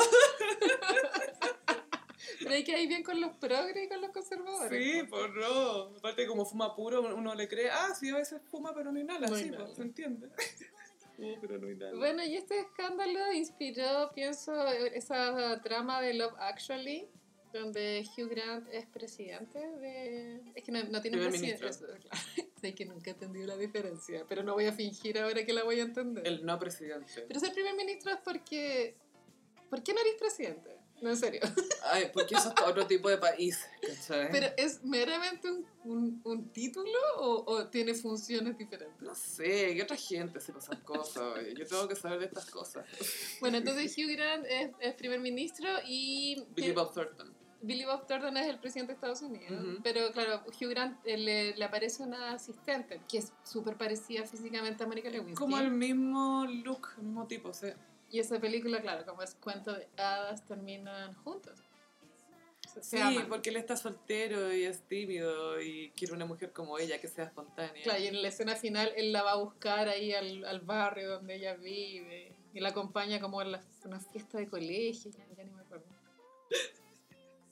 Pero 2.38 2.54
hay 2.54 2.64
que 2.64 2.80
ir 2.80 2.88
bien 2.88 3.02
con 3.02 3.20
los 3.20 3.36
progres 3.36 3.84
y 3.84 3.88
con 3.88 4.00
los 4.00 4.10
conservadores. 4.10 4.84
Sí, 4.84 5.02
pues 5.08 5.30
no. 5.34 5.96
Aparte, 5.96 6.26
como 6.26 6.44
fuma 6.44 6.74
puro, 6.74 7.00
uno 7.14 7.34
le 7.34 7.48
cree, 7.48 7.70
ah, 7.70 7.94
sí, 7.98 8.10
a 8.10 8.16
veces 8.16 8.40
fuma, 8.50 8.74
pero 8.74 8.92
no 8.92 9.00
inhala. 9.00 9.28
No 9.28 9.36
sí, 9.36 9.46
inhala. 9.46 9.64
pues, 9.66 9.76
se 9.76 9.82
entiende. 9.82 10.28
Pero 11.40 11.58
no 11.58 11.70
inhala. 11.70 11.96
Bueno, 11.98 12.24
y 12.24 12.36
este 12.36 12.58
escándalo 12.58 13.32
inspiró, 13.32 14.10
pienso, 14.12 14.66
esa 14.66 15.60
trama 15.62 16.00
de 16.00 16.14
Love 16.14 16.34
Actually, 16.38 17.08
donde 17.52 18.04
Hugh 18.16 18.28
Grant 18.28 18.68
es 18.72 18.86
presidente 18.86 19.58
de... 19.58 20.40
Es 20.54 20.62
que 20.64 20.72
no, 20.72 20.82
no 20.84 21.00
tiene 21.00 21.18
presidente. 21.18 21.68
eso, 21.68 21.86
claro. 21.86 22.24
Sé 22.60 22.74
que 22.74 22.84
nunca 22.84 23.10
he 23.10 23.14
entendido 23.14 23.46
la 23.46 23.56
diferencia, 23.56 24.24
pero 24.28 24.42
no 24.42 24.54
voy 24.54 24.66
a 24.66 24.72
fingir 24.72 25.18
ahora 25.18 25.44
que 25.44 25.52
la 25.52 25.64
voy 25.64 25.80
a 25.80 25.82
entender. 25.82 26.26
El 26.26 26.44
no 26.44 26.58
presidente. 26.58 27.24
Pero 27.26 27.40
ser 27.40 27.52
primer 27.52 27.74
ministro 27.74 28.12
es 28.12 28.18
porque... 28.24 28.96
¿Por 29.68 29.82
qué 29.82 29.94
no 29.94 30.00
eres 30.00 30.14
presidente? 30.18 30.82
No, 31.02 31.10
en 31.10 31.16
serio. 31.16 31.40
Ay, 31.90 32.10
porque 32.12 32.36
eso 32.36 32.54
es 32.56 32.64
otro 32.64 32.86
tipo 32.86 33.10
de 33.10 33.18
país, 33.18 33.58
¿cachai? 33.80 34.30
¿Pero 34.30 34.46
es 34.56 34.84
meramente 34.84 35.50
un, 35.50 35.66
un, 35.82 36.20
un 36.22 36.52
título 36.52 36.96
o, 37.16 37.52
o 37.52 37.66
tiene 37.68 37.92
funciones 37.92 38.56
diferentes? 38.56 39.02
No 39.02 39.12
sé, 39.12 39.74
que 39.74 39.82
otra 39.82 39.96
gente 39.96 40.38
se 40.40 40.52
pasan 40.52 40.80
cosas. 40.82 41.40
Yo 41.58 41.66
tengo 41.66 41.88
que 41.88 41.96
saber 41.96 42.20
de 42.20 42.26
estas 42.26 42.48
cosas. 42.48 42.86
Bueno, 43.40 43.58
entonces 43.58 43.92
Hugh 43.98 44.12
Grant 44.12 44.46
es, 44.48 44.70
es 44.78 44.94
primer 44.94 45.18
ministro 45.18 45.68
y... 45.84 46.46
Billy 46.54 46.70
Bob 46.70 46.94
Thornton. 46.94 47.34
Billy 47.62 47.84
Bob 47.84 48.06
Thornton 48.06 48.36
es 48.36 48.46
el 48.48 48.58
presidente 48.58 48.92
de 48.92 48.94
Estados 48.96 49.22
Unidos, 49.22 49.52
Ujú. 49.64 49.78
pero 49.82 50.10
claro, 50.12 50.42
Hugh 50.46 50.68
Grant 50.70 50.98
eh, 51.06 51.16
le, 51.16 51.56
le 51.56 51.64
aparece 51.64 52.02
una 52.02 52.32
asistente 52.32 53.00
que 53.08 53.18
es 53.18 53.32
súper 53.44 53.76
parecida 53.76 54.24
físicamente 54.26 54.82
a 54.82 54.86
Monica 54.86 55.08
Lewinsky. 55.08 55.34
Como 55.34 55.58
el 55.58 55.70
mismo 55.70 56.44
look, 56.64 56.88
el 56.98 57.04
mismo 57.04 57.26
tipo, 57.26 57.52
sí. 57.52 57.68
Y 58.10 58.18
esa 58.18 58.38
película, 58.40 58.80
claro, 58.82 59.06
como 59.06 59.22
es 59.22 59.34
cuento 59.36 59.72
de 59.72 59.88
hadas, 59.96 60.44
terminan 60.44 61.14
juntos. 61.22 61.60
Se, 62.72 62.82
se 62.82 62.96
Sí, 62.96 63.02
aman. 63.02 63.28
porque 63.28 63.50
él 63.50 63.56
está 63.56 63.76
soltero 63.76 64.52
y 64.52 64.64
es 64.64 64.82
tímido 64.88 65.60
y 65.60 65.90
quiere 65.90 66.14
una 66.14 66.24
mujer 66.26 66.52
como 66.52 66.78
ella 66.78 67.00
que 67.00 67.06
sea 67.08 67.24
espontánea. 67.26 67.82
Claro, 67.82 68.00
y 68.02 68.06
en 68.08 68.20
la 68.22 68.28
escena 68.28 68.56
final 68.56 68.92
él 68.96 69.12
la 69.12 69.22
va 69.22 69.32
a 69.32 69.36
buscar 69.36 69.88
ahí 69.88 70.12
al, 70.12 70.44
al 70.46 70.60
barrio 70.60 71.10
donde 71.10 71.36
ella 71.36 71.54
vive 71.54 72.34
y 72.54 72.60
la 72.60 72.70
acompaña 72.70 73.20
como 73.20 73.40
en 73.40 73.52
la, 73.52 73.62
una 73.84 74.00
fiesta 74.00 74.38
de 74.38 74.48
colegio, 74.48 75.10
ya, 75.10 75.24
ya 75.36 75.44
ni 75.44 75.50
me 75.52 75.60
acuerdo. 75.62 75.86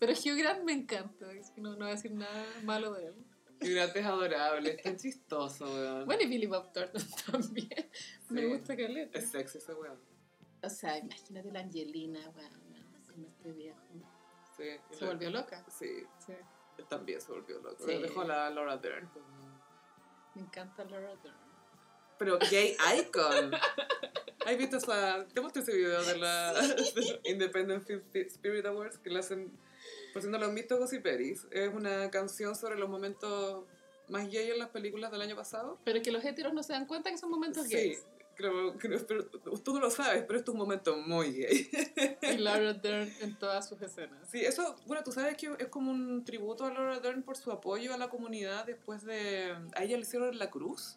Pero 0.00 0.12
Hugh 0.14 0.36
Grant 0.38 0.64
me 0.64 0.72
encanta, 0.72 1.30
es 1.32 1.50
que 1.50 1.60
no, 1.60 1.70
no 1.72 1.76
voy 1.80 1.88
a 1.88 1.94
decir 1.94 2.10
nada 2.12 2.44
malo 2.64 2.92
de 2.94 3.06
él. 3.06 3.14
Y 3.60 3.74
Grant 3.74 3.94
es 3.94 4.04
adorable, 4.06 4.70
es 4.70 4.82
tan 4.82 4.96
chistoso, 4.96 5.66
weón. 5.66 6.06
Bueno, 6.06 6.22
y 6.22 6.26
Billy 6.26 6.46
Bob 6.46 6.72
Thornton 6.72 7.02
también. 7.30 7.90
Me 8.30 8.46
gusta 8.46 8.76
Caleta. 8.76 9.18
Es 9.18 9.30
sexy 9.30 9.58
ese 9.58 9.74
weón. 9.74 9.98
O 10.62 10.68
sea, 10.70 10.98
imagínate 10.98 11.52
la 11.52 11.60
Angelina, 11.60 12.20
weón, 12.30 13.04
con 13.06 13.24
este 13.24 13.52
viejo. 13.52 13.78
Sí. 14.56 14.64
Se 14.98 15.06
volvió 15.06 15.30
loca. 15.30 15.64
Sí, 15.70 16.02
Sí. 16.26 16.32
él 16.78 16.86
también 16.88 17.20
se 17.20 17.30
volvió 17.32 17.58
loco. 17.60 17.76
Sí. 17.86 17.98
Dejó 17.98 18.22
a 18.22 18.24
la 18.24 18.50
Laura 18.50 18.76
Dern. 18.78 19.08
Me 20.34 20.42
encanta 20.42 20.84
Laura 20.84 21.14
Dern. 21.22 21.36
Pero 22.18 22.38
gay 22.50 22.76
icon. 22.98 23.52
¿Has 24.46 24.56
visto 24.58 24.76
esa... 24.78 25.26
Te 25.28 25.40
mostré 25.40 25.62
ese 25.62 25.74
video 25.74 26.02
de 26.02 26.16
la 26.18 26.52
de 26.54 27.20
Independent 27.24 27.84
Film 27.86 28.02
Spirit 28.12 28.64
Awards 28.66 28.98
que 28.98 29.10
le 29.10 29.18
hacen... 29.18 29.50
Por 30.12 30.22
si 30.22 30.28
no 30.28 30.38
lo 30.38 30.46
han 30.46 30.54
visto, 30.54 30.78
Gossip 30.78 31.02
Peris. 31.02 31.46
Es 31.50 31.72
una 31.72 32.10
canción 32.10 32.54
sobre 32.56 32.76
los 32.78 32.88
momentos 32.88 33.64
más 34.08 34.28
gay 34.28 34.50
en 34.50 34.58
las 34.58 34.68
películas 34.70 35.12
del 35.12 35.20
año 35.22 35.36
pasado. 35.36 35.78
Pero 35.84 36.02
que 36.02 36.10
los 36.10 36.24
heteros 36.24 36.52
no 36.52 36.62
se 36.62 36.72
dan 36.72 36.86
cuenta 36.86 37.10
que 37.10 37.18
son 37.18 37.30
momentos 37.30 37.66
Sí, 37.68 37.72
gays. 37.74 38.04
creo, 38.34 38.76
creo- 38.76 39.06
pero 39.06 39.24
tú 39.62 39.72
no 39.74 39.78
lo 39.80 39.90
sabes, 39.90 40.24
pero 40.26 40.38
esto 40.38 40.50
es 40.50 40.54
un 40.54 40.58
momento 40.60 40.96
muy 40.96 41.32
gay. 41.32 41.70
Y 42.22 42.36
Laura 42.38 42.72
Dern 42.72 43.12
en 43.20 43.38
todas 43.38 43.68
sus 43.68 43.80
escenas. 43.82 44.28
Sí, 44.28 44.40
eso, 44.44 44.74
bueno, 44.86 45.04
tú 45.04 45.12
sabes 45.12 45.36
que 45.36 45.50
es 45.58 45.68
como 45.68 45.92
un 45.92 46.24
tributo 46.24 46.64
a 46.64 46.72
Laura 46.74 46.98
Dern 46.98 47.22
por 47.22 47.36
su 47.36 47.52
apoyo 47.52 47.94
a 47.94 47.96
la 47.98 48.08
comunidad 48.08 48.66
después 48.66 49.04
de... 49.04 49.54
A 49.74 49.84
ella 49.84 49.96
le 49.96 50.02
hicieron 50.02 50.36
la 50.38 50.50
cruz 50.50 50.96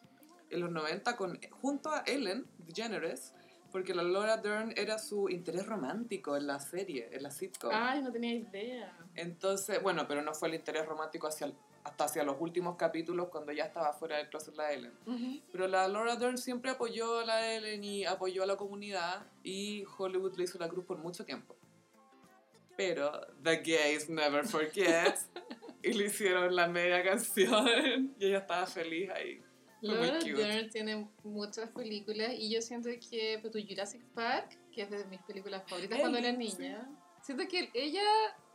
en 0.50 0.62
los 0.62 0.72
90 0.72 1.16
con, 1.16 1.40
junto 1.62 1.90
a 1.92 2.04
Ellen 2.08 2.48
DeGeneres, 2.60 3.34
porque 3.74 3.94
la 3.94 4.04
Laura 4.04 4.38
Dern 4.38 4.72
era 4.78 4.98
su 4.98 5.28
interés 5.30 5.66
romántico 5.66 6.38
en 6.38 6.48
la 6.48 6.60
serie, 6.62 7.10
en 7.12 7.24
la 7.24 7.32
sitcom. 7.32 7.72
Ay, 7.74 8.02
no 8.02 8.12
tenía 8.12 8.34
idea. 8.36 8.96
Entonces, 9.16 9.82
bueno, 9.84 10.08
pero 10.08 10.22
no 10.22 10.34
fue 10.34 10.48
el 10.48 10.54
interés 10.56 10.86
romántico 10.86 11.28
hacia 11.28 11.48
el- 11.48 11.56
hasta 11.84 12.06
hacia 12.06 12.24
los 12.24 12.38
últimos 12.40 12.78
capítulos 12.78 13.28
cuando 13.28 13.52
ya 13.52 13.66
estaba 13.66 13.92
fuera 13.92 14.16
del 14.18 14.30
closet 14.30 14.56
la 14.56 14.72
Ellen. 14.72 14.94
Pero 15.52 15.68
la 15.68 15.86
Laura 15.90 16.16
Dern 16.16 16.38
siempre 16.38 16.72
apoyó 16.72 17.20
a 17.20 17.26
la 17.26 17.52
Ellen 17.54 17.84
y 17.84 18.06
apoyó 18.06 18.44
a 18.44 18.46
la 18.46 18.56
comunidad 18.56 19.26
y 19.44 19.84
Hollywood 19.98 20.38
le 20.38 20.46
hizo 20.46 20.58
la 20.60 20.70
cruz 20.70 20.86
por 20.86 20.98
mucho 21.00 21.26
tiempo. 21.26 21.58
Pero 22.78 23.12
The 23.44 23.58
Gays 23.58 24.10
Never 24.10 24.46
Forget 24.48 25.16
y 25.84 25.94
le 25.94 26.06
hicieron 26.06 26.56
la 26.56 26.68
media 26.68 27.04
canción 27.04 28.16
y 28.20 28.28
ella 28.28 28.38
estaba 28.40 28.66
feliz 28.66 29.10
ahí. 29.10 29.44
Laura. 29.84 30.20
Dern 30.20 30.70
tiene 30.70 31.08
muchas 31.24 31.70
películas 31.70 32.34
y 32.38 32.50
yo 32.50 32.62
siento 32.62 32.90
que 33.10 33.38
pues, 33.42 33.52
tu 33.54 33.60
Jurassic 33.68 34.02
Park, 34.14 34.58
que 34.72 34.82
es 34.84 34.90
de 34.90 35.06
mis 35.06 35.22
películas 35.22 35.64
favoritas 35.68 36.00
cuando 36.00 36.18
era 36.18 36.32
sí. 36.32 36.38
niña, 36.38 36.90
siento 37.22 37.48
que 37.48 37.70
ella 37.74 38.02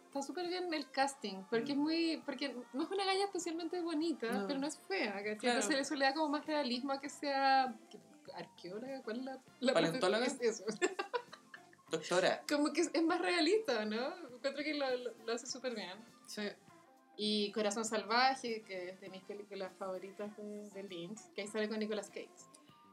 está 0.06 0.22
súper 0.22 0.48
bien 0.48 0.64
en 0.64 0.74
el 0.74 0.90
casting, 0.90 1.42
porque 1.50 1.72
es 1.72 1.78
Mm. 1.78 1.80
muy, 1.82 2.22
porque 2.24 2.56
no 2.72 2.82
es 2.84 2.90
una 2.90 3.04
galla 3.04 3.24
especialmente 3.26 3.80
bonita, 3.80 4.30
No. 4.32 4.46
pero 4.46 4.58
no 4.58 4.66
es 4.66 4.78
fea, 4.88 5.12
¿cachai? 5.12 5.36
Claro. 5.36 5.58
Entonces 5.60 5.80
eso 5.80 5.94
le 5.96 6.04
da 6.06 6.14
como 6.14 6.28
más 6.30 6.46
realismo 6.46 6.92
a 6.92 7.00
que 7.00 7.08
sea 7.10 7.74
que- 7.90 7.98
arqueóloga, 8.34 9.02
¿cuál 9.02 9.18
es 9.18 9.24
la, 9.24 9.38
la 9.60 9.72
¿Paleontóloga? 9.74 10.24
es 10.26 10.38
eso? 10.40 10.64
Doctora. 11.90 12.42
Como 12.48 12.72
que 12.72 12.82
es, 12.82 12.90
es 12.92 13.02
más 13.02 13.20
realista, 13.20 13.84
¿no? 13.84 14.14
Encuentro 14.34 14.62
que 14.62 14.74
lo, 14.74 14.96
lo- 14.96 15.14
lo 15.26 15.32
hace 15.32 15.46
súper 15.46 15.74
bien. 15.74 15.96
Sí. 16.26 16.42
Y 17.20 17.50
Corazón 17.50 17.84
Salvaje, 17.84 18.62
que 18.62 18.90
es 18.90 19.00
de 19.00 19.10
mis 19.10 19.22
películas 19.24 19.72
favoritas 19.76 20.34
de, 20.36 20.70
de 20.70 20.82
Lynch, 20.84 21.18
que 21.34 21.42
ahí 21.42 21.48
sale 21.48 21.68
con 21.68 21.80
Nicolas 21.80 22.08
Cage. 22.08 22.28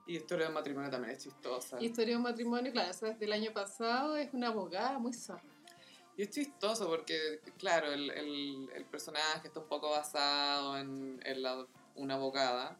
Y 0.07 0.17
Historia 0.17 0.47
de 0.47 0.53
matrimonio 0.53 0.89
también 0.89 1.13
es 1.15 1.23
chistosa. 1.23 1.79
Historia 1.79 2.13
de 2.13 2.17
un 2.17 2.23
matrimonio, 2.23 2.71
claro, 2.71 2.89
esa 2.89 3.09
es 3.09 3.19
del 3.19 3.31
año 3.33 3.53
pasado, 3.53 4.17
es 4.17 4.33
una 4.33 4.47
abogada 4.47 4.97
muy 4.97 5.13
zorra. 5.13 5.43
Y 6.17 6.23
es 6.23 6.29
chistoso 6.31 6.87
porque, 6.87 7.39
claro, 7.59 7.91
el, 7.93 8.09
el, 8.09 8.69
el 8.73 8.85
personaje 8.85 9.47
está 9.47 9.59
un 9.59 9.67
poco 9.67 9.91
basado 9.91 10.77
en, 10.79 11.19
en 11.23 11.41
la- 11.43 11.67
una 11.95 12.15
abogada, 12.15 12.79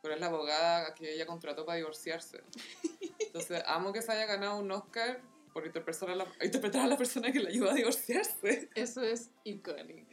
pero 0.00 0.14
es 0.14 0.20
la 0.20 0.26
abogada 0.26 0.94
que 0.94 1.12
ella 1.12 1.26
contrató 1.26 1.64
para 1.66 1.76
divorciarse. 1.78 2.40
Entonces, 3.18 3.62
amo 3.66 3.92
que 3.92 4.00
se 4.02 4.12
haya 4.12 4.26
ganado 4.26 4.58
un 4.60 4.70
Oscar 4.70 5.20
por 5.52 5.64
interpretar 5.66 6.10
a 6.10 6.14
la, 6.14 6.26
interpretar 6.42 6.82
a 6.82 6.86
la 6.88 6.96
persona 6.96 7.32
que 7.32 7.40
le 7.40 7.48
ayudó 7.48 7.70
a 7.70 7.74
divorciarse. 7.74 8.68
Eso 8.74 9.02
es 9.02 9.30
icónico. 9.44 10.08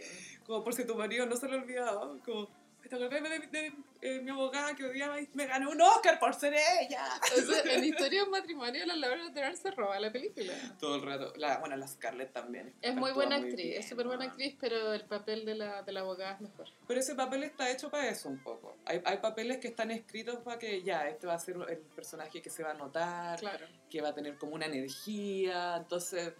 Como 0.46 0.64
por 0.64 0.74
si 0.74 0.86
tu 0.86 0.96
marido 0.96 1.26
no 1.26 1.36
se 1.36 1.48
lo 1.48 1.54
ha 1.58 1.62
olvidado. 1.62 2.20
Como, 2.24 2.48
¿te 2.88 2.96
acordás 2.96 3.24
de, 3.24 3.30
de- 3.30 3.48
de, 3.48 3.74
eh, 4.02 4.20
mi 4.22 4.30
abogada 4.30 4.76
que 4.76 4.84
odiaba 4.86 5.20
y 5.20 5.28
me 5.34 5.48
ganó 5.48 5.72
un 5.72 5.82
Oscar 5.82 6.20
por 6.20 6.36
ser 6.36 6.54
ella? 6.54 7.04
O 7.36 7.41
sea, 7.41 7.74
en 7.74 7.84
Historia 7.84 8.20
de 8.20 8.26
un 8.26 8.30
matrimonio, 8.30 8.86
la 8.86 8.96
Laura 8.96 9.28
Dern 9.30 9.58
se 9.58 9.72
roba 9.72 10.00
la 10.00 10.12
película. 10.12 10.54
Todo 10.80 10.98
el 10.98 11.02
rato. 11.02 11.34
La, 11.38 11.58
bueno, 11.58 11.76
la 11.78 11.88
Scarlett 11.88 12.32
también. 12.32 12.72
Es 12.84 12.93
muy 12.93 13.12
buena 13.14 13.39
muy 13.39 13.50
actriz, 13.50 13.66
bien, 13.66 13.80
es 13.82 13.89
súper 13.89 14.06
buena 14.06 14.26
actriz, 14.26 14.56
pero 14.60 14.93
el 14.93 15.04
papel 15.06 15.46
de 15.46 15.56
la, 15.56 15.82
de 15.82 15.91
la 15.91 16.02
abogada 16.02 16.34
es 16.36 16.41
mejor. 16.41 16.68
Pero 16.88 17.00
ese 17.00 17.16
papel 17.16 17.43
está 17.43 17.72
hecho 17.72 17.89
para 17.89 18.08
eso 18.08 18.30
un 18.30 18.38
poco. 18.43 18.78
Hay, 18.86 19.02
hay 19.04 19.18
papeles 19.18 19.58
que 19.58 19.70
están 19.70 19.89
escritos 19.89 20.38
para 20.43 20.60
que 20.60 20.84
ya, 20.84 21.08
este 21.10 21.26
va 21.26 21.34
a 21.34 21.39
ser 21.39 21.56
el 21.68 21.80
personaje 21.80 22.39
que 22.43 22.52
se 22.52 22.62
va 22.62 22.70
a 22.70 22.76
notar, 22.76 23.39
Claro. 23.39 23.66
que 23.89 24.00
va 24.02 24.10
a 24.10 24.14
tener 24.14 24.38
como 24.38 24.54
una 24.54 24.68
energía, 24.68 25.78
entonces... 25.78 26.34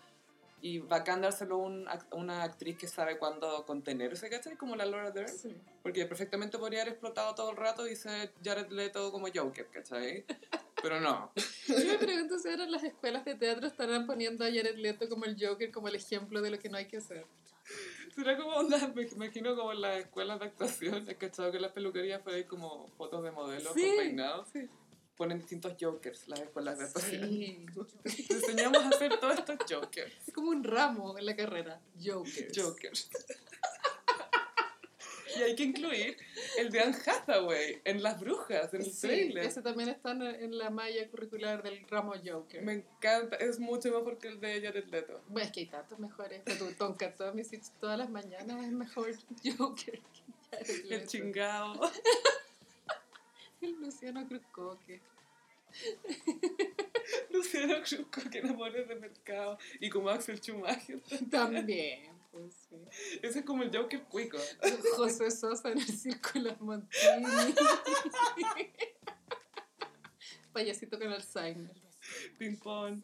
Y 0.66 0.80
bacán 0.80 1.22
dárselo 1.22 1.56
a 1.56 1.58
un 1.60 1.88
una 2.14 2.42
actriz 2.42 2.76
que 2.76 2.88
sabe 2.88 3.20
cuándo 3.20 3.64
contenerse, 3.68 4.32
¿cachai? 4.32 4.58
Como 4.58 4.76
la 4.76 4.84
Laura 4.86 5.12
Dern. 5.12 5.30
Sí. 5.30 5.56
Porque 5.84 6.08
perfectamente 6.08 6.58
podría 6.58 6.82
haber 6.82 6.94
explotado 6.94 7.36
todo 7.36 7.52
el 7.52 7.58
rato 7.58 7.88
y 7.88 7.96
ser 7.96 8.34
Jared 8.44 8.72
Leto 8.72 9.12
como 9.12 9.28
Joker, 9.32 9.68
¿cachai? 9.70 10.26
Pero 10.82 11.00
no. 11.00 11.32
Yo 11.68 11.76
me 11.86 12.00
pregunto 12.00 12.40
si 12.40 12.50
ahora 12.50 12.66
las 12.66 12.84
escuelas 12.84 13.24
de 13.26 13.36
teatro 13.36 13.68
estarán 13.68 14.08
poniendo 14.08 14.44
a 14.44 14.48
Jared 14.48 14.78
Leto 14.78 15.08
como 15.08 15.26
el 15.26 15.38
Joker, 15.40 15.72
como 15.72 15.88
el 15.88 15.94
ejemplo 15.98 16.42
de 16.42 16.50
lo 16.50 16.58
que 16.58 16.70
no 16.70 16.78
hay 16.78 16.88
que 16.88 16.98
hacer. 16.98 17.28
Será 18.16 18.36
como 18.36 18.56
onda, 18.56 18.88
me 18.96 19.04
imagino 19.04 19.56
como 19.56 19.72
en 19.72 19.82
las 19.82 20.00
escuelas 20.00 20.40
de 20.40 20.46
actuación, 20.46 21.08
¿has 21.08 21.16
cachado 21.16 21.52
que 21.52 21.58
en 21.58 21.62
las 21.64 21.74
peluquerías 21.74 22.26
ahí 22.26 22.46
como 22.46 22.88
fotos 22.98 23.24
de 23.24 23.30
modelos 23.30 23.72
Sí. 23.76 23.86
con 23.86 23.98
peinados? 23.98 24.48
Sí. 24.52 24.68
Ponen 25.16 25.38
distintos 25.40 25.74
jokers 25.80 26.28
las 26.28 26.42
escuelas 26.42 26.78
de 26.78 26.84
actuación. 26.86 27.30
Sí. 27.30 27.66
Te 28.28 28.34
enseñamos 28.34 28.84
a 28.84 28.90
hacer 28.90 29.18
todos 29.20 29.40
estos 29.40 29.58
jokers. 29.70 30.14
Es 30.28 30.34
como 30.34 30.50
un 30.50 30.64
ramo 30.64 31.18
en 31.18 31.26
la 31.26 31.36
carrera. 31.36 31.80
Joker. 32.04 32.52
Jokers. 32.54 33.10
y 35.38 35.42
hay 35.42 35.56
que 35.56 35.64
incluir 35.64 36.18
el 36.58 36.70
de 36.72 36.80
Anne 36.82 36.98
Hathaway 37.06 37.82
en 37.84 38.04
Las 38.04 38.20
Brujas, 38.20 38.74
en 38.74 38.82
el 38.82 38.92
Sí, 38.92 39.08
trailer. 39.08 39.46
ese 39.46 39.62
también 39.62 39.90
está 39.90 40.12
en, 40.12 40.58
la 40.58 40.70
malla 40.70 41.08
curricular 41.10 41.64
del 41.64 41.88
ramo 41.88 42.14
Joker. 42.24 42.62
Me 42.62 42.74
encanta, 42.74 43.38
es 43.38 43.60
mucho 43.60 43.90
mejor 43.92 44.18
que 44.18 44.28
el 44.30 44.40
de 44.40 44.62
Jared 44.62 44.86
Leto. 44.88 45.22
Bueno, 45.28 45.46
es 45.46 45.52
que 45.54 45.62
hay 45.62 45.66
tantos 45.68 46.00
mejores. 46.00 46.44
Tu 46.44 46.72
Tonkatsuki 46.74 47.60
todas 47.80 47.98
las 47.98 48.10
mañanas 48.10 48.66
es 48.66 48.72
mejor 48.72 49.14
Joker 49.58 50.00
que 50.02 50.24
Jared 50.52 50.70
El 50.70 50.90
Leto. 50.90 51.08
chingado. 51.08 51.92
El 53.66 53.82
Luciano 53.82 54.28
Cruzcoque. 54.28 55.02
Luciano 57.32 57.82
Cruzco, 57.82 58.30
que 58.30 58.38
enamores 58.38 58.88
de 58.88 58.96
mercado. 58.96 59.58
Y 59.80 59.90
como 59.90 60.10
Axel 60.10 60.40
Schumacher. 60.40 61.02
También, 61.32 62.12
pues 62.32 62.54
sí. 62.70 62.76
Ese 63.24 63.40
es 63.40 63.46
como 63.46 63.64
el 63.64 63.76
Joker 63.76 64.04
cuico. 64.04 64.38
José 64.96 65.32
Sosa 65.32 65.72
en 65.72 65.80
el 65.80 65.88
Círculo 65.88 66.56
Montini. 66.60 67.26
Payasito 70.54 71.00
con 71.00 71.12
Alzheimer. 71.12 71.76
Ping 72.38 72.58
pong. 72.58 73.02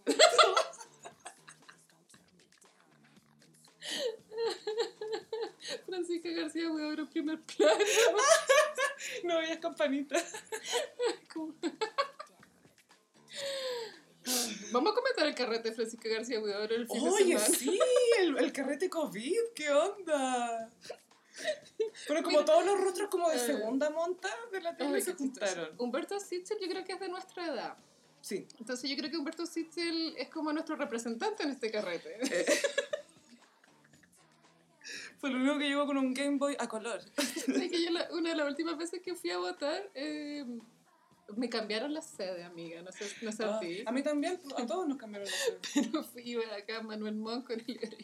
Francisca 5.86 6.30
García 6.30 6.70
Huidobro 6.72 7.10
primer 7.10 7.40
plano. 7.42 7.80
No 9.24 9.38
veías 9.40 9.58
campanita. 9.58 10.16
Vamos 14.72 14.92
a 14.92 14.96
comentar 14.96 15.28
el 15.28 15.34
carrete 15.36 15.70
de 15.70 15.76
Francisca 15.76 16.08
García 16.08 16.40
Huidobro 16.40 16.76
el 16.76 16.88
fin 16.88 17.08
Oye, 17.08 17.34
de 17.34 17.40
semana. 17.40 17.58
sí, 17.58 17.80
el, 18.20 18.38
el 18.38 18.54
carrete 18.54 18.90
COVID, 18.90 19.36
¿qué 19.56 19.72
onda? 19.72 20.70
Pero 22.08 22.24
como 22.24 22.46
todos 22.46 22.64
los 22.66 22.80
rostros 22.80 23.10
como 23.10 23.28
de 23.30 23.38
Eh. 23.38 23.40
segunda 23.40 23.90
monta 23.90 24.30
de 24.52 24.62
la 24.62 24.78
tele 24.78 25.02
se 25.02 25.14
juntaron. 25.14 25.74
Humberto 25.80 26.20
Sichel 26.20 26.58
yo 26.62 26.68
creo 26.70 26.84
que 26.86 26.94
es 26.94 27.00
de 27.00 27.10
nuestra 27.10 27.48
edad. 27.48 27.78
Sí. 28.22 28.48
Entonces 28.60 28.88
yo 28.90 28.96
creo 28.96 29.10
que 29.10 29.18
Humberto 29.18 29.46
Sichel 29.48 30.14
es 30.18 30.30
como 30.30 30.54
nuestro 30.54 30.76
representante 30.76 31.42
en 31.44 31.50
este 31.52 31.72
carrete. 31.72 32.20
Eh. 32.22 32.46
Fue 35.22 35.30
lo 35.30 35.38
único 35.38 35.60
que 35.60 35.68
llegó 35.70 35.86
con 35.86 35.98
un 35.98 36.14
Game 36.16 36.38
Boy 36.38 36.56
a 36.60 36.68
color. 36.68 37.00
Que 37.46 37.84
yo 37.86 37.92
la- 37.92 38.10
una 38.12 38.32
de 38.32 38.36
las 38.36 38.48
últimas 38.50 38.76
veces 38.78 39.02
que 39.02 39.14
fui 39.16 39.30
a 39.30 39.38
votar, 39.38 39.90
eh, 39.94 40.44
me 41.38 41.48
cambiaron 41.48 41.94
la 41.94 42.02
sede, 42.02 42.44
amiga. 42.44 42.82
No 42.82 42.92
sé, 42.92 43.06
no 43.22 43.32
sé 43.32 43.44
a 43.46 43.56
Ah, 43.56 43.60
ti. 43.60 43.84
a 43.86 43.92
mí 43.92 44.02
también, 44.02 44.40
a 44.58 44.66
todos 44.66 44.88
nos 44.88 44.98
cambiaron 44.98 45.28
la 45.30 45.38
sede. 45.38 45.60
Pero 45.92 46.04
fui 46.04 46.36
acá 46.58 46.82
Manuel 46.82 47.16
Montt 47.16 47.46
con 47.46 47.60
el 47.60 47.98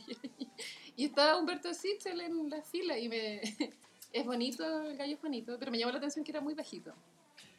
Y 0.95 1.05
estaba 1.05 1.37
Humberto 1.37 1.73
Sichel 1.73 2.21
en 2.21 2.49
la 2.49 2.61
fila 2.61 2.97
y 2.97 3.09
me... 3.09 3.41
Es 4.13 4.25
bonito, 4.25 4.63
el 4.83 4.95
gallo 4.95 5.15
es 5.15 5.21
bonito, 5.21 5.57
pero 5.59 5.69
me 5.69 5.77
llamó 5.77 5.91
la 5.91 5.97
atención 5.97 6.23
que 6.23 6.31
era 6.31 6.39
muy 6.39 6.53
bajito. 6.53 6.93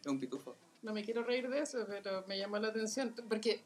Es 0.01 0.07
un 0.07 0.19
pitufo. 0.19 0.57
No 0.83 0.95
me 0.95 1.05
quiero 1.05 1.23
reír 1.23 1.49
de 1.49 1.61
eso, 1.61 1.85
pero 1.87 2.25
me 2.27 2.39
llamó 2.39 2.59
la 2.59 2.69
atención. 2.69 3.15
Porque 3.29 3.61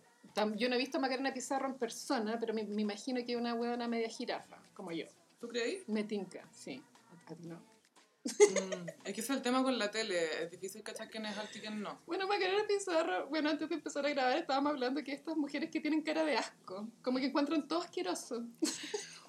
yo 0.57 0.69
no 0.69 0.75
he 0.75 0.79
visto 0.79 0.99
a 0.99 1.01
Macarena 1.01 1.33
Pizarro 1.33 1.69
en 1.69 1.75
persona, 1.75 2.39
pero 2.41 2.53
me, 2.53 2.65
me 2.65 2.83
imagino 2.83 3.25
que 3.25 3.33
es 3.33 3.39
una 3.39 3.55
huevona 3.55 3.87
media 3.87 4.09
jirafa, 4.09 4.59
como 4.75 4.91
yo. 4.91 5.07
¿Tú 5.43 5.49
creí? 5.49 5.83
Me 5.89 6.05
tinca, 6.05 6.49
sí. 6.53 6.81
A 7.27 7.35
ti 7.35 7.49
no. 7.49 7.57
Mm, 7.57 8.89
es 9.05 9.13
que 9.13 9.21
ese 9.21 9.21
es 9.21 9.31
el 9.31 9.43
tema 9.43 9.61
con 9.65 9.77
la 9.77 9.91
tele. 9.91 10.45
Es 10.45 10.53
difícil 10.53 10.85
cachar 10.85 11.11
quién 11.11 11.27
es 11.27 11.37
alto 11.37 11.59
y 11.59 11.61
quién 11.61 11.83
no. 11.83 12.01
Bueno, 12.07 12.29
Macarena 12.29 12.65
Pizarro, 12.69 13.27
bueno, 13.27 13.51
antes 13.51 13.69
de 13.69 13.75
empezar 13.75 14.07
a 14.07 14.11
grabar 14.11 14.39
estábamos 14.39 14.71
hablando 14.71 15.03
que 15.03 15.11
estas 15.11 15.37
mujeres 15.37 15.69
que 15.69 15.81
tienen 15.81 16.03
cara 16.03 16.25
de 16.25 16.37
asco, 16.37 16.89
como 17.03 17.19
que 17.19 17.27
encuentran 17.27 17.67
todo 17.67 17.83
asqueroso. 17.83 18.45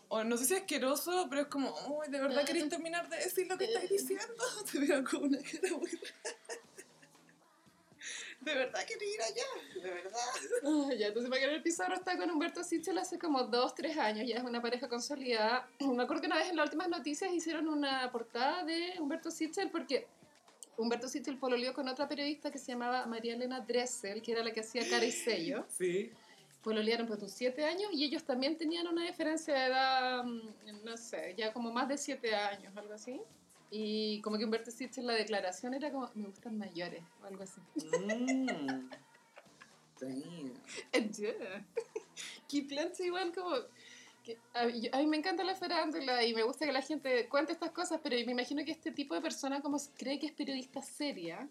O 0.08 0.24
no 0.24 0.38
sé 0.38 0.46
si 0.46 0.54
asqueroso, 0.54 1.26
pero 1.32 1.42
es 1.42 1.48
como, 1.48 1.74
uy, 1.88 2.08
¿de 2.08 2.22
verdad 2.22 2.46
queréis 2.46 2.70
terminar 2.70 3.10
de 3.10 3.18
decir 3.18 3.48
lo 3.48 3.58
que 3.58 3.66
estáis 3.66 3.90
diciendo? 3.90 4.44
Te 4.72 4.78
veo 4.78 5.04
con 5.04 5.24
una 5.24 5.40
cara 5.40 5.76
muy 5.76 5.90
rara. 5.90 6.62
¿De 8.46 8.54
verdad 8.54 8.80
queréis 8.86 9.16
ir 9.16 9.22
allá? 9.22 9.82
¿De 9.84 9.90
verdad? 9.90 10.98
Ya, 10.98 11.08
entonces 11.08 11.30
Macarena 11.30 11.64
Pizarro 11.64 11.96
está 11.96 12.18
con 12.18 12.30
Humberto 12.30 12.64
Sichel 12.64 12.98
hace 12.98 13.18
como 13.18 13.44
dos, 13.44 13.74
tres 13.76 13.98
años, 13.98 14.28
ya 14.28 14.38
es 14.38 14.44
una 14.44 14.62
pareja 14.62 14.88
consolidada. 14.88 15.68
Me 15.80 16.04
acuerdo 16.04 16.22
que 16.22 16.28
una 16.28 16.38
vez 16.38 16.50
en 16.50 16.58
las 16.58 16.66
últimas 16.66 16.90
noticias 16.90 17.32
hicieron 17.32 17.68
una 17.68 18.12
portada 18.12 18.64
de 18.64 18.96
Humberto 19.00 19.32
Sichel 19.32 19.70
porque 19.70 20.08
Humberto 20.78 21.08
Sichel 21.08 21.38
pololeó 21.38 21.74
con 21.74 21.88
otra 21.88 22.08
periodista 22.08 22.52
que 22.52 22.58
se 22.58 22.72
llamaba 22.72 23.06
María 23.06 23.36
Elena 23.36 23.60
Dressel, 23.60 24.22
que 24.22 24.32
era 24.32 24.44
la 24.44 24.52
que 24.52 24.62
hacía 24.62 24.88
cara 24.90 25.06
y 25.06 25.12
sello. 25.12 25.66
Sí. 25.78 26.12
Pololearon 26.64 27.06
por 27.08 27.18
tus 27.18 27.32
siete 27.32 27.66
años 27.66 27.90
y 27.92 28.06
ellos 28.06 28.24
también 28.24 28.58
tenían 28.58 28.88
una 28.88 29.06
diferencia 29.06 29.54
de 29.54 29.66
edad, 29.66 30.24
mm, 30.24 30.86
no 30.86 30.96
sé, 30.96 31.36
ya 31.38 31.52
como 31.52 31.74
más 31.74 31.90
de 31.90 31.98
siete 31.98 32.34
años, 32.34 32.72
algo 32.78 32.94
así. 32.94 33.20
Y 33.76 34.22
como 34.22 34.38
que 34.38 34.46
Humberto 34.46 34.70
Sichel 34.70 35.08
la 35.08 35.14
declaración 35.14 35.74
era 35.74 35.92
como, 35.92 36.08
me 36.14 36.28
gustan 36.28 36.60
mayores, 36.60 37.02
o 37.24 37.26
algo 37.26 37.42
así. 37.42 37.60
Mm. 40.00 40.52
Yeah. 41.18 41.66
Que 42.48 42.62
plancha 42.64 43.04
igual 43.04 43.34
como... 43.34 43.56
que 44.24 44.38
a, 44.54 44.68
yo- 44.68 44.90
a 44.94 44.98
mí 45.00 45.08
me 45.08 45.18
encanta 45.18 45.44
la 45.44 45.56
farándula 45.56 46.24
y 46.24 46.34
me 46.36 46.44
gusta 46.44 46.66
que 46.66 46.72
la 46.72 46.82
gente 46.82 47.28
cuente 47.30 47.54
estas 47.54 47.72
cosas, 47.72 48.00
pero 48.04 48.16
me 48.26 48.32
imagino 48.34 48.64
que 48.64 48.72
este 48.72 48.92
tipo 48.92 49.16
de 49.16 49.22
persona 49.22 49.62
como 49.62 49.78
cree 49.98 50.20
que 50.20 50.28
es 50.28 50.34
periodista 50.34 50.82
seria, 50.82 51.48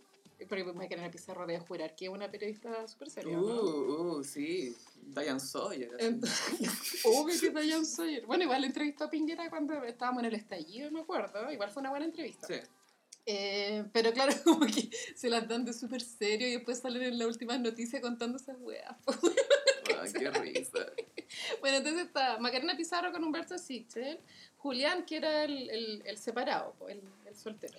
porque 0.48 0.64
Macarena 0.64 1.10
Pizarro 1.10 1.46
debe 1.46 1.60
jurar 1.60 1.94
que 1.94 2.06
es 2.06 2.10
una 2.10 2.30
periodista 2.30 2.86
súper 2.88 3.10
seria, 3.10 3.36
¿no? 3.36 3.42
Uh, 3.42 4.18
uh, 4.18 4.24
sí. 4.24 4.74
Diane 5.02 5.40
Sawyer. 5.40 5.90
Entonces, 5.98 7.00
obvio 7.04 7.38
que 7.40 7.50
Diane 7.50 7.84
Sawyer. 7.84 8.24
Bueno, 8.26 8.44
igual 8.44 8.64
entrevistó 8.64 9.04
a 9.04 9.10
Piñera 9.10 9.50
cuando 9.50 9.82
estábamos 9.84 10.22
en 10.22 10.26
el 10.26 10.34
estallido, 10.34 10.90
me 10.90 11.00
acuerdo. 11.00 11.50
Igual 11.50 11.70
fue 11.70 11.80
una 11.80 11.90
buena 11.90 12.06
entrevista. 12.06 12.46
Sí. 12.46 12.54
Eh, 13.24 13.84
pero 13.92 14.12
claro, 14.12 14.32
como 14.44 14.66
que 14.66 14.90
se 15.14 15.30
las 15.30 15.46
dan 15.46 15.64
de 15.64 15.72
súper 15.72 16.00
serio 16.00 16.48
y 16.48 16.52
después 16.52 16.78
salen 16.78 17.02
en 17.02 17.18
las 17.18 17.28
últimas 17.28 17.60
noticias 17.60 18.02
contando 18.02 18.36
esas 18.36 18.56
weas. 18.60 18.96
Qué 20.12 20.30
risa. 20.30 20.86
Bueno, 21.60 21.78
entonces 21.78 22.06
está 22.06 22.38
Macarena 22.38 22.76
Pizarro 22.76 23.10
con 23.10 23.24
Humberto 23.24 23.56
Sichel, 23.56 24.18
Julián, 24.58 25.06
que 25.06 25.16
era 25.16 25.44
el, 25.44 25.70
el, 25.70 26.02
el 26.04 26.18
separado, 26.18 26.74
el, 26.88 27.00
el 27.26 27.34
soltero. 27.34 27.72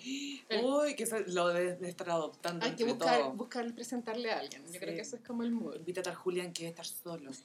Uy, 0.62 0.96
que 0.96 1.06
se- 1.06 1.28
lo 1.28 1.48
de, 1.48 1.76
de 1.76 1.88
estar 1.88 2.10
adoptando 2.10 2.66
Hay 2.66 2.74
que 2.74 2.82
buscar, 2.84 3.20
todos. 3.20 3.36
buscar 3.36 3.72
presentarle 3.74 4.32
a 4.32 4.40
alguien. 4.40 4.64
Yo 4.66 4.72
Sí. 4.72 4.78
creo 4.80 4.94
que 4.96 5.00
eso 5.02 5.14
es 5.16 5.22
como 5.22 5.44
el 5.44 5.52
mood. 5.52 5.76
Invítate 5.76 6.08
al 6.10 6.16
Julián 6.16 6.52
que 6.52 6.64
debe 6.64 6.70
estar 6.70 6.86
solo. 6.86 7.30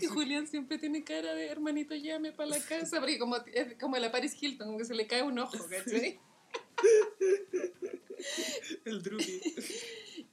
Y 0.00 0.06
Julián 0.06 0.46
siempre 0.46 0.78
tiene 0.78 1.02
cara 1.02 1.32
de 1.34 1.46
hermanito 1.46 1.94
llame 1.94 2.32
para 2.32 2.50
la 2.50 2.60
casa, 2.60 2.98
porque 3.00 3.18
como, 3.18 3.36
es 3.36 3.74
como 3.80 3.96
la 3.96 4.10
Paris 4.12 4.36
Hilton, 4.40 4.66
como 4.66 4.78
que 4.78 4.84
se 4.84 4.94
le 4.94 5.06
cae 5.06 5.22
un 5.22 5.38
ojo, 5.38 5.56
¿cachai? 5.68 6.18
El 8.84 9.02
Drupi. 9.02 9.40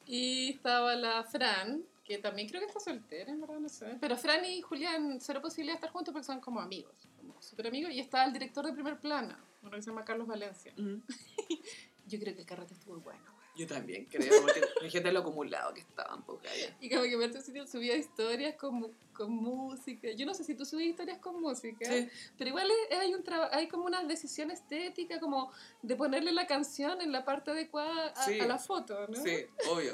Y 0.06 0.50
estaba 0.52 0.96
la 0.96 1.24
Fran, 1.24 1.84
que 2.10 2.18
también 2.18 2.50
creo 2.50 2.60
que 2.60 2.66
está 2.66 2.80
soltera, 2.80 3.32
en 3.32 3.40
verdad, 3.40 3.60
no 3.60 3.70
sé. 3.70 3.96
Pero 4.02 4.18
Fran 4.18 4.44
y 4.44 4.64
Julián, 4.64 5.20
cero 5.22 5.44
posibilidad 5.44 5.74
de 5.74 5.76
estar 5.76 5.92
juntos 5.92 6.12
porque 6.12 6.26
son 6.26 6.42
como 6.42 6.60
amigos, 6.60 7.08
como 7.16 7.40
súper 7.40 7.68
amigos. 7.68 7.92
Y 7.94 8.00
está 8.00 8.26
el 8.26 8.34
director 8.34 8.66
de 8.66 8.74
primer 8.74 9.00
plano, 9.00 9.38
uno 9.62 9.70
que 9.70 9.84
se 9.84 9.92
llama 9.92 10.04
Carlos 10.04 10.28
Valencia. 10.28 10.74
Yo 12.08 12.20
creo 12.20 12.34
que 12.34 12.42
el 12.42 12.48
carrete 12.48 12.74
estuvo 12.74 13.00
bueno. 13.00 13.39
Yo 13.60 13.68
también 13.68 14.06
creo, 14.06 14.42
porque 14.42 14.62
fíjate 14.82 15.12
lo 15.12 15.20
acumulado 15.20 15.74
que 15.74 15.82
estaban, 15.82 16.24
pues, 16.24 16.40
allá. 16.50 16.78
Y 16.80 16.90
como 16.90 17.04
que 17.04 17.18
Berto 17.18 17.42
Sitio 17.42 17.68
subía 17.68 17.98
historias 17.98 18.56
con, 18.56 18.76
mu- 18.76 18.92
con 19.14 19.32
música. 19.32 20.10
Yo 20.12 20.26
no 20.26 20.34
sé 20.34 20.46
si 20.46 20.56
tú 20.56 20.64
subís 20.66 20.92
historias 20.92 21.18
con 21.20 21.42
música, 21.42 21.86
Sí. 21.86 22.08
pero 22.38 22.52
igual 22.52 22.72
es- 22.90 22.98
hay, 22.98 23.14
un 23.14 23.22
hay 23.52 23.68
como 23.68 23.84
una 23.84 24.02
decisión 24.06 24.50
estética, 24.50 25.20
como 25.20 25.52
de 25.82 25.98
ponerle 25.98 26.32
la 26.32 26.48
canción 26.48 27.02
en 27.02 27.12
la 27.12 27.26
parte 27.26 27.52
adecuada 27.52 28.14
a, 28.16 28.26
Sí. 28.26 28.40
a 28.40 28.48
la 28.48 28.58
foto, 28.60 29.08
¿no? 29.10 29.22
Sí, 29.22 29.46
obvio. 29.70 29.92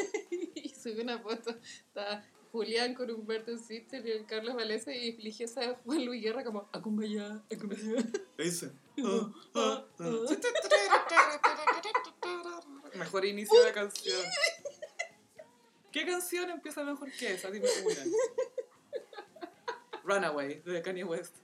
y 0.53 0.69
subí 0.69 1.01
una 1.01 1.17
foto, 1.17 1.49
está 1.87 2.23
Julián 2.51 2.93
con 2.93 3.09
Humberto 3.09 3.57
Sitter 3.57 4.05
y 4.05 4.11
el 4.11 4.25
Carlos 4.27 4.53
Valencia 4.55 4.95
y 4.95 5.13
de 5.17 5.75
Juan 5.83 6.05
Luis 6.05 6.21
Guerra 6.21 6.43
como 6.43 6.69
Akumbaya, 6.71 7.41
Akumbaya. 7.51 7.81
Eso. 8.37 8.69
Ah, 9.03 9.33
ah, 9.55 9.85
ah. 9.99 10.25
Mejor 12.95 13.25
inicio 13.25 13.61
de 13.63 13.73
canción. 13.73 14.21
¿Qué 15.91 16.05
canción 16.05 16.49
empieza 16.49 16.83
mejor 16.83 17.11
que 17.11 17.33
esa? 17.33 17.49
Dime 17.51 17.67
una. 17.83 17.95
Runaway, 20.03 20.61
de 20.61 20.81
Kanye 20.81 21.03
West. 21.03 21.35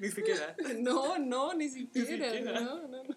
Ni 0.00 0.08
siquiera. 0.10 0.56
No, 0.78 1.18
no, 1.18 1.54
ni 1.54 1.68
siquiera, 1.68 2.32
siquiera. 2.32 2.60
no, 2.60 2.88
no, 2.88 3.04
no. 3.04 3.16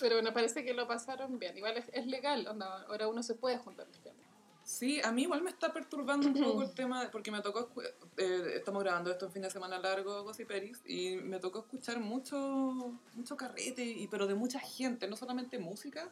Pero 0.00 0.16
bueno, 0.16 0.32
parece 0.32 0.64
que 0.64 0.74
lo 0.74 0.88
pasaron 0.88 1.38
bien. 1.38 1.56
Igual 1.56 1.76
es, 1.76 1.86
es 1.92 2.06
legal, 2.06 2.46
onda, 2.46 2.82
ahora 2.84 3.08
uno 3.08 3.22
se 3.22 3.34
puede 3.34 3.58
juntar 3.58 3.86
lesbianas. 3.88 4.23
Sí, 4.64 5.00
a 5.02 5.12
mí 5.12 5.22
igual 5.22 5.42
me 5.42 5.50
está 5.50 5.72
perturbando 5.74 6.26
un 6.26 6.34
poco 6.34 6.62
el 6.62 6.72
tema, 6.74 7.08
porque 7.12 7.30
me 7.30 7.42
tocó, 7.42 7.70
eh, 8.16 8.52
estamos 8.56 8.82
grabando 8.82 9.10
esto 9.10 9.26
en 9.26 9.32
fin 9.32 9.42
de 9.42 9.50
semana 9.50 9.78
largo, 9.78 10.22
Gossip 10.24 10.48
Peris, 10.48 10.80
y 10.86 11.16
me 11.16 11.38
tocó 11.38 11.58
escuchar 11.60 12.00
mucho, 12.00 12.98
mucho 13.14 13.36
carrete, 13.36 13.84
y, 13.84 14.08
pero 14.08 14.26
de 14.26 14.34
mucha 14.34 14.58
gente, 14.58 15.06
no 15.06 15.16
solamente 15.16 15.58
música, 15.58 16.08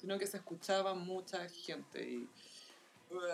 sino 0.00 0.18
que 0.18 0.26
se 0.26 0.38
escuchaba 0.38 0.94
mucha 0.94 1.48
gente, 1.48 2.02
y 2.10 2.28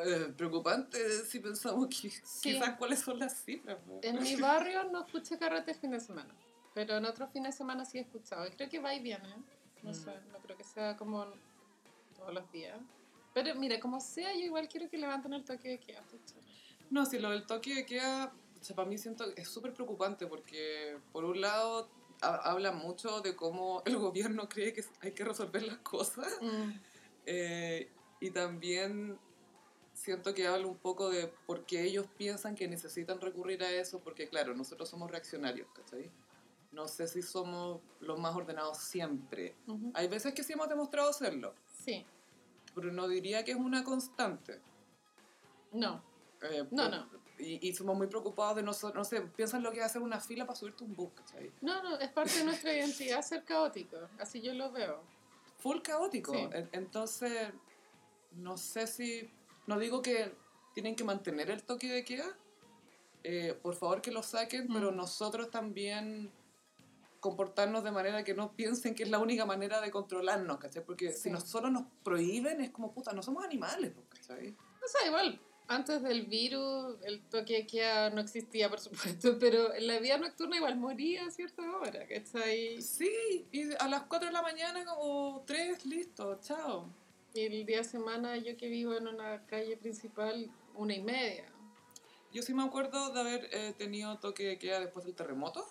eh, 0.05 0.35
preocupante 0.37 0.99
si 1.25 1.41
pensamos 1.41 1.87
que 1.89 2.11
Sí. 2.11 2.53
quizás 2.53 2.77
cuáles 2.77 2.99
son 3.01 3.19
las 3.19 3.43
cifras. 3.45 3.79
po. 3.87 4.01
En 4.03 4.21
mi 4.23 4.37
barrio 4.37 4.85
no 4.85 5.07
escuché 5.07 5.39
carrete 5.39 5.71
el 5.71 5.79
fin 5.79 5.93
de 5.93 6.01
semana, 6.01 6.35
pero 6.75 6.97
en 6.99 7.07
otros 7.07 7.31
fines 7.33 7.55
de 7.55 7.59
semana 7.59 7.85
sí 7.87 7.97
he 7.99 8.03
escuchado. 8.03 8.47
Y 8.47 8.51
creo 8.51 8.69
que 8.69 8.81
va 8.81 8.93
y 8.95 9.01
viene, 9.01 9.29
no 9.83 9.91
Mm. 9.93 9.95
sé, 9.95 10.13
no 10.31 10.39
creo 10.41 10.57
que 10.59 10.65
sea 10.65 10.95
como 10.97 11.25
todos 12.17 12.35
los 12.35 12.53
días. 12.53 12.79
Pero 13.35 13.55
mira, 13.55 13.79
como 13.81 14.01
sea, 14.01 14.33
yo 14.35 14.41
igual 14.41 14.69
quiero 14.69 14.89
que 14.89 14.99
levanten 14.99 15.33
el 15.33 15.45
toque 15.45 15.69
de 15.69 15.79
queda. 15.79 16.03
pucha. 16.03 16.35
No, 16.91 17.05
si 17.07 17.19
lo 17.19 17.31
del 17.31 17.47
toque 17.47 17.75
de 17.75 17.87
queda, 17.87 18.33
o 18.61 18.65
sea, 18.65 18.75
para 18.75 18.89
mí 18.89 18.97
siento 18.99 19.33
que 19.35 19.43
es 19.43 19.49
súper 19.49 19.75
preocupante 19.75 20.27
porque, 20.27 20.99
por 21.13 21.25
un 21.25 21.41
lado, 21.41 21.89
ha- 22.23 22.51
habla 22.51 22.73
mucho 22.73 23.21
de 23.21 23.37
cómo 23.37 23.83
el 23.87 23.97
gobierno 23.99 24.49
cree 24.49 24.73
que 24.73 24.83
hay 25.01 25.13
que 25.13 25.25
resolver 25.25 25.63
las 25.63 25.79
cosas 25.79 26.33
eh, 27.27 27.91
y 28.21 28.31
también 28.31 29.19
siento 29.93 30.33
que 30.35 30.47
habla 30.47 30.67
un 30.67 30.79
poco 30.79 31.11
de 31.11 31.29
por 31.47 31.67
qué 31.67 31.83
ellos 31.83 32.07
piensan 32.17 32.55
que 32.55 32.67
necesitan 32.69 33.21
recurrir 33.21 33.63
a 33.63 33.71
eso, 33.71 34.01
porque 34.01 34.29
claro, 34.29 34.55
nosotros 34.55 34.89
somos 34.89 35.11
reaccionarios, 35.11 35.69
¿cachai? 35.75 36.11
No 36.73 36.87
sé 36.89 37.09
si 37.09 37.23
somos 37.23 37.81
los 38.01 38.19
más 38.19 38.35
ordenados 38.35 38.79
siempre. 38.79 39.55
Ujú. 39.67 39.91
Hay 39.95 40.07
veces 40.09 40.35
que 40.35 40.43
sí 40.45 40.53
hemos 40.53 40.69
demostrado 40.69 41.13
serlo, 41.13 41.55
Sí, 41.85 42.05
pero 42.81 42.93
no 42.93 43.09
diría 43.09 43.45
que 43.45 43.51
es 43.53 43.57
una 43.57 43.85
constante. 43.85 44.61
no. 45.73 46.03
Eh, 46.41 46.65
No, 46.71 46.85
por- 46.85 46.91
no. 46.93 47.09
Y, 47.41 47.69
y 47.69 47.73
somos 47.75 47.97
muy 47.97 48.07
preocupados 48.09 48.57
de 48.57 48.63
nosotros, 48.63 48.95
no 48.97 49.05
sé, 49.05 49.21
piensan 49.23 49.63
lo 49.63 49.71
que 49.73 49.79
es 49.79 49.85
hacer 49.87 50.03
una 50.03 50.21
fila 50.21 50.45
para 50.47 50.57
subirte 50.57 50.83
un 50.85 50.95
bus, 50.95 51.11
¿cachai? 51.15 51.53
No, 51.61 51.83
no, 51.83 51.97
es 51.99 52.11
parte 52.11 52.37
de 52.39 52.45
nuestra 52.45 52.73
identidad 52.73 53.23
ser 53.23 53.45
caótico. 53.45 53.97
Así 54.19 54.41
yo 54.41 54.55
lo 54.55 54.71
veo. 54.73 55.03
Full 55.59 55.81
caótico. 55.83 56.33
Sí. 56.33 56.49
En- 56.53 56.69
Entonces, 56.73 57.51
no 58.33 58.57
sé 58.57 58.87
si, 58.89 59.31
no 59.67 59.79
digo 59.79 60.01
que 60.03 60.33
tienen 60.75 60.95
que 60.97 61.05
mantener 61.05 61.51
el 61.51 61.63
toque 61.63 61.89
de 61.93 62.05
queda, 62.05 62.37
eh, 63.25 63.57
por 63.63 63.75
favor 63.77 64.01
que 64.01 64.11
lo 64.13 64.23
saquen, 64.23 64.67
Mm. 64.69 64.73
pero 64.75 64.91
nosotros 64.93 65.51
también 65.51 66.31
comportarnos 67.21 67.83
de 67.85 67.91
manera 67.91 68.23
que 68.25 68.35
no 68.35 68.55
piensen 68.55 68.95
que 68.95 69.03
es 69.03 69.11
la 69.11 69.19
única 69.19 69.45
manera 69.45 69.81
de 69.81 69.91
controlarnos, 69.91 70.59
¿cachai? 70.59 70.85
Porque 70.85 71.13
Sí. 71.13 71.23
si 71.25 71.31
nos, 71.31 71.45
solo 71.45 71.71
nos 71.71 71.85
prohíben 72.03 72.61
es 72.61 72.71
como, 72.71 72.93
puta, 72.93 73.13
no 73.13 73.23
somos 73.23 73.45
animales, 73.45 73.93
pues, 73.95 74.07
¿cachai? 74.09 74.51
O 74.51 74.89
sea, 74.89 75.07
igual, 75.07 75.41
antes 75.67 76.03
del 76.03 76.27
virus, 76.27 76.97
el 77.03 77.21
toque 77.29 77.55
de 77.55 77.67
queda 77.67 78.11
no 78.11 78.21
existía, 78.21 78.71
por 78.71 78.81
supuesto, 78.81 78.89
pero 79.41 79.75
en 79.75 79.87
la 79.87 79.99
vida 79.99 80.17
nocturna 80.19 80.57
igual 80.57 80.77
moría 80.77 81.27
a 81.27 81.31
cierta 81.31 81.63
hora, 81.77 82.07
¿cachai? 82.07 82.81
Sí, 82.81 83.47
y 83.53 83.73
a 83.75 83.89
las 83.89 84.05
4 84.05 84.29
de 84.29 84.33
la 84.33 84.43
mañana 84.43 84.85
como 84.85 85.43
3, 85.47 85.85
listo, 85.87 86.39
chao. 86.41 86.89
Y 87.35 87.41
el 87.43 87.67
día 87.67 87.79
de 87.79 87.85
semana, 87.85 88.37
yo 88.37 88.57
que 88.57 88.69
vivo 88.69 88.95
en 88.95 89.07
una 89.07 89.45
calle 89.47 89.77
principal, 89.77 90.51
una 90.75 90.95
y 90.95 91.03
media. 91.03 91.53
Yo 92.33 92.43
sí 92.43 92.55
me 92.55 92.63
acuerdo 92.63 93.11
de 93.13 93.21
haber 93.21 93.49
eh, 93.53 93.75
tenido 93.77 94.19
toque 94.19 94.45
de 94.45 94.59
queda 94.59 94.81
después 94.81 95.05
del 95.05 95.15
terremoto 95.15 95.67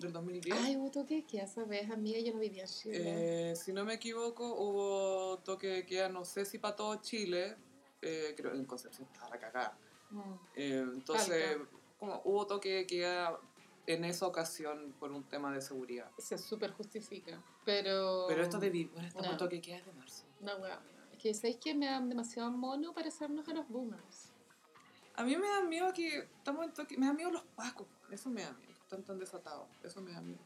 del 0.00 0.12
2010. 0.12 0.56
Ay, 0.60 0.76
hubo 0.76 0.90
toque 0.90 1.16
de 1.16 1.24
queda, 1.24 1.46
¿sabes? 1.46 1.90
Amiga, 1.90 2.18
yo 2.20 2.32
no 2.32 2.40
vivía 2.40 2.62
en 2.62 2.68
Chile. 2.68 3.50
Eh, 3.50 3.56
si 3.56 3.72
no 3.72 3.84
me 3.84 3.94
equivoco, 3.94 4.44
hubo 4.54 5.38
toque 5.38 5.68
de 5.68 5.86
queda, 5.86 6.08
no 6.08 6.24
sé 6.24 6.44
si 6.44 6.58
para 6.58 6.76
todo 6.76 6.96
Chile, 6.96 7.56
eh, 8.02 8.34
creo 8.36 8.52
que 8.52 8.58
en 8.58 8.64
Concepción 8.64 9.06
estaba 9.12 9.30
la 9.30 9.38
cagada. 9.38 9.78
Mm. 10.10 10.20
Eh, 10.56 10.78
entonces, 10.94 11.56
Falta. 11.56 11.70
como 11.98 12.22
hubo 12.24 12.46
toque 12.46 12.74
de 12.74 12.86
queda 12.86 13.38
en 13.86 14.04
esa 14.04 14.26
ocasión 14.26 14.94
por 14.98 15.10
un 15.12 15.24
tema 15.24 15.52
de 15.52 15.60
seguridad. 15.60 16.10
Se 16.18 16.38
súper 16.38 16.70
justifica, 16.72 17.42
pero... 17.64 18.26
Pero 18.28 18.42
esto 18.42 18.58
de 18.58 18.70
vivir, 18.70 18.90
bueno, 18.92 19.08
estamos 19.08 19.32
No. 19.32 19.36
toque 19.36 19.56
de 19.56 19.62
queda 19.62 19.80
de 19.82 19.92
marzo. 19.92 20.24
No, 20.40 20.56
weón. 20.56 20.78
Es 21.12 21.18
que 21.18 21.34
sabéis 21.34 21.56
que 21.56 21.74
me 21.74 21.86
dan 21.86 22.08
demasiado 22.08 22.50
mono 22.50 22.92
parecernos 22.94 23.46
a 23.48 23.52
los 23.52 23.68
boomers. 23.68 24.32
A 25.16 25.24
mí 25.24 25.36
me 25.36 25.48
da 25.48 25.62
miedo 25.62 25.92
que 25.92 26.18
estamos 26.18 26.64
en 26.64 26.72
toque, 26.72 26.96
me 26.96 27.06
da 27.06 27.12
miedo 27.12 27.30
los 27.30 27.42
pacos, 27.54 27.86
eso 28.10 28.30
me 28.30 28.42
da 28.42 28.52
miedo, 28.52 28.69
están 28.90 29.04
tan 29.04 29.18
desatados, 29.20 29.68
eso 29.84 30.00
me 30.00 30.10
da 30.12 30.20
miedo. 30.20 30.40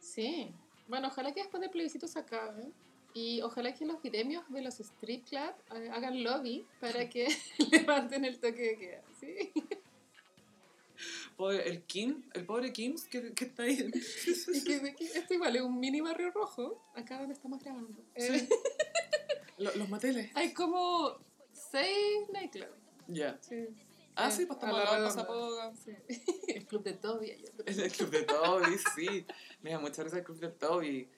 Sí. 0.00 0.50
Bueno, 0.88 1.08
ojalá 1.08 1.32
que 1.34 1.40
después 1.40 1.60
del 1.60 1.70
plebiscito 1.70 2.08
se 2.08 2.18
acabe. 2.18 2.64
Y 3.12 3.42
ojalá 3.42 3.72
que 3.74 3.84
los 3.86 4.02
gremios 4.02 4.42
de 4.50 4.60
los 4.62 4.80
strip 4.80 5.24
club 5.28 5.52
eh, 5.76 5.88
hagan 5.92 6.24
lobby 6.24 6.66
para 6.80 7.08
que 7.08 7.28
levanten 7.70 8.24
el 8.24 8.38
toque 8.40 8.62
de 8.62 8.76
queda. 8.78 9.02
¿sí? 9.20 9.52
Pobre- 11.36 11.68
el 11.68 11.82
Kim, 11.82 12.22
el 12.32 12.44
pobre 12.46 12.72
Kim 12.72 12.94
que, 13.10 13.32
que 13.34 13.44
está 13.44 13.64
ahí. 13.64 13.90
Y 14.52 14.64
que, 14.64 14.94
que 14.96 15.04
esto 15.04 15.34
igual 15.34 15.54
es 15.56 15.62
un 15.62 15.78
mini 15.78 16.00
barrio 16.00 16.30
rojo, 16.30 16.82
acá 16.94 17.18
donde 17.18 17.34
estamos 17.34 17.62
grabando. 17.62 17.98
Eh, 18.14 18.38
Sí. 18.40 18.48
Lo- 19.58 19.74
los 19.76 19.88
moteles. 19.88 20.30
hay 20.34 20.52
como 20.52 21.16
seis 21.52 22.28
nightclubs. 22.32 22.72
Ya. 23.06 23.38
Sí. 23.42 23.66
Ah, 24.16 24.30
sí, 24.30 24.46
pues 24.46 24.58
estamos 24.58 24.78
la 24.78 24.90
al 24.90 25.02
lado 25.02 25.72
de. 25.84 26.04
El 26.48 26.66
club 26.66 26.82
de 26.84 26.92
Toby. 26.92 27.30
el 27.66 27.92
club 27.92 28.10
de 28.10 28.22
Toby, 28.22 28.78
sí. 28.94 29.26
Me 29.62 29.72
da 29.72 29.78
mucha 29.78 30.02
risa 30.04 30.18
el 30.18 30.24
club 30.24 30.38
de 30.38 30.48
Toby. 30.48 31.10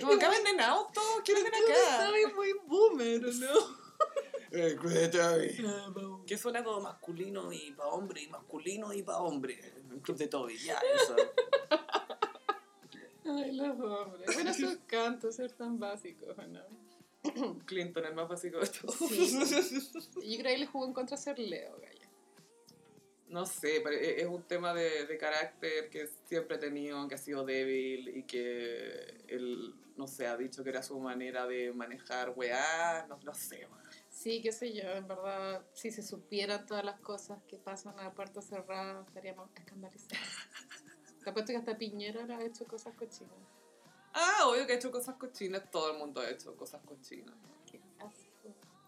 Como 0.00 0.12
acá 0.12 0.30
venden 0.30 0.60
autos, 0.60 1.04
¿qué 1.24 1.34
venden 1.34 1.52
acá? 1.54 2.06
Toby 2.06 2.20
es 2.26 2.34
muy 2.34 2.52
boomer, 2.66 3.24
¿o 3.24 3.32
¿no? 3.32 3.88
El 4.50 4.76
club 4.76 4.92
de 4.92 5.08
Toby. 5.08 6.26
Que 6.26 6.38
suena 6.38 6.64
como 6.64 6.80
masculino 6.80 7.52
y 7.52 7.72
pa' 7.72 7.86
hombre, 7.86 8.22
y 8.22 8.28
masculino 8.28 8.92
y 8.92 9.02
pa' 9.02 9.18
hombre. 9.18 9.58
El 9.90 10.00
club 10.00 10.16
de 10.16 10.28
Toby, 10.28 10.56
ya, 10.58 10.78
eso. 10.94 11.16
Ay, 13.24 13.52
los 13.52 13.78
hombres. 13.78 14.34
Bueno, 14.34 14.50
eso 14.50 14.70
es 14.70 14.78
canto, 14.86 15.30
ser 15.32 15.52
tan 15.52 15.78
básicos, 15.78 16.36
¿o 16.38 16.42
¿no? 16.46 17.58
Clinton, 17.66 18.04
el 18.06 18.14
más 18.14 18.28
básico 18.28 18.58
de 18.58 18.68
todos. 18.68 18.96
Sí. 18.96 19.38
Yo 19.40 20.38
creo 20.38 20.52
que 20.52 20.58
le 20.58 20.66
jugó 20.66 20.86
en 20.86 20.94
contra 20.94 21.16
ser 21.16 21.38
Leo, 21.38 21.78
Gaya. 21.78 21.97
No 23.28 23.44
sé, 23.44 23.80
pero 23.84 23.94
e- 23.96 24.20
es 24.22 24.26
un 24.26 24.42
tema 24.44 24.72
de, 24.72 25.06
de 25.06 25.18
carácter 25.18 25.90
que 25.90 26.08
siempre 26.26 26.56
ha 26.56 26.58
tenido, 26.58 27.06
que 27.08 27.14
ha 27.14 27.18
sido 27.18 27.44
débil 27.44 28.08
y 28.08 28.22
que 28.24 29.24
él, 29.28 29.74
no 29.96 30.06
sé, 30.06 30.26
ha 30.26 30.36
dicho 30.36 30.64
que 30.64 30.70
era 30.70 30.82
su 30.82 30.98
manera 30.98 31.46
de 31.46 31.72
manejar 31.72 32.32
weá, 32.34 33.04
no, 33.08 33.18
no 33.22 33.34
sé, 33.34 33.66
weón. 33.66 33.88
Sí, 34.08 34.40
qué 34.42 34.50
sé 34.50 34.72
yo, 34.72 34.82
en 34.82 35.06
verdad, 35.06 35.62
si 35.74 35.90
se 35.90 36.02
supieran 36.02 36.66
todas 36.66 36.84
las 36.84 36.98
cosas 37.00 37.38
que 37.46 37.58
pasan 37.58 37.98
a 38.00 38.12
puerta 38.14 38.40
cerrada, 38.40 39.04
estaríamos 39.06 39.50
escandalizados. 39.54 40.18
Te 41.24 41.30
apuesto 41.30 41.52
que 41.52 41.58
hasta 41.58 41.76
Piñera 41.76 42.24
ha 42.24 42.42
hecho 42.42 42.64
cosas 42.64 42.94
cochinas. 42.94 43.36
Ah, 44.14 44.46
obvio 44.48 44.66
que 44.66 44.72
ha 44.72 44.76
hecho 44.76 44.90
cosas 44.90 45.16
cochinas, 45.16 45.70
todo 45.70 45.92
el 45.92 45.98
mundo 45.98 46.20
ha 46.22 46.30
hecho 46.30 46.56
cosas 46.56 46.80
cochinas. 46.84 47.34
Asco. 47.34 47.57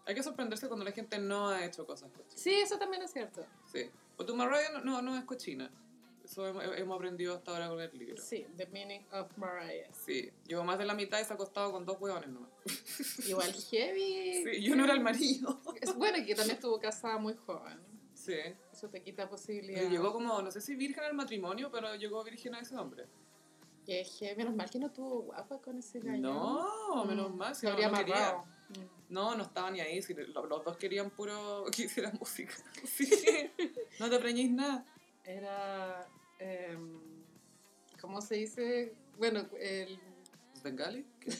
Hay 0.05 0.15
que 0.15 0.23
sorprenderse 0.23 0.67
cuando 0.67 0.83
la 0.83 0.91
gente 0.91 1.19
no 1.19 1.49
ha 1.49 1.65
hecho 1.65 1.85
cosas 1.85 2.11
cochinas. 2.11 2.41
Sí, 2.41 2.53
eso 2.53 2.77
también 2.77 3.03
es 3.03 3.11
cierto. 3.11 3.45
Sí. 3.71 3.89
O 4.17 4.25
tu 4.25 4.35
Mariah 4.35 4.71
no, 4.73 4.81
no, 4.83 5.01
no 5.01 5.17
es 5.17 5.23
cochina. 5.25 5.71
Eso 6.23 6.47
hemos, 6.47 6.95
aprendido 6.95 7.35
hasta 7.35 7.51
ahora 7.51 7.67
con 7.67 7.81
el 7.81 7.97
libro. 7.97 8.21
Sí, 8.21 8.45
The 8.55 8.67
Meaning 8.67 9.05
of 9.11 9.37
Mariah. 9.37 9.91
Sí, 9.91 10.31
llevo 10.45 10.63
más 10.63 10.77
de 10.77 10.85
la 10.85 10.93
mitad 10.93 11.19
y 11.19 11.25
se 11.25 11.33
ha 11.33 11.35
acostado 11.35 11.71
con 11.71 11.85
dos 11.85 11.97
hueones 11.99 12.29
nomás. 12.29 12.51
Igual 13.27 13.51
heavy. 13.53 14.43
Sí, 14.43 14.61
yo 14.61 14.75
no 14.75 14.85
era 14.85 14.93
el 14.93 15.01
marido. 15.01 15.59
Es 15.81 15.93
bueno 15.95 16.23
que 16.25 16.35
también 16.35 16.55
estuvo 16.55 16.79
casada 16.79 17.17
muy 17.17 17.33
joven. 17.33 17.79
Sí. 18.13 18.37
Eso 18.71 18.87
te 18.87 19.01
quita 19.01 19.27
posibilidad. 19.27 19.81
Y 19.81 19.89
llegó 19.89 20.13
como, 20.13 20.41
no 20.41 20.51
sé 20.51 20.61
si 20.61 20.75
virgen 20.75 21.03
al 21.03 21.15
matrimonio, 21.15 21.69
pero 21.71 21.95
llegó 21.95 22.23
virgen 22.23 22.55
a 22.55 22.59
ese 22.59 22.75
hombre. 22.77 23.07
Que 23.85 24.03
heavy. 24.05 24.37
Menos 24.37 24.55
mal 24.55 24.69
que 24.69 24.79
no 24.79 24.91
tuvo 24.91 25.23
guapa 25.23 25.59
con 25.59 25.79
ese 25.79 25.99
gallo. 25.99 26.21
No, 26.21 27.05
menos 27.05 27.33
mal. 27.35 27.55
Si 27.55 27.61
se 27.61 27.67
no, 27.67 27.73
habría 27.73 27.89
no 27.89 27.97
quería. 27.97 28.43
No, 29.11 29.35
no 29.35 29.43
estaba 29.43 29.69
ni 29.69 29.79
ahí. 29.81 30.01
Si 30.01 30.13
lo- 30.13 30.45
los 30.47 30.63
dos 30.65 30.77
querían 30.77 31.09
puro 31.11 31.65
que 31.75 31.83
hiciera 31.83 32.11
música. 32.19 32.55
Que 32.97 33.51
no 33.99 34.09
te 34.09 34.17
preñéis 34.19 34.51
nada. 34.51 34.85
Era. 35.23 36.07
em, 36.39 36.99
¿Cómo 37.99 38.21
se 38.21 38.35
dice? 38.35 38.95
Bueno, 39.17 39.47
el. 39.59 39.99
¿Es 40.55 40.63
bengali? 40.63 41.05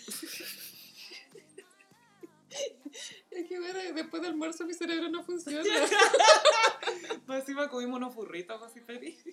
Es 3.32 3.47
que 3.47 3.57
bueno, 3.59 3.80
después 3.95 4.22
del 4.22 4.32
almuerzo 4.32 4.65
mi 4.65 4.74
cerebro 4.74 5.07
no 5.09 5.24
funciona. 5.24 5.63
Más 7.26 7.39
encima 7.39 7.69
comimos 7.69 7.95
unos 7.97 8.13
burritos 8.13 8.61
así 8.61 8.82
feliz. 8.82 9.24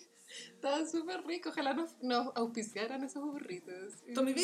Estaban 0.55 0.89
súper 0.89 1.25
ricos. 1.27 1.51
Ojalá 1.53 1.75
nos, 1.75 2.01
nos 2.01 2.29
auspiciaran 2.37 3.03
esos 3.03 3.25
burritos. 3.25 3.95
Tommy. 4.15 4.35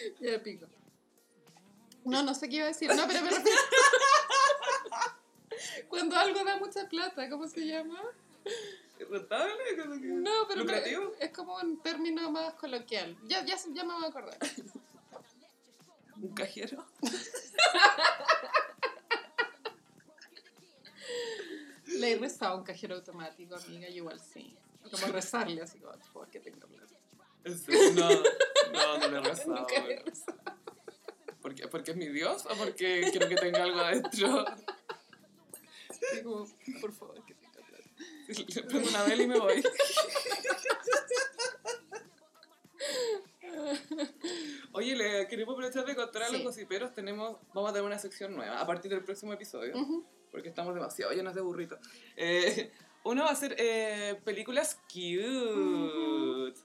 Ya 0.20 0.42
pico. 0.42 0.66
No, 2.04 2.22
no 2.22 2.34
sé 2.34 2.48
qué 2.48 2.56
iba 2.56 2.64
a 2.66 2.68
decir. 2.68 2.88
No, 2.94 3.06
pero 3.06 3.22
me 3.22 3.30
refiero. 3.36 3.60
Cuando 5.88 6.16
algo 6.16 6.44
da 6.44 6.56
mucha 6.56 6.88
plata, 6.88 7.28
¿cómo 7.28 7.46
se 7.48 7.66
llama? 7.66 8.00
¿Rentable? 8.98 9.54
No, 10.00 10.46
pero 10.48 10.60
¿Lucrativo? 10.60 11.12
es 11.18 11.30
como 11.30 11.56
un 11.56 11.80
término 11.82 12.30
más 12.30 12.54
coloquial. 12.54 13.16
Ya, 13.24 13.44
ya, 13.44 13.56
ya 13.72 13.84
me 13.84 13.94
voy 13.94 14.04
a 14.04 14.08
acordar. 14.08 14.38
¿Un 16.20 16.34
cajero? 16.34 16.84
Le 21.86 22.12
he 22.12 22.18
rezado 22.18 22.54
a 22.54 22.56
un 22.58 22.64
cajero 22.64 22.96
automático, 22.96 23.54
amiga, 23.56 23.88
yo 23.88 23.96
igual 23.96 24.20
sí. 24.20 24.56
Como 24.90 25.06
rezarle 25.08 25.62
así 25.62 25.78
como, 25.78 25.92
por 25.92 26.02
favor, 26.02 26.28
que 26.30 26.40
tenga 26.40 26.66
plata. 26.66 26.94
No, 27.94 28.08
no, 28.72 28.98
no 28.98 29.08
le 29.08 29.18
he 29.18 29.20
rezado. 29.20 29.56
Nunca 29.56 29.86
le 29.86 29.94
he 29.94 30.02
rezado. 30.02 30.38
¿Por 31.40 31.54
qué? 31.54 31.68
¿Porque 31.68 31.90
es 31.92 31.96
mi 31.96 32.08
Dios 32.08 32.44
o 32.46 32.56
porque 32.56 33.08
quiero 33.10 33.28
que 33.28 33.36
tenga 33.36 33.62
algo 33.62 33.78
adentro? 33.78 34.44
Como, 36.22 36.46
por 36.80 36.92
favor, 36.92 37.24
que 37.24 37.34
tenga 37.34 37.60
plata. 37.62 37.84
Le 38.28 38.62
prendo 38.64 38.88
una 38.88 39.04
vela 39.04 39.22
y 39.22 39.26
me 39.28 39.38
voy. 39.38 39.62
Oye, 44.72 44.96
le 44.96 45.26
queremos 45.28 45.54
aprovechar 45.54 45.86
de 45.86 45.94
contar 45.94 46.24
a 46.24 46.30
los 46.30 46.42
gossiperos. 46.42 46.92
Tenemos, 46.92 47.38
vamos 47.54 47.70
a 47.70 47.72
tener 47.72 47.86
una 47.86 47.98
sección 47.98 48.34
nueva 48.34 48.60
a 48.60 48.66
partir 48.66 48.90
del 48.90 49.04
próximo 49.04 49.32
episodio. 49.32 49.74
Porque 50.30 50.48
estamos 50.48 50.74
demasiado 50.74 51.12
llenas 51.12 51.34
de 51.34 51.40
burritos. 51.40 51.78
Eh, 52.16 52.72
uno 53.04 53.24
va 53.24 53.30
a 53.30 53.36
ser 53.36 53.54
eh, 53.58 54.20
películas 54.24 54.78
cute. 54.92 56.60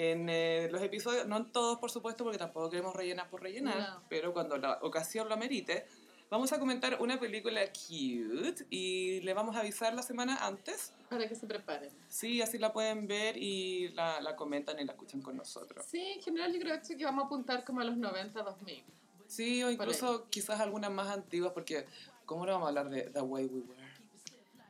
En 0.00 0.28
eh, 0.28 0.68
los 0.70 0.80
episodios, 0.80 1.26
no 1.26 1.38
en 1.38 1.50
todos 1.50 1.78
por 1.78 1.90
supuesto, 1.90 2.22
porque 2.22 2.38
tampoco 2.38 2.70
queremos 2.70 2.94
rellenar 2.94 3.28
por 3.28 3.42
rellenar, 3.42 3.76
No. 3.78 4.02
pero 4.08 4.32
cuando 4.32 4.56
la 4.56 4.78
ocasión 4.82 5.28
lo 5.28 5.34
amerite, 5.34 5.86
vamos 6.30 6.52
a 6.52 6.60
comentar 6.60 6.98
una 7.00 7.18
película 7.18 7.60
cute 7.66 8.64
y 8.70 9.20
le 9.22 9.34
vamos 9.34 9.56
a 9.56 9.60
avisar 9.60 9.94
la 9.94 10.02
semana 10.02 10.46
antes. 10.46 10.92
Para 11.10 11.28
que 11.28 11.34
se 11.34 11.48
preparen. 11.48 11.90
Sí, 12.08 12.40
así 12.40 12.58
la 12.58 12.72
pueden 12.72 13.08
ver 13.08 13.36
y 13.38 13.88
la, 13.88 14.20
la 14.20 14.36
comentan 14.36 14.78
y 14.78 14.84
la 14.84 14.92
escuchan 14.92 15.20
con 15.20 15.36
nosotros. 15.36 15.84
Sí, 15.84 16.00
en 16.00 16.22
general 16.22 16.52
yo 16.52 16.60
creo 16.60 16.80
que 16.80 17.04
vamos 17.04 17.24
a 17.24 17.26
apuntar 17.26 17.64
como 17.64 17.80
a 17.80 17.84
los 17.84 17.96
90, 17.96 18.40
2000. 18.40 18.84
Sí, 19.26 19.64
o 19.64 19.70
incluso 19.72 20.28
quizás 20.30 20.60
algunas 20.60 20.92
más 20.92 21.08
antiguas, 21.08 21.50
porque 21.52 21.86
¿Cómo 22.28 22.44
no 22.44 22.52
vamos 22.52 22.66
a 22.66 22.68
hablar 22.68 22.90
de 22.90 23.04
The 23.04 23.22
Way 23.22 23.46
We 23.46 23.60
Were? 23.60 23.77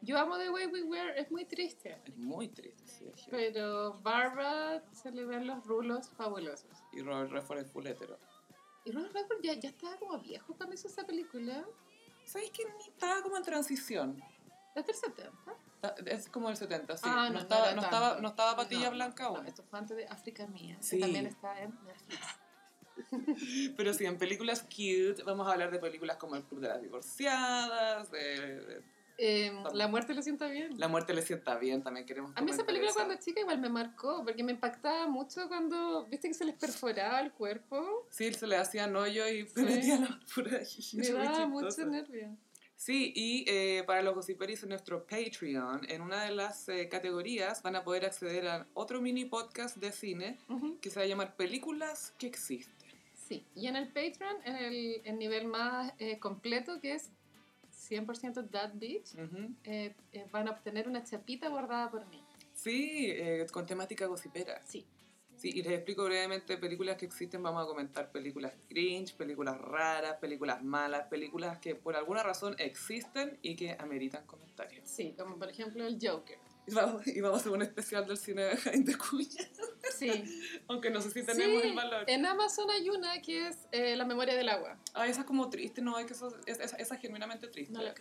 Yo 0.03 0.19
amo 0.19 0.39
The 0.39 0.51
Way 0.51 0.67
We 0.67 0.83
Were, 0.85 1.19
es 1.21 1.31
muy 1.31 1.45
triste. 1.45 2.01
Es 2.05 2.17
muy 2.17 2.49
triste, 2.49 2.85
heavy. 3.05 3.23
Pero 3.31 3.99
Barbara 4.01 4.83
se 4.93 5.11
le 5.11 5.25
ven 5.25 5.47
los 5.47 5.65
rulos 5.67 6.09
fabulosos. 6.11 6.71
Y 6.93 7.03
Robert 7.03 7.31
Redford 7.33 7.59
es 7.59 7.71
full 7.71 7.87
hetero. 7.87 8.19
Y 8.85 8.93
Robert 8.93 9.13
Redford 9.13 9.41
ya, 9.43 9.55
ya 9.55 9.69
estaba 9.71 9.97
como 9.97 10.19
viejo 10.21 10.55
cuando 10.57 10.75
hizo 10.75 10.87
esa 10.89 11.05
película. 11.05 11.65
¿Sabéis 12.25 12.51
que 12.53 12.65
ni 12.65 12.89
estaba 12.89 13.23
como 13.23 13.37
en 13.37 13.43
transición? 13.43 14.23
Es 14.75 14.87
del 14.87 14.95
70. 14.95 15.33
Ta- 15.81 15.95
Es 16.07 16.29
como 16.29 16.49
el 16.51 16.57
70, 16.57 16.97
sí. 16.97 17.03
Ah, 17.07 17.27
no, 17.29 17.35
no, 17.35 17.39
estaba, 17.41 17.73
no, 17.73 17.83
estaba, 17.83 18.21
no 18.21 18.29
estaba 18.29 18.57
patilla 18.57 18.91
blanca 18.91 19.25
no, 19.25 19.37
aún. 19.37 19.47
esto 19.47 19.63
fue 19.65 19.79
antes 19.79 19.97
de 19.97 20.07
África 20.07 20.47
Mía, 20.47 20.77
Sí. 20.81 20.97
que 20.97 21.03
también 21.03 21.27
está 21.27 21.61
en 21.63 21.77
Netflix. 21.85 22.21
Pero 23.77 23.95
sí, 23.95 24.05
en 24.07 24.19
películas 24.19 24.63
cute 24.63 25.23
vamos 25.25 25.47
a 25.49 25.53
hablar 25.53 25.71
de 25.71 25.79
películas 25.79 26.17
como 26.17 26.37
El 26.37 26.45
Club 26.45 26.61
de 26.61 26.69
las 26.69 26.81
Divorciadas, 26.83 28.11
de, 28.11 28.21
de 28.61 28.83
Eh, 29.21 29.53
la 29.75 29.89
muerte 29.89 30.15
le 30.15 30.23
sienta 30.23 30.47
bien. 30.47 30.79
La 30.79 30.87
muerte 30.87 31.13
le 31.13 31.23
sienta 31.23 31.57
bien, 31.59 31.83
también 31.83 32.07
queremos 32.07 32.33
A 32.37 32.41
mí 32.41 32.53
esa 32.53 32.65
película 32.65 32.91
eso. 32.91 33.01
cuando 33.01 33.17
chica 33.23 33.41
igual 33.41 33.59
me 33.59 33.69
marcó, 33.69 34.23
porque 34.25 34.45
me 34.45 34.53
impactaba 34.53 35.09
mucho 35.09 35.49
cuando, 35.49 36.07
viste 36.07 36.29
que 36.29 36.35
se 36.35 36.45
les 36.45 36.55
perforaba 36.55 37.21
el 37.21 37.33
cuerpo. 37.33 38.07
Sí, 38.11 38.33
se 38.33 38.47
le 38.47 38.57
hacían 38.57 38.95
hoyo 38.95 39.29
y 39.29 39.47
se 39.49 39.61
Sí. 39.61 39.65
metía 39.67 39.99
la 39.99 40.21
pura 40.33 40.61
Me 40.95 41.09
daba 41.11 41.47
mucho 41.49 41.85
nervio. 41.87 42.37
Sí, 42.77 43.13
y 43.17 43.45
eh, 43.49 43.83
para 43.89 44.03
los 44.03 44.15
gossiperis 44.15 44.63
en 44.63 44.69
nuestro 44.69 45.05
Patreon, 45.05 45.81
en 45.91 46.01
una 46.01 46.23
de 46.23 46.31
las 46.31 46.69
eh, 46.69 46.89
categorías 46.89 47.61
van 47.65 47.75
a 47.75 47.83
poder 47.83 48.05
acceder 48.05 48.47
a 48.47 48.69
otro 48.75 49.01
mini 49.01 49.25
podcast 49.25 49.79
de 49.79 49.91
cine 49.91 50.39
Ujú. 50.49 50.79
que 50.81 50.91
se 50.91 51.01
va 51.01 51.05
a 51.05 51.09
llamar 51.09 51.35
Películas 51.35 52.15
que 52.19 52.29
existen. 52.29 52.77
Sí, 53.17 53.45
y 53.57 53.67
en 53.67 53.75
el 53.75 53.89
Patreon, 53.89 54.37
en 54.45 54.57
el, 54.57 55.01
el 55.05 55.19
nivel 55.19 55.49
más 55.49 55.93
eh, 55.99 56.21
completo, 56.21 56.81
que 56.81 56.93
es 56.95 57.11
100% 57.89 58.51
That 58.51 58.73
Bitch, 58.75 59.15
Ujú. 59.15 59.55
eh, 59.65 59.95
eh, 60.13 60.27
van 60.31 60.49
a 60.49 60.53
obtener 60.53 60.89
una 60.89 61.03
chapita 61.05 61.49
bordada 61.49 61.91
por 61.91 62.07
mí. 62.07 62.23
Sí, 62.55 63.07
eh, 63.11 63.47
con 63.53 63.67
temática 63.67 64.07
gossipera. 64.07 64.61
Sí. 64.67 64.87
Sí, 65.37 65.51
y 65.55 65.63
les 65.63 65.73
explico 65.75 66.05
brevemente 66.05 66.57
películas 66.57 66.97
que 66.97 67.07
existen. 67.07 67.41
Vamos 67.41 67.63
a 67.63 67.67
comentar 67.69 68.11
películas 68.11 68.53
cringe, 68.69 69.15
películas 69.15 69.57
raras, 69.61 70.17
películas 70.17 70.65
malas, 70.65 71.07
películas 71.07 71.59
que 71.59 71.77
por 71.77 71.95
alguna 71.95 72.25
razón 72.25 72.57
existen 72.59 73.39
y 73.41 73.55
que 73.55 73.77
ameritan 73.79 74.27
comentarios. 74.27 74.89
Sí, 74.89 75.15
como 75.17 75.39
por 75.39 75.49
ejemplo 75.49 75.87
el 75.87 75.97
Joker. 76.03 76.39
Y 76.67 76.75
vamos, 76.75 77.07
y 77.07 77.21
vamos 77.21 77.39
a 77.39 77.41
hacer 77.43 77.53
un 77.53 77.63
especial 77.63 78.05
del 78.09 78.17
cine 78.17 78.43
de 78.43 78.57
Jaime 78.57 78.95
Cuña, 78.99 79.49
Sí. 79.99 80.25
aunque 80.69 80.91
no 80.91 81.01
sé 81.01 81.11
si 81.11 81.25
tenemos 81.25 81.63
Sí, 81.63 81.69
el 81.69 81.75
valor. 81.75 82.05
En 82.07 82.25
Amazon 82.27 82.71
hay 82.71 82.89
una 82.91 83.21
que 83.21 83.49
es 83.49 83.57
eh, 83.73 83.97
La 83.97 84.05
memoria 84.05 84.35
del 84.37 84.49
agua. 84.49 84.79
Ah, 84.95 85.07
esa 85.07 85.21
es 85.21 85.27
como 85.27 85.49
triste, 85.51 85.81
no, 85.83 85.99
es 85.99 86.07
que 86.07 86.13
eso, 86.13 86.29
es, 86.47 86.59
esa, 86.61 86.77
esa 86.77 86.95
es 86.95 87.01
genuinamente 87.01 87.49
triste. 87.49 87.73
No 87.73 87.83
la. 87.83 87.95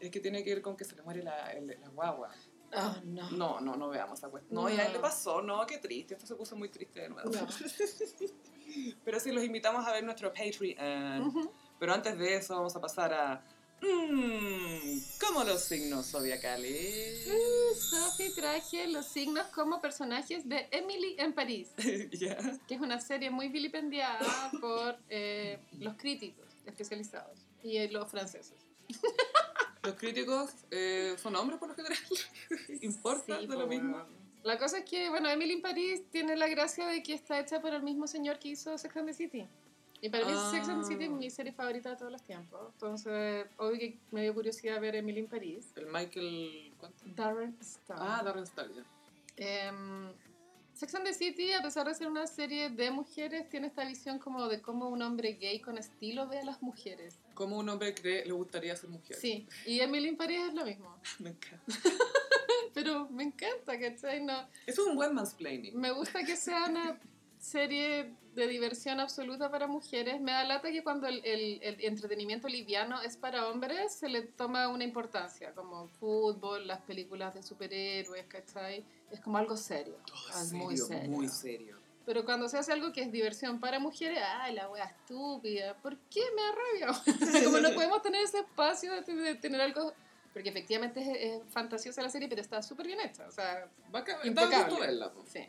Es 0.00 0.10
que 0.10 0.20
tiene 0.20 0.42
que 0.42 0.50
ver 0.54 0.62
con 0.62 0.76
que 0.76 0.84
se 0.84 0.94
le 0.96 1.02
muere 1.02 1.22
la, 1.22 1.52
el- 1.52 1.66
la 1.80 1.88
guagua. 1.88 2.30
Ah, 2.74 2.98
no. 3.04 3.30
No, 3.32 3.60
no, 3.60 3.76
no 3.76 3.88
veamos 3.90 4.18
esa 4.18 4.28
cuestión. 4.30 4.54
No, 4.54 4.62
No. 4.68 4.74
y 4.74 4.78
a 4.78 4.86
él 4.86 4.92
le 4.94 4.98
pasó, 4.98 5.42
no, 5.42 5.66
qué 5.66 5.76
triste, 5.78 6.14
esto 6.14 6.26
se 6.26 6.34
puso 6.34 6.56
muy 6.56 6.70
triste 6.70 7.00
de 7.00 7.08
nuevo. 7.10 7.30
No. 7.30 7.46
Pero 9.04 9.20
sí, 9.20 9.30
los 9.32 9.44
invitamos 9.44 9.86
a 9.86 9.92
ver 9.92 10.02
nuestro 10.04 10.32
Patreon. 10.32 11.20
Ujú. 11.26 11.52
Pero 11.78 11.92
antes 11.92 12.16
de 12.18 12.36
eso 12.36 12.54
vamos 12.54 12.74
a 12.76 12.80
pasar 12.80 13.12
a... 13.12 13.44
Mmm, 13.82 15.00
como 15.20 15.42
los 15.44 15.62
signos 15.64 16.06
zodiacales. 16.10 17.26
Uh, 17.26 17.74
Sophie 17.74 18.30
traje 18.30 18.86
los 18.88 19.06
signos 19.06 19.46
como 19.48 19.80
personajes 19.80 20.48
de 20.48 20.68
Emily 20.70 21.16
en 21.18 21.32
París, 21.32 21.68
Ya. 22.12 22.36
que 22.68 22.74
es 22.74 22.80
una 22.80 23.00
serie 23.00 23.30
muy 23.30 23.48
vilipendiada 23.48 24.50
por 24.60 24.96
eh, 25.08 25.58
los 25.78 25.94
críticos 25.96 26.46
especializados 26.64 27.38
y 27.62 27.76
eh, 27.78 27.88
los 27.90 28.10
franceses. 28.10 28.54
Los 29.84 29.96
críticos 29.96 30.50
eh, 30.70 31.16
son 31.20 31.34
hombres 31.34 31.58
por 31.58 31.68
lo 31.68 31.74
general. 31.74 31.98
¿Importa 32.82 33.40
Sí, 33.40 33.48
de 33.48 33.56
lo 33.56 33.66
mismo? 33.66 34.00
La 34.44 34.56
cosa 34.56 34.78
es 34.78 34.84
que, 34.84 35.08
bueno, 35.10 35.28
Emily 35.28 35.54
en 35.54 35.60
París 35.62 36.02
tiene 36.12 36.36
la 36.36 36.46
gracia 36.46 36.86
de 36.86 37.02
que 37.02 37.14
está 37.14 37.40
hecha 37.40 37.60
por 37.60 37.74
el 37.74 37.82
mismo 37.82 38.06
señor 38.06 38.38
que 38.38 38.50
hizo 38.50 38.78
Sex 38.78 38.96
and 38.96 39.08
the 39.08 39.12
City. 39.14 39.48
Y 40.02 40.08
para 40.10 40.26
mí 40.26 40.32
Ah. 40.36 40.50
Sex 40.50 40.68
and 40.68 40.82
the 40.82 40.88
City 40.88 41.04
es 41.04 41.10
mi 41.10 41.30
serie 41.30 41.52
favorita 41.52 41.90
de 41.90 41.96
todos 41.96 42.12
los 42.12 42.22
tiempos. 42.24 42.60
Entonces, 42.74 43.46
obvio 43.56 43.78
que 43.78 43.98
me 44.10 44.22
dio 44.22 44.34
curiosidad 44.34 44.80
ver 44.80 44.96
Emily 44.96 45.20
en 45.20 45.28
París. 45.28 45.72
El 45.76 45.86
Michael... 45.86 46.74
¿Cuánto? 46.76 47.04
Darren 47.14 47.56
Star. 47.60 47.96
Ah, 48.00 48.20
Darren 48.24 48.42
Star, 48.44 48.68
ya. 48.72 48.84
Em, 49.36 50.12
Sex 50.74 50.94
and 50.96 51.04
the 51.04 51.14
City, 51.14 51.52
a 51.52 51.62
pesar 51.62 51.86
de 51.86 51.94
ser 51.94 52.08
una 52.08 52.26
serie 52.26 52.68
de 52.70 52.90
mujeres, 52.90 53.48
tiene 53.48 53.68
esta 53.68 53.84
visión 53.84 54.18
como 54.18 54.48
de 54.48 54.60
cómo 54.60 54.88
un 54.88 55.00
hombre 55.02 55.34
gay 55.34 55.60
con 55.60 55.78
estilo 55.78 56.26
ve 56.26 56.40
a 56.40 56.44
las 56.44 56.60
mujeres. 56.62 57.18
¿Cómo 57.34 57.58
un 57.58 57.68
hombre 57.68 57.94
cree 57.94 58.26
le 58.26 58.32
gustaría 58.32 58.74
ser 58.76 58.90
mujer? 58.90 59.16
Sí, 59.16 59.46
y 59.66 59.78
Emily 59.80 60.08
in 60.08 60.16
Paris 60.16 60.40
es 60.48 60.54
lo 60.54 60.64
mismo. 60.64 60.96
Me 61.20 61.30
encanta. 61.30 61.62
Pero 62.74 63.06
me 63.10 63.24
encanta, 63.24 63.78
¿cachai? 63.78 64.24
No, 64.24 64.48
Eso 64.66 64.82
es 64.82 64.88
un 64.88 64.96
buen 64.96 65.14
mansplaining. 65.14 65.78
me 65.78 65.90
gusta 65.92 66.24
que 66.24 66.36
sea 66.36 66.64
una 66.70 66.98
serie 67.38 68.14
de 68.34 68.46
diversión 68.48 68.98
absoluta 69.00 69.50
para 69.50 69.66
mujeres. 69.66 70.20
Me 70.20 70.32
da 70.32 70.44
lata 70.44 70.70
que 70.70 70.82
cuando 70.82 71.06
el, 71.06 71.24
el- 71.24 71.60
el 71.62 71.84
entretenimiento 71.84 72.48
liviano 72.48 73.00
es 73.02 73.16
para 73.16 73.46
hombres, 73.48 73.94
se 73.94 74.08
le 74.08 74.22
toma 74.22 74.68
una 74.68 74.84
importancia, 74.84 75.52
como 75.54 75.86
fútbol, 75.88 76.66
las 76.66 76.80
películas 76.80 77.34
de 77.34 77.42
superhéroes, 77.42 78.26
¿cachai? 78.26 78.84
Es 79.10 79.20
como 79.20 79.38
algo 79.38 79.56
serio. 79.56 79.98
Oh, 80.12 80.40
es 80.40 80.52
muy 80.52 80.76
serio. 80.76 81.10
Muy 81.10 81.28
serio. 81.28 81.78
Pero 82.06 82.24
cuando 82.24 82.48
se 82.48 82.58
hace 82.58 82.72
algo 82.72 82.92
que 82.92 83.02
es 83.02 83.12
diversión 83.12 83.60
para 83.60 83.78
mujeres, 83.78 84.18
¡ay, 84.40 84.54
la 84.54 84.68
wea 84.68 84.84
estúpida! 84.86 85.76
¿Por 85.80 85.96
qué 86.10 86.20
me 86.34 86.42
da 86.42 86.52
rabia? 86.90 87.44
Como 87.44 87.58
no 87.60 87.70
podemos 87.74 88.02
tener 88.02 88.22
ese 88.24 88.38
espacio 88.40 88.92
de, 89.02 89.34
tener 89.36 89.60
algo... 89.60 89.92
Porque 90.32 90.48
efectivamente 90.48 91.00
es, 91.00 91.08
es 91.44 91.52
fantasiosa 91.52 92.00
la 92.02 92.08
serie, 92.08 92.26
pero 92.28 92.40
está 92.40 92.62
súper 92.62 92.86
bien 92.86 92.98
hecha. 93.00 93.26
O 93.28 93.30
sea, 93.30 93.68
Bacán, 93.90 94.16
da 94.20 94.26
Impecable. 94.26 94.80
verla. 94.80 95.12
sí. 95.26 95.46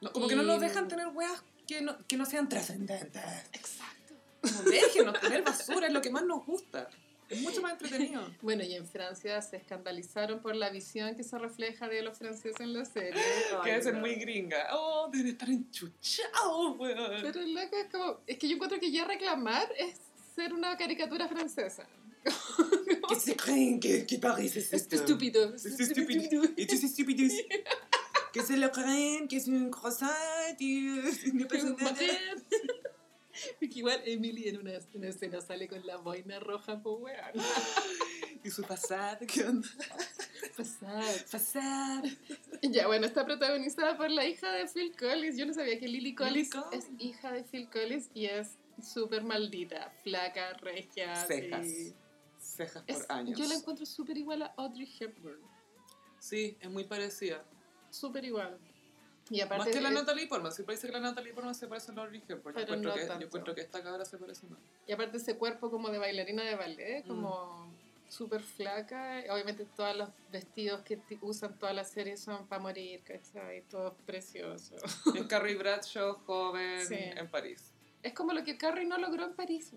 No, 0.00 0.12
como 0.12 0.28
que 0.28 0.36
no 0.36 0.42
nos 0.44 0.58
Y- 0.58 0.60
dejan 0.60 0.88
tener 0.88 1.08
weas 1.08 1.42
que 1.66 1.82
no, 1.82 1.96
que 2.06 2.16
no 2.16 2.26
sean 2.26 2.48
trascendentes. 2.48 3.22
Exacto. 3.52 4.14
Como 4.40 4.62
déjenos 4.62 5.20
tener 5.20 5.42
basura, 5.42 5.86
es 5.86 5.92
lo 5.92 6.00
que 6.00 6.10
más 6.10 6.24
nos 6.24 6.44
gusta. 6.46 6.88
Es 7.28 7.40
mucho 7.40 7.60
más 7.60 7.72
entretenido. 7.72 8.22
Bueno, 8.40 8.62
y 8.62 8.74
en 8.74 8.86
Francia 8.86 9.42
se 9.42 9.56
escandalizaron 9.56 10.40
por 10.40 10.54
la 10.54 10.70
visión 10.70 11.16
que 11.16 11.24
se 11.24 11.36
refleja 11.36 11.88
de 11.88 12.02
los 12.02 12.16
franceses 12.16 12.60
en 12.60 12.72
la 12.72 12.84
serie. 12.84 13.20
que 13.64 13.70
debe 13.70 13.82
ser 13.82 13.94
no. 13.94 14.00
muy 14.00 14.14
gringa. 14.14 14.68
Oh, 14.72 15.08
deben 15.12 15.28
estar 15.28 15.50
enchuchados, 15.50 16.78
weón. 16.78 17.22
Pero 17.22 17.40
loco, 17.42 17.76
es 17.76 17.90
como... 17.90 18.20
Es 18.26 18.38
que 18.38 18.48
yo 18.48 18.54
encuentro 18.54 18.78
que 18.78 18.92
ya 18.92 19.04
reclamar 19.04 19.68
es 19.76 19.96
ser 20.36 20.52
una 20.52 20.76
caricatura 20.76 21.26
francesa. 21.26 21.88
Que 23.08 23.14
se 23.16 23.36
creen 23.36 23.80
que, 23.80 24.06
que 24.06 24.18
París 24.18 24.56
es 24.56 24.72
Es 24.72 24.82
esto. 24.82 24.96
estúpido. 24.96 25.54
Es 25.54 25.64
estúpido. 25.64 26.44
Et 26.56 26.72
es 26.72 26.84
estúpidos. 26.84 27.32
Que 28.36 28.42
se 28.42 28.56
lo 28.56 28.70
creen, 28.70 29.28
que 29.28 29.36
es 29.36 29.48
un 29.48 29.70
croissant 29.70 30.60
y 30.60 30.80
nada. 31.32 31.64
Mujer. 31.64 32.42
Porque 33.58 33.78
igual 33.78 34.00
Emily 34.04 34.48
en 34.48 34.58
una, 34.60 34.72
una 34.94 35.08
escena 35.08 35.40
sale 35.40 35.68
con 35.68 35.84
la 35.86 35.96
boina 35.96 36.38
roja, 36.40 36.80
pues 36.82 36.96
weón. 37.00 37.32
Y 38.44 38.50
su 38.50 38.62
pasado, 38.62 39.18
¿qué 39.26 39.42
onda? 39.42 39.66
Pasar. 40.56 41.04
Pasar. 41.32 42.04
Ya, 42.62 42.86
bueno, 42.86 43.04
está 43.06 43.24
protagonizada 43.24 43.96
por 43.96 44.08
la 44.08 44.24
hija 44.24 44.52
de 44.52 44.68
Phil 44.68 44.94
Collins. 44.96 45.36
Yo 45.36 45.46
no 45.46 45.52
sabía 45.52 45.80
que 45.80 45.88
Lily 45.88 46.14
Collins, 46.14 46.50
Collins. 46.50 46.84
es 46.84 46.90
hija 47.00 47.32
de 47.32 47.42
Phil 47.42 47.68
Collins 47.68 48.08
y 48.14 48.26
es 48.26 48.50
súper 48.80 49.24
maldita, 49.24 49.90
flaca, 50.04 50.52
regia. 50.58 51.16
Cejas. 51.26 51.66
y- 51.66 51.94
Cejas 52.38 52.84
Es- 52.86 52.98
por 52.98 53.12
años. 53.16 53.36
yo 53.36 53.46
la 53.48 53.54
encuentro 53.56 53.84
súper 53.84 54.16
igual 54.16 54.42
a 54.42 54.54
Audrey 54.58 54.88
Hepburn. 55.00 55.40
Sí, 56.20 56.56
es 56.60 56.70
muy 56.70 56.84
parecida. 56.84 57.44
Súper 58.00 58.24
igual. 58.24 58.58
Y 59.30 59.40
aparte 59.40 59.64
Más 59.64 59.74
que 59.74 59.80
la 59.80 59.90
Natalie 59.90 60.26
Portman. 60.28 60.52
Si 60.52 60.62
parece 60.62 60.86
que 60.86 60.92
la 60.92 61.00
Natalie 61.00 61.32
Portman 61.32 61.54
se 61.54 61.66
parece 61.66 61.90
a 61.90 61.94
Laurie 61.94 62.22
Hepburn. 62.28 62.54
Yo 62.56 62.64
Pero 62.64 62.74
encuentro, 62.74 62.90
no 62.90 62.94
que, 62.96 63.06
yo 63.20 63.26
encuentro 63.26 63.54
que 63.54 63.60
esta 63.62 63.82
cabra 63.82 64.04
se 64.04 64.18
parece 64.18 64.46
más. 64.46 64.58
Y 64.86 64.92
aparte 64.92 65.16
ese 65.16 65.36
cuerpo 65.36 65.70
como 65.70 65.88
de 65.88 65.98
bailarina 65.98 66.44
de 66.44 66.54
ballet, 66.54 67.04
Mm. 67.04 67.08
como 67.08 67.72
súper 68.08 68.40
flaca. 68.40 69.24
Obviamente 69.30 69.66
todos 69.76 69.96
los 69.96 70.08
vestidos 70.30 70.82
que 70.82 71.00
usan 71.22 71.58
todas 71.58 71.74
las 71.74 71.90
series 71.90 72.20
son 72.20 72.46
para 72.46 72.62
morir, 72.62 73.02
¿cachai? 73.02 73.62
Todos 73.62 73.94
preciosos. 74.06 74.80
Es 75.14 75.26
Carrie 75.26 75.56
Bradshaw, 75.58 76.14
joven, 76.24 76.86
Sí. 76.86 76.94
en 76.96 77.28
París. 77.28 77.72
Es 78.04 78.12
como 78.12 78.32
lo 78.32 78.44
que 78.44 78.56
Carrie 78.56 78.84
no 78.86 78.96
logró 78.98 79.24
en 79.24 79.34
París. 79.34 79.72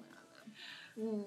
Mm. 0.95 1.23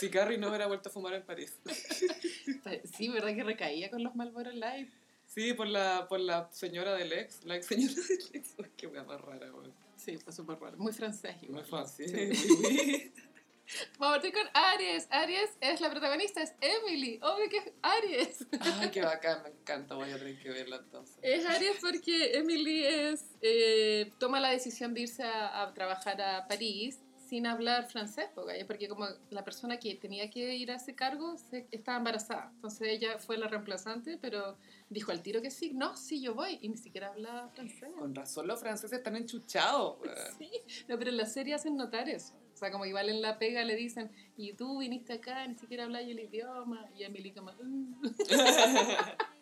Si 0.00 0.10
Carrie 0.10 0.36
no 0.38 0.48
hubiera 0.48 0.66
vuelto 0.66 0.88
a 0.88 0.92
fumar 0.92 1.14
en 1.14 1.22
París. 1.22 1.56
Sí, 2.96 3.08
¿verdad 3.08 3.34
que 3.34 3.44
recaía 3.44 3.90
con 3.90 4.02
los 4.02 4.14
Marlboro 4.16 4.50
Light? 4.50 4.90
Sí, 5.34 5.52
por 5.52 5.66
la, 5.66 6.06
por 6.08 6.20
la 6.20 6.48
señora 6.52 6.94
del 6.94 7.12
ex. 7.12 7.44
La 7.44 7.56
ex 7.56 7.66
señora 7.66 7.94
del 8.08 8.30
ex. 8.32 8.54
Qué 8.76 8.86
wea 8.86 9.02
más 9.02 9.20
rara, 9.20 9.52
weón. 9.52 9.74
Sí, 9.96 10.16
fue 10.18 10.32
súper 10.32 10.60
raro. 10.60 10.76
Muy 10.76 10.92
francés 10.92 11.34
igual. 11.42 11.62
Muy 11.62 11.70
fácil. 11.70 12.36
Sí. 12.36 13.12
Vamos 13.98 14.18
a 14.18 14.20
partir 14.20 14.32
con 14.32 14.46
Aries. 14.52 15.08
Aries 15.10 15.50
es 15.60 15.80
la 15.80 15.90
protagonista, 15.90 16.42
es 16.42 16.54
Emily. 16.60 17.18
Obvio 17.22 17.48
que 17.48 17.56
es 17.56 17.72
Aries. 17.82 18.46
Ay, 18.60 18.90
qué 18.90 19.00
bacán, 19.02 19.42
me 19.42 19.48
encanta. 19.48 19.94
Voy 19.94 20.10
a 20.10 20.18
tener 20.18 20.38
que 20.38 20.50
verla 20.50 20.76
entonces. 20.76 21.16
Es 21.22 21.46
Aries 21.46 21.78
porque 21.80 22.36
Emily 22.36 22.84
es, 22.84 23.24
eh, 23.40 24.12
toma 24.20 24.38
la 24.38 24.50
decisión 24.50 24.94
de 24.94 25.00
irse 25.00 25.24
a, 25.24 25.62
a 25.62 25.74
trabajar 25.74 26.20
a 26.20 26.46
París 26.46 27.00
sin 27.28 27.46
hablar 27.46 27.90
francés, 27.90 28.28
porque 28.34 28.88
como 28.88 29.06
la 29.30 29.44
persona 29.44 29.78
que 29.78 29.94
tenía 29.96 30.30
que 30.30 30.54
ir 30.54 30.70
a 30.70 30.76
ese 30.76 30.94
cargo 30.94 31.36
se, 31.36 31.66
estaba 31.70 31.98
embarazada. 31.98 32.50
Entonces 32.54 32.88
ella 32.88 33.18
fue 33.18 33.38
la 33.38 33.48
reemplazante, 33.48 34.18
pero 34.20 34.56
dijo 34.94 35.12
al 35.12 35.22
tiro 35.22 35.42
que 35.42 35.50
sí, 35.50 35.72
no, 35.74 35.96
sí, 35.96 36.22
yo 36.22 36.34
voy, 36.34 36.58
y 36.62 36.68
ni 36.68 36.76
siquiera 36.76 37.08
hablaba 37.08 37.48
francés. 37.50 37.90
Con 37.98 38.14
razón 38.14 38.46
los 38.46 38.60
franceses 38.60 38.98
están 38.98 39.16
enchuchados. 39.16 39.96
Sí, 40.38 40.50
no, 40.88 40.98
pero 40.98 41.10
en 41.10 41.16
la 41.18 41.26
serie 41.26 41.54
hacen 41.54 41.76
notar 41.76 42.08
eso. 42.08 42.34
O 42.54 42.56
sea, 42.56 42.70
como 42.70 42.86
igual 42.86 43.08
en 43.08 43.20
la 43.20 43.38
pega 43.38 43.64
le 43.64 43.74
dicen, 43.76 44.10
y 44.36 44.52
tú 44.52 44.78
viniste 44.78 45.14
acá, 45.14 45.46
ni 45.46 45.56
siquiera 45.56 45.84
hablas 45.84 46.02
el 46.02 46.18
idioma, 46.18 46.88
y 46.96 47.02
Emily 47.02 47.32
como... 47.32 47.52
"Mm". 47.52 48.00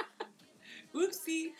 Upsi. 0.95 1.55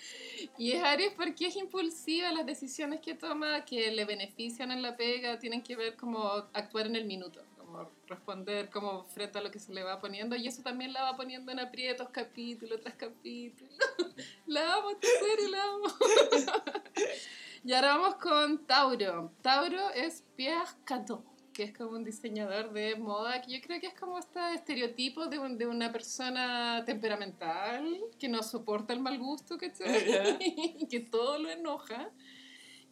Y 0.59 0.73
es 0.73 0.83
Aries 0.83 1.13
porque 1.17 1.47
es 1.47 1.57
impulsiva, 1.57 2.33
las 2.33 2.45
decisiones 2.45 3.01
que 3.01 3.15
toma 3.15 3.65
que 3.65 3.91
le 3.91 4.05
benefician 4.05 4.71
en 4.71 4.83
la 4.83 4.97
pega 4.97 5.39
tienen 5.39 5.63
que 5.63 5.75
ver 5.77 5.97
como 5.97 6.23
actuar 6.53 6.87
en 6.87 6.97
el 6.97 7.07
minuto, 7.07 7.43
como 7.73 7.91
responder 8.07 8.69
como 8.71 9.05
frente 9.05 9.39
a 9.39 9.43
lo 9.43 9.51
que 9.51 9.59
se 9.59 9.73
le 9.73 9.83
va 9.83 9.99
poniendo 10.01 10.37
y 10.37 10.47
eso 10.47 10.63
también 10.63 10.93
la 10.93 11.03
va 11.05 11.17
poniendo 11.17 11.51
en 11.53 11.59
aprietos 11.61 12.09
capítulo 12.11 12.79
tras 12.81 12.95
capítulo. 12.95 13.71
la 14.47 14.75
amo, 14.75 14.91
esta 14.91 15.09
serie 15.21 15.49
la 15.49 15.63
amo. 15.63 15.85
y 17.65 17.73
ahora 17.73 17.97
vamos 17.97 18.17
con 18.17 18.67
Tauro. 18.67 19.33
Tauro 19.41 19.91
es 19.91 20.23
Pierre 20.37 20.69
Cardin 20.85 21.19
que 21.53 21.65
es 21.65 21.77
como 21.77 21.91
un 21.91 22.03
diseñador 22.03 22.73
de 22.73 22.97
moda, 22.97 23.43
que 23.43 23.53
yo 23.53 23.61
creo 23.61 23.79
que 23.79 23.89
es 23.89 23.95
como 24.01 24.19
este 24.19 24.55
estereotipo 24.55 25.27
de, 25.27 25.39
un- 25.39 25.59
de 25.59 25.67
una 25.67 25.93
persona 25.93 26.83
temperamental, 26.87 27.85
que 28.19 28.27
no 28.27 28.43
soporta 28.43 28.95
el 28.95 29.01
mal 29.01 29.19
gusto, 29.19 29.59
¿cachai? 29.59 30.39
que 30.91 31.01
todo 31.01 31.39
lo 31.39 31.51
enoja. 31.51 32.09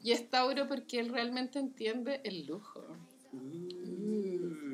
Y 0.03 0.13
es 0.13 0.29
Tauro 0.29 0.69
porque 0.69 1.01
él 1.01 1.09
realmente 1.09 1.59
entiende 1.59 2.21
el 2.23 2.45
lujo. 2.47 2.85
Uh. 3.33 3.80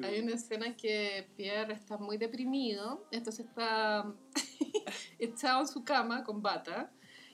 Hay 0.09 0.21
una 0.21 0.35
escena 0.35 0.67
en 0.67 0.77
que 0.77 1.29
Pierre 1.37 1.73
está 1.75 1.97
muy 1.99 2.17
deprimido, 2.17 3.07
entonces 3.11 3.47
está 3.47 4.13
echado 5.19 5.61
en 5.61 5.69
su 5.69 5.85
cama 5.85 6.25
con 6.25 6.43
bata 6.43 6.91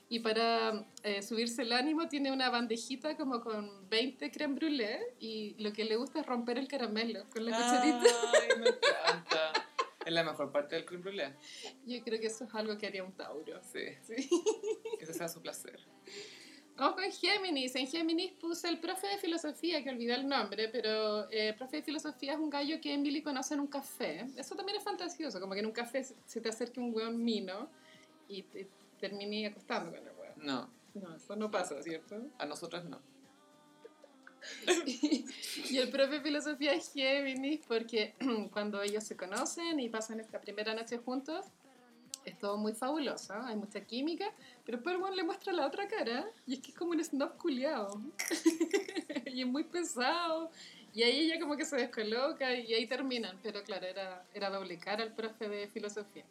y 0.09 0.19
para 0.19 0.85
eh, 1.03 1.21
subirse 1.23 1.61
el 1.63 1.71
ánimo 1.73 2.07
tiene 2.07 2.31
una 2.31 2.49
bandejita 2.49 3.15
como 3.17 3.41
con 3.41 3.89
20 3.89 4.31
creme 4.31 4.55
brûlée 4.55 4.99
y 5.19 5.55
lo 5.63 5.71
que 5.73 5.85
le 5.85 5.95
gusta 5.95 6.19
es 6.19 6.25
romper 6.25 6.57
el 6.57 6.67
caramelo 6.67 7.27
con 7.29 7.45
la 7.45 7.55
cucharita. 7.55 8.03
Ay, 8.33 8.59
me 8.59 8.67
encanta. 8.69 9.53
Es 10.05 10.11
la 10.11 10.23
mejor 10.23 10.51
parte 10.51 10.75
del 10.75 10.85
creme 10.85 11.03
brûlée. 11.03 11.33
Yo 11.85 12.03
creo 12.03 12.19
que 12.19 12.27
eso 12.27 12.43
es 12.43 12.53
algo 12.53 12.77
que 12.77 12.85
haría 12.87 13.03
un 13.03 13.13
Tauro. 13.13 13.61
Sí, 13.63 13.85
Sí. 14.05 14.29
que 14.99 15.03
ese 15.05 15.13
sea 15.13 15.29
su 15.29 15.41
placer. 15.41 15.79
Vamos 16.75 16.95
con 16.95 17.11
Géminis. 17.11 17.75
En 17.75 17.87
Géminis 17.87 18.31
puse 18.31 18.67
el 18.67 18.79
profe 18.79 19.07
de 19.07 19.17
filosofía, 19.17 19.83
que 19.83 19.89
olvidé 19.91 20.15
el 20.15 20.27
nombre, 20.27 20.69
pero 20.69 21.29
eh, 21.29 21.49
el 21.49 21.55
profe 21.55 21.77
de 21.77 21.83
filosofía 21.83 22.33
es 22.33 22.39
un 22.39 22.49
gallo 22.49 22.81
que 22.81 22.93
Emily 22.93 23.21
conoce 23.21 23.53
en 23.53 23.59
un 23.59 23.67
café. 23.67 24.27
Eso 24.35 24.55
también 24.55 24.77
es 24.77 24.83
fantasioso, 24.83 25.39
como 25.39 25.53
que 25.53 25.59
en 25.59 25.67
un 25.67 25.71
café 25.71 26.03
se 26.03 26.41
te 26.41 26.49
acerque 26.49 26.79
un 26.79 26.93
weón 26.93 27.23
mino 27.23 27.69
y 28.27 28.43
te 28.43 28.67
termine 28.99 29.45
acostando 29.47 29.91
con 29.91 29.99
el 30.07 30.13
weón. 30.15 30.33
No, 30.37 30.69
No, 30.95 31.15
eso 31.15 31.35
no 31.35 31.51
pasa, 31.51 31.81
¿cierto? 31.83 32.15
a 32.39 32.45
nosotras 32.45 32.85
no. 32.85 32.99
y 35.69 35.77
el 35.77 35.89
profe 35.89 36.15
de 36.15 36.21
filosofía 36.21 36.73
es 36.73 36.91
Géminis 36.91 37.61
porque 37.67 38.15
cuando 38.51 38.81
ellos 38.81 39.03
se 39.03 39.15
conocen 39.15 39.79
y 39.79 39.89
pasan 39.89 40.19
esta 40.19 40.41
primera 40.41 40.73
noche 40.73 40.97
juntos, 40.97 41.45
es 42.25 42.37
todo 42.39 42.57
muy 42.57 42.73
fabuloso, 42.73 43.33
hay 43.33 43.55
mucha 43.55 43.81
química, 43.81 44.25
pero 44.65 44.77
después 44.77 44.95
el 45.09 45.15
le 45.15 45.23
muestra 45.23 45.53
la 45.53 45.65
otra 45.65 45.87
cara 45.87 46.29
y 46.45 46.55
es 46.55 46.59
que 46.59 46.71
es 46.71 46.77
como 46.77 46.91
un 46.91 47.03
snob 47.03 47.37
culiao. 47.37 48.01
y 49.25 49.41
es 49.41 49.47
muy 49.47 49.63
pesado. 49.63 50.51
Y 50.93 51.01
ahí 51.01 51.21
ella 51.21 51.39
como 51.39 51.57
que 51.57 51.65
se 51.65 51.75
descoloca 51.75 52.53
y 52.53 52.73
ahí 52.73 52.85
terminan. 52.85 53.39
Pero 53.41 53.63
claro, 53.63 53.87
era, 53.87 54.25
era 54.33 54.49
doble 54.49 54.77
cara 54.77 55.03
el 55.03 55.11
profe 55.11 55.49
de 55.49 55.67
filosofía. 55.67 56.25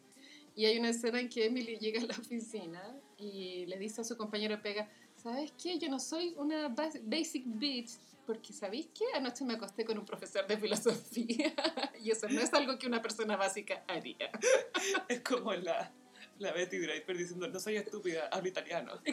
Y 0.55 0.65
hay 0.65 0.77
una 0.77 0.89
escena 0.89 1.19
en 1.19 1.29
que 1.29 1.45
Emily 1.45 1.77
llega 1.77 2.01
a 2.01 2.05
la 2.05 2.13
oficina 2.13 2.81
y 3.17 3.65
le 3.65 3.77
dice 3.77 4.01
a 4.01 4.03
su 4.03 4.15
compañero 4.15 4.61
pega, 4.61 4.87
¿sabes 5.23 5.51
qué? 5.61 5.79
Yo 5.79 5.89
no 5.89 5.99
soy 5.99 6.33
una 6.37 6.69
bas- 6.69 6.99
basic 7.03 7.43
bitch 7.45 7.91
porque 8.25 8.53
¿sabéis 8.53 8.87
qué? 8.97 9.05
Anoche 9.15 9.43
me 9.43 9.53
acosté 9.55 9.83
con 9.83 9.97
un 9.97 10.05
profesor 10.05 10.47
de 10.47 10.57
filosofía 10.57 11.53
y 12.01 12.11
eso 12.11 12.27
no 12.29 12.39
es 12.41 12.53
algo 12.53 12.77
que 12.77 12.87
una 12.87 13.01
persona 13.01 13.35
básica 13.35 13.83
haría. 13.87 14.29
Es 15.09 15.19
como 15.21 15.53
la, 15.53 15.91
la 16.39 16.51
Betty 16.53 16.77
Draper 16.77 17.17
diciendo, 17.17 17.47
no 17.47 17.59
soy 17.59 17.75
estúpida, 17.77 18.27
hablo 18.31 18.47
italiano. 18.49 18.93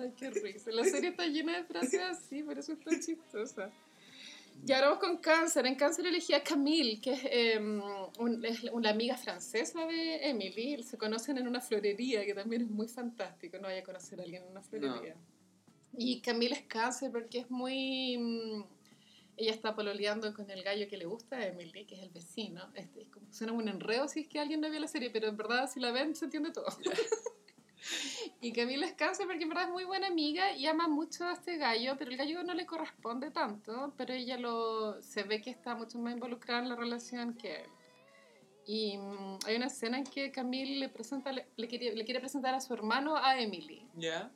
Ay, 0.00 0.12
qué 0.16 0.30
risa. 0.30 0.70
La 0.70 0.84
serie 0.84 1.10
está 1.10 1.26
llena 1.26 1.56
de 1.56 1.64
frases 1.64 2.00
así, 2.00 2.42
por 2.42 2.58
eso 2.58 2.72
es 2.72 2.80
tan 2.80 3.00
chistosa. 3.00 3.70
Y 4.66 4.72
ahora 4.72 4.88
vamos 4.88 5.00
con 5.02 5.16
Cáncer. 5.18 5.66
En 5.66 5.74
Cáncer 5.74 6.06
elegí 6.06 6.34
a 6.34 6.42
Camille, 6.44 7.00
que 7.00 7.12
es, 7.12 7.20
eh, 7.24 7.58
un- 8.18 8.44
es 8.44 8.62
una 8.72 8.90
amiga 8.90 9.16
francesa 9.16 9.86
de 9.86 10.28
Emily. 10.28 10.82
Se 10.82 10.98
conocen 10.98 11.38
en 11.38 11.48
una 11.48 11.60
florería, 11.60 12.24
que 12.26 12.34
también 12.34 12.62
es 12.62 12.68
muy 12.70 12.86
fantástico. 12.88 13.56
No 13.56 13.64
vaya 13.64 13.80
a 13.80 13.84
conocer 13.84 14.20
a 14.20 14.24
alguien 14.24 14.42
en 14.42 14.50
una 14.50 14.60
florería. 14.62 15.16
Y 15.96 16.20
Camille 16.20 16.54
es 16.54 16.62
Cáncer 16.62 17.10
porque 17.10 17.38
es 17.40 17.50
muy... 17.50 18.18
mm, 18.18 18.64
ella 19.38 19.52
está 19.52 19.74
pololeando 19.74 20.34
con 20.34 20.50
el 20.50 20.62
gallo 20.62 20.86
que 20.86 20.98
le 20.98 21.06
gusta 21.06 21.36
a 21.36 21.46
Emily, 21.46 21.86
que 21.86 21.94
es 21.94 22.02
el 22.02 22.10
vecino. 22.10 22.68
Este, 22.74 23.02
es 23.02 23.08
como, 23.08 23.32
suena 23.32 23.54
un 23.54 23.66
enredo 23.68 24.06
si 24.06 24.20
es 24.20 24.28
que 24.28 24.38
alguien 24.38 24.60
no 24.60 24.68
vio 24.70 24.78
la 24.78 24.86
serie, 24.88 25.08
pero 25.10 25.28
en 25.28 25.36
verdad 25.38 25.70
si 25.72 25.80
la 25.80 25.90
ven 25.92 26.14
se 26.14 26.26
entiende 26.26 26.50
todo. 26.52 26.66
Y 28.40 28.52
Camila 28.52 28.86
es 28.86 28.94
cáncer 28.94 29.26
porque 29.26 29.42
en 29.42 29.48
verdad 29.48 29.64
es 29.64 29.70
muy 29.70 29.84
buena 29.84 30.06
amiga 30.06 30.52
y 30.52 30.66
ama 30.66 30.88
mucho 30.88 31.24
a 31.24 31.32
este 31.32 31.56
gallo, 31.56 31.96
pero 31.98 32.10
el 32.10 32.16
gallo 32.16 32.42
no 32.42 32.54
le 32.54 32.66
corresponde 32.66 33.30
tanto, 33.30 33.92
pero 33.96 34.14
ella 34.14 34.38
lo 34.38 35.00
se 35.02 35.22
ve 35.22 35.40
que 35.40 35.50
está 35.50 35.74
mucho 35.74 35.98
más 35.98 36.14
involucrada 36.14 36.62
en 36.62 36.68
la 36.68 36.76
relación 36.76 37.34
que 37.34 37.62
él. 37.62 37.70
Y 38.66 38.98
mm, 38.98 39.38
hay 39.46 39.56
una 39.56 39.66
escena 39.66 39.98
en 39.98 40.04
que 40.04 40.30
Camille 40.30 40.78
le, 40.78 40.88
presenta, 40.88 41.32
le, 41.32 41.46
le 41.56 41.68
quiere, 41.68 41.94
le 41.94 42.04
quiere 42.04 42.20
presentar 42.20 42.54
a 42.54 42.60
su 42.60 42.72
hermano 42.72 43.16
a 43.16 43.38
Emily, 43.38 43.86
¿Ya? 43.94 44.30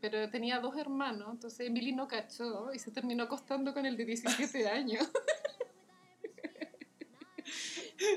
pero 0.00 0.28
tenía 0.30 0.58
dos 0.60 0.76
hermanos, 0.76 1.28
entonces 1.32 1.66
Emily 1.66 1.92
no 1.92 2.08
cachó 2.08 2.72
y 2.72 2.78
se 2.78 2.90
terminó 2.90 3.24
acostando 3.24 3.74
con 3.74 3.86
el 3.86 3.96
de 3.96 4.04
17 4.04 4.68
años. 4.68 5.08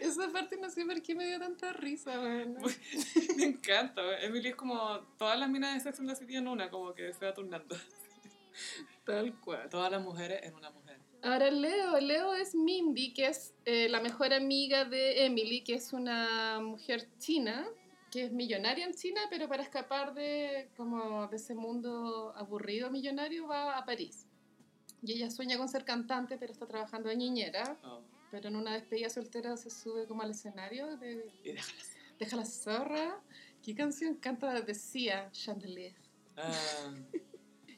Esa 0.02 0.32
parte 0.32 0.58
no 0.58 0.70
sé 0.70 0.86
por 0.86 1.02
qué 1.02 1.16
me 1.16 1.26
dio 1.26 1.40
tanta 1.40 1.74
risa, 1.74 2.20
bueno. 2.20 2.60
Me 3.38 3.46
encanta. 3.46 4.02
Emily 4.20 4.50
es 4.50 4.56
como 4.56 5.00
todas 5.18 5.40
las 5.40 5.50
minas 5.50 5.74
de 5.74 5.80
Sex 5.80 6.00
and 6.00 6.10
the 6.10 6.16
City 6.16 6.36
en 6.36 6.48
una, 6.48 6.70
como 6.70 6.94
que 6.94 7.14
se 7.14 7.26
va 7.26 7.34
turnando. 7.34 7.76
Tal 9.06 9.40
cual. 9.40 9.70
Todas 9.70 9.92
las 9.92 10.02
mujeres 10.02 10.44
en 10.44 10.54
una 10.54 10.70
mujer. 10.70 11.00
Ahora 11.24 11.52
Leo, 11.52 12.00
Leo 12.00 12.34
es 12.34 12.56
Mindy, 12.56 13.14
que 13.14 13.28
es 13.28 13.54
eh, 13.66 13.88
la 13.90 14.02
mejor 14.02 14.34
amiga 14.34 14.86
de 14.86 15.26
Emily, 15.26 15.62
que 15.64 15.76
es 15.76 15.94
una 15.94 16.60
mujer 16.60 17.08
china, 17.20 17.68
que 18.12 18.26
es 18.26 18.32
millonaria 18.32 18.86
en 18.86 18.94
China, 18.94 19.22
pero 19.30 19.48
para 19.48 19.62
escapar 19.62 20.14
de, 20.14 20.70
como, 20.76 21.28
de 21.28 21.38
ese 21.38 21.54
mundo 21.54 22.34
aburrido 22.36 22.90
millonario 22.90 23.48
va 23.48 23.78
a 23.78 23.86
París. 23.86 24.26
Y 25.04 25.14
ella 25.14 25.30
sueña 25.30 25.58
con 25.58 25.70
ser 25.70 25.86
cantante, 25.86 26.38
pero 26.38 26.52
está 26.52 26.66
trabajando 26.68 27.10
de 27.10 27.16
niñera, 27.16 27.78
Oh. 27.84 28.02
Pero 28.32 28.48
en 28.48 28.56
una 28.56 28.74
despedida 28.74 29.10
soltera 29.10 29.58
se 29.58 29.70
sube 29.70 30.08
como 30.08 30.24
al 30.24 30.32
escenario 30.32 30.98
de 30.98 31.30
Y 31.44 31.52
déjala 31.52 31.84
ser. 31.84 32.02
Deja 32.18 32.36
la 32.38 32.46
zorra. 32.46 33.22
¿Qué 33.62 33.76
canción 33.76 34.16
canta 34.16 34.60
Decía 34.62 35.30
Chandelier? 35.32 35.94
Ah, 36.38 36.52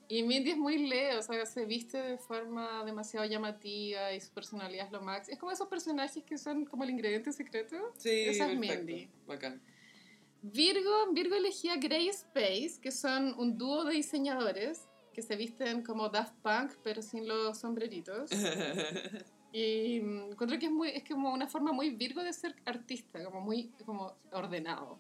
Y 0.09 0.21
Mindy 0.21 0.51
es 0.51 0.57
muy 0.57 0.77
Leo, 0.77 1.19
o 1.19 1.23
sea, 1.23 1.43
se 1.45 1.65
viste 1.65 1.97
de 1.97 2.17
forma 2.19 2.83
demasiado 2.85 3.25
llamativa 3.25 4.13
y 4.13 4.21
su 4.21 4.31
personalidad 4.31 4.85
es 4.85 4.91
lo 4.91 5.01
máximo. 5.01 5.33
Es 5.33 5.39
como 5.39 5.51
esos 5.51 5.67
personajes 5.67 6.23
que 6.23 6.37
son 6.37 6.65
como 6.65 6.83
el 6.83 6.91
ingrediente 6.91 7.31
secreto. 7.31 7.77
sí, 7.97 8.09
Esa 8.09 8.51
es. 8.51 8.59
Mindy. 8.59 9.09
Bacán. 9.25 9.59
Virgo, 10.43 11.11
Virgo 11.13 11.35
elegía 11.35 11.77
Grey 11.77 12.09
Space, 12.09 12.79
que 12.79 12.91
son 12.91 13.33
un 13.39 13.57
dúo 13.57 13.85
de 13.85 13.95
diseñadores 13.95 14.87
que 15.13 15.21
se 15.21 15.35
visten 15.35 15.83
como 15.83 16.09
Daft 16.09 16.35
Punk, 16.43 16.73
pero 16.83 17.01
sin 17.01 17.27
los 17.27 17.59
sombreritos. 17.59 18.29
Y 19.53 20.01
mm, 20.01 20.31
encuentro 20.31 20.57
que 20.57 20.65
es, 20.65 20.71
muy, 20.71 20.89
es 20.89 21.03
como 21.07 21.31
una 21.31 21.47
forma 21.47 21.71
muy 21.71 21.91
Virgo 21.91 22.23
de 22.23 22.33
ser 22.33 22.55
artista, 22.65 23.23
como 23.23 23.39
muy 23.39 23.69
como 23.85 24.17
ordenado. 24.31 24.99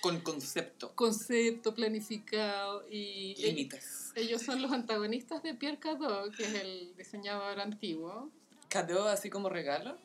Con 0.00 0.20
concepto. 0.20 0.94
Concepto, 0.94 1.74
planificado 1.74 2.86
y... 2.88 3.34
Límites. 3.42 4.12
Ellos 4.14 4.40
son 4.42 4.62
los 4.62 4.70
antagonistas 4.70 5.42
de 5.42 5.54
Pierre 5.54 5.80
Cardin, 5.80 6.32
que 6.36 6.44
es 6.44 6.54
el 6.54 6.94
diseñador 6.96 7.58
antiguo. 7.58 8.30
¿Cadeau 8.68 9.08
así 9.08 9.30
como 9.30 9.48
regalo? 9.48 9.98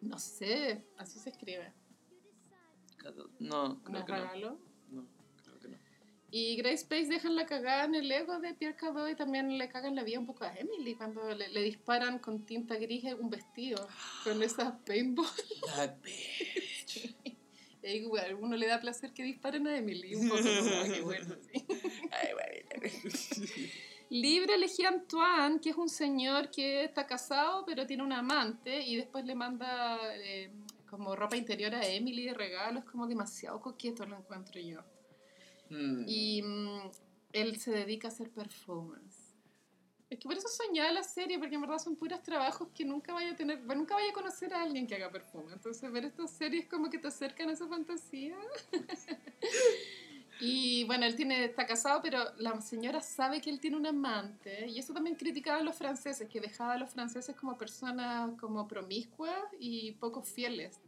No 0.00 0.18
sé, 0.20 0.84
así 0.98 1.18
se 1.18 1.30
escribe. 1.30 1.72
Cadeau. 2.96 3.28
No, 3.40 3.68
¿No 3.68 3.82
creo 3.82 4.04
que 4.04 4.12
regalo? 4.12 4.58
No. 4.90 5.19
Y 6.32 6.56
Grace 6.56 6.76
Space 6.82 7.06
dejan 7.06 7.34
la 7.34 7.44
cagada 7.46 7.84
en 7.84 7.94
el 7.96 8.10
ego 8.10 8.38
de 8.38 8.54
Pierre 8.54 8.76
Cardin 8.76 9.08
y 9.12 9.16
también 9.16 9.58
le 9.58 9.68
cagan 9.68 9.96
la 9.96 10.04
vida 10.04 10.18
un 10.20 10.26
poco 10.26 10.44
a 10.44 10.54
Emily 10.54 10.94
cuando 10.94 11.34
le, 11.34 11.48
le 11.48 11.62
disparan 11.62 12.18
con 12.20 12.46
tinta 12.46 12.76
gris 12.76 13.04
un 13.18 13.30
vestido 13.30 13.88
con 14.22 14.40
esas 14.42 14.74
paintball. 14.86 15.26
That 15.74 15.96
bitch. 16.02 17.14
E 17.82 17.96
igual, 17.96 18.34
uno 18.34 18.56
le 18.56 18.66
da 18.66 18.78
placer 18.78 19.12
que 19.12 19.22
disparen 19.24 19.66
a 19.66 19.76
Emily. 19.76 20.14
Un 20.14 20.28
poco 20.28 20.42
como, 20.42 20.70
"Ah, 20.82 20.84
qué 20.92 21.00
bueno, 21.10 21.34
sí. 21.50 21.64
Bueno. 21.66 22.90
Libre 24.10 24.54
elegí 24.54 24.84
a 24.84 24.88
Antoine, 24.88 25.60
que 25.60 25.70
es 25.70 25.76
un 25.76 25.88
señor 25.88 26.50
que 26.50 26.84
está 26.84 27.06
casado, 27.06 27.64
pero 27.64 27.86
tiene 27.86 28.02
un 28.02 28.12
amante, 28.12 28.82
y 28.82 28.96
después 28.96 29.24
le 29.24 29.34
manda 29.34 29.98
eh, 30.16 30.50
como 30.88 31.14
ropa 31.16 31.36
interior 31.36 31.74
a 31.74 31.86
Emily 31.86 32.24
de 32.26 32.34
regalo. 32.34 32.80
Es 32.80 32.84
como 32.84 33.06
demasiado 33.06 33.60
coqueto, 33.60 34.04
lo 34.04 34.16
encuentro 34.18 34.60
yo. 34.60 34.80
Mm. 35.70 36.04
Y 36.06 36.42
mm, 36.42 36.90
él 37.32 37.58
se 37.58 37.70
dedica 37.70 38.08
a 38.08 38.10
hacer 38.10 38.30
performance. 38.30 39.30
Es 40.10 40.18
que 40.18 40.26
por 40.26 40.36
eso 40.36 40.48
soñaba 40.48 40.90
la 40.90 41.04
serie, 41.04 41.38
porque 41.38 41.54
en 41.54 41.60
verdad 41.60 41.78
son 41.78 41.94
puros 41.94 42.20
trabajos 42.24 42.68
que 42.74 42.84
nunca 42.84 43.12
vaya 43.12 43.30
a 43.30 43.36
tener, 43.36 43.60
nunca 43.60 43.94
vaya 43.94 44.10
a 44.10 44.12
conocer 44.12 44.52
a 44.52 44.62
alguien 44.62 44.84
que 44.88 44.96
haga 44.96 45.08
perfume. 45.08 45.52
Entonces 45.52 45.90
ver 45.92 46.04
estas 46.04 46.32
series 46.32 46.66
como 46.66 46.90
que 46.90 46.98
te 46.98 47.06
acercan 47.06 47.48
a 47.48 47.52
esa 47.52 47.68
fantasía. 47.68 48.36
y 50.40 50.82
bueno, 50.82 51.06
él 51.06 51.14
tiene, 51.14 51.44
está 51.44 51.64
casado, 51.64 52.00
pero 52.02 52.24
la 52.38 52.60
señora 52.60 53.00
sabe 53.00 53.40
que 53.40 53.50
él 53.50 53.60
tiene 53.60 53.76
un 53.76 53.86
amante. 53.86 54.66
Y 54.66 54.80
eso 54.80 54.92
también 54.92 55.14
criticaba 55.14 55.58
a 55.58 55.62
los 55.62 55.76
franceses, 55.76 56.28
que 56.28 56.40
dejaba 56.40 56.72
a 56.72 56.78
los 56.78 56.90
franceses 56.90 57.36
como 57.36 57.56
personas 57.56 58.36
como 58.40 58.66
promiscuas 58.66 59.44
y 59.60 59.92
poco 59.92 60.22
fieles. 60.22 60.80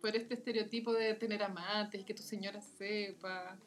Por 0.00 0.16
este 0.16 0.32
estereotipo 0.32 0.94
de 0.94 1.12
tener 1.12 1.42
amantes 1.42 2.00
y 2.00 2.04
que 2.04 2.14
tu 2.14 2.22
señora 2.22 2.62
sepa. 2.62 3.58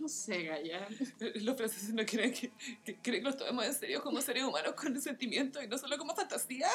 No 0.00 0.08
sé, 0.08 0.44
Gaya. 0.44 0.88
Los 1.36 1.56
franceses 1.56 1.92
no 1.92 2.04
quieren 2.04 2.32
que, 2.32 2.52
que 2.84 2.96
creen 2.96 3.22
que 3.22 3.28
los 3.28 3.36
tomemos 3.36 3.64
en 3.66 3.74
serio 3.74 4.02
como 4.02 4.20
seres 4.20 4.44
humanos 4.44 4.74
con 4.74 4.98
sentimientos 5.00 5.62
y 5.62 5.68
no 5.68 5.76
solo 5.78 5.98
como 5.98 6.14
fantasía. 6.14 6.68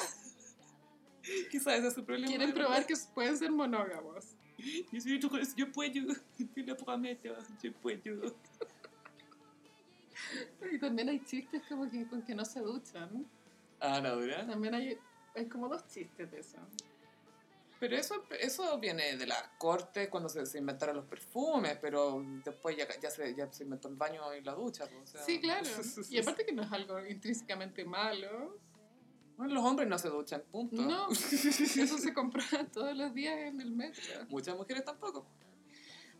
Quizás 1.52 1.80
ese 1.80 1.88
es 1.88 1.94
su 1.94 2.06
problema. 2.06 2.28
Quieren 2.28 2.54
probar 2.54 2.86
que 2.86 2.96
pueden 3.14 3.38
ser 3.38 3.52
monógamos. 3.52 4.26
Yo, 4.92 5.02
soy 5.02 5.20
yo 5.56 5.72
puedo, 5.72 6.14
te 6.56 6.64
lo 6.64 6.78
prometo, 6.78 7.36
yo 7.62 7.74
puedo. 7.74 8.36
Y 10.72 10.80
también 10.80 11.10
hay 11.10 11.24
chistes 11.24 11.62
como 11.70 11.90
que 11.90 12.08
con 12.08 12.22
que 12.24 12.34
no 12.34 12.44
se 12.44 12.60
duchan. 12.60 13.26
Ah, 13.80 14.02
¿no, 14.02 14.16
dura? 14.16 14.46
También 14.48 14.74
hay, 14.74 14.98
hay 15.36 15.46
como 15.48 15.70
dos 15.70 15.88
chistes 15.88 16.32
de 16.32 16.40
eso. 16.40 16.58
Pero 17.80 17.96
eso, 17.96 18.24
eso 18.40 18.78
viene 18.80 19.18
de 19.18 19.28
la 19.28 19.52
corte 19.58 20.10
cuando 20.10 20.30
se, 20.30 20.46
se 20.46 20.58
inventaron 20.58 20.96
los 20.96 21.06
perfumes, 21.06 21.78
pero 21.80 22.24
después 22.44 22.76
ya, 22.76 22.88
ya, 23.00 23.10
se, 23.12 23.36
ya 23.36 23.52
se 23.52 23.64
inventó 23.64 23.88
el 23.88 23.96
baño 23.96 24.34
y 24.34 24.42
la 24.42 24.56
ducha. 24.56 24.86
pues, 24.88 25.04
o 25.04 25.06
sea. 25.06 25.22
Sí, 25.22 25.40
claro. 25.40 25.68
Y 26.10 26.20
aparte 26.20 26.46
que 26.46 26.52
no 26.54 26.64
es 26.64 26.72
algo 26.72 27.06
intrínsecamente 27.06 27.86
malo. 27.86 28.58
Bueno, 29.38 29.54
los 29.54 29.64
hombres 29.64 29.88
no 29.88 30.00
se 30.00 30.10
duchan, 30.10 30.42
punto. 30.52 30.82
No, 30.82 31.10
eso 31.12 31.98
se 31.98 32.14
comprueba 32.14 32.66
todos 32.74 32.98
los 32.98 33.14
días 33.14 33.38
en 33.38 33.62
el 33.62 33.72
metro. 33.72 34.02
Muchas 34.30 34.58
mujeres 34.58 34.84
tampoco. 34.84 35.28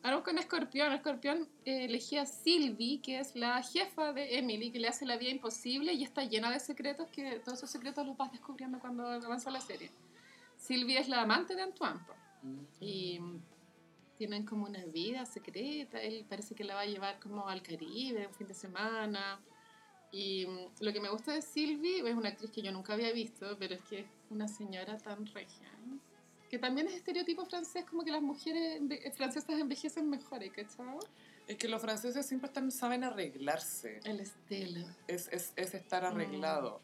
Ahora 0.04 0.24
con 0.24 0.38
Escorpión. 0.38 0.94
Escorpión 0.94 1.50
eh, 1.66 1.86
elegía 1.86 2.22
a 2.22 2.26
Sylvie, 2.28 3.02
que 3.02 3.20
es 3.20 3.36
la 3.36 3.64
jefa 3.64 4.14
de 4.14 4.38
Emily, 4.38 4.72
que 4.72 4.80
le 4.80 4.88
hace 4.88 5.08
la 5.08 5.18
vida 5.18 5.32
imposible 5.32 5.94
y 5.94 6.04
está 6.04 6.24
llena 6.24 6.52
de 6.52 6.60
secretos 6.60 7.08
que 7.08 7.40
todos 7.40 7.58
esos 7.58 7.72
secretos 7.72 8.06
los 8.06 8.16
vas 8.16 8.32
descubriendo 8.32 8.80
cuando 8.80 9.08
avanza 9.08 9.50
la 9.50 9.62
serie. 9.62 9.92
Sylvie 10.58 11.00
es 11.00 11.08
la 11.10 11.22
amante 11.22 11.56
de 11.56 11.62
Antoine. 11.62 12.00
po. 12.06 12.14
y 12.80 13.20
mm, 13.20 13.42
tienen 14.18 14.46
como 14.46 14.66
una 14.66 14.84
vida 14.86 15.26
secreta. 15.26 16.02
Él 16.02 16.26
parece 16.28 16.56
que 16.56 16.64
la 16.64 16.76
va 16.76 16.82
a 16.82 16.86
llevar 16.86 17.20
como 17.20 17.48
al 17.48 17.62
Caribe 17.62 18.28
un 18.28 18.34
fin 18.34 18.48
de 18.48 18.54
semana. 18.54 19.40
Y 20.12 20.46
mm, 20.48 20.84
lo 20.84 20.94
que 20.94 21.00
me 21.00 21.10
gusta 21.10 21.34
de 21.34 21.42
Sylvie 21.42 22.00
es 22.08 22.16
una 22.16 22.30
actriz 22.30 22.52
que 22.52 22.62
yo 22.62 22.72
nunca 22.72 22.94
había 22.94 23.12
visto, 23.12 23.56
pero 23.60 23.76
es 23.76 23.82
que 23.84 24.00
es 24.02 24.06
una 24.30 24.48
señora 24.48 24.98
tan 24.98 25.26
regia. 25.28 25.72
¿no? 25.86 26.00
Que 26.50 26.58
también 26.58 26.88
es 26.88 26.94
estereotipo 26.96 27.46
francés, 27.46 27.84
como 27.86 28.04
que 28.04 28.12
las 28.12 28.22
mujeres 28.22 28.82
enve- 28.82 29.12
francesas 29.14 29.60
envejecen 29.60 30.10
mejor, 30.10 30.40
¿cachai? 30.52 30.98
Es 31.46 31.58
que 31.58 31.68
los 31.68 31.82
franceses 31.82 32.26
siempre 32.26 32.48
están, 32.48 32.72
saben 32.72 33.04
arreglarse. 33.04 34.00
El 34.06 34.20
estilo. 34.22 34.86
Es, 35.08 35.28
es, 35.32 35.54
es 35.56 35.74
estar 35.74 36.04
Mm. 36.04 36.06
arreglado. 36.08 36.82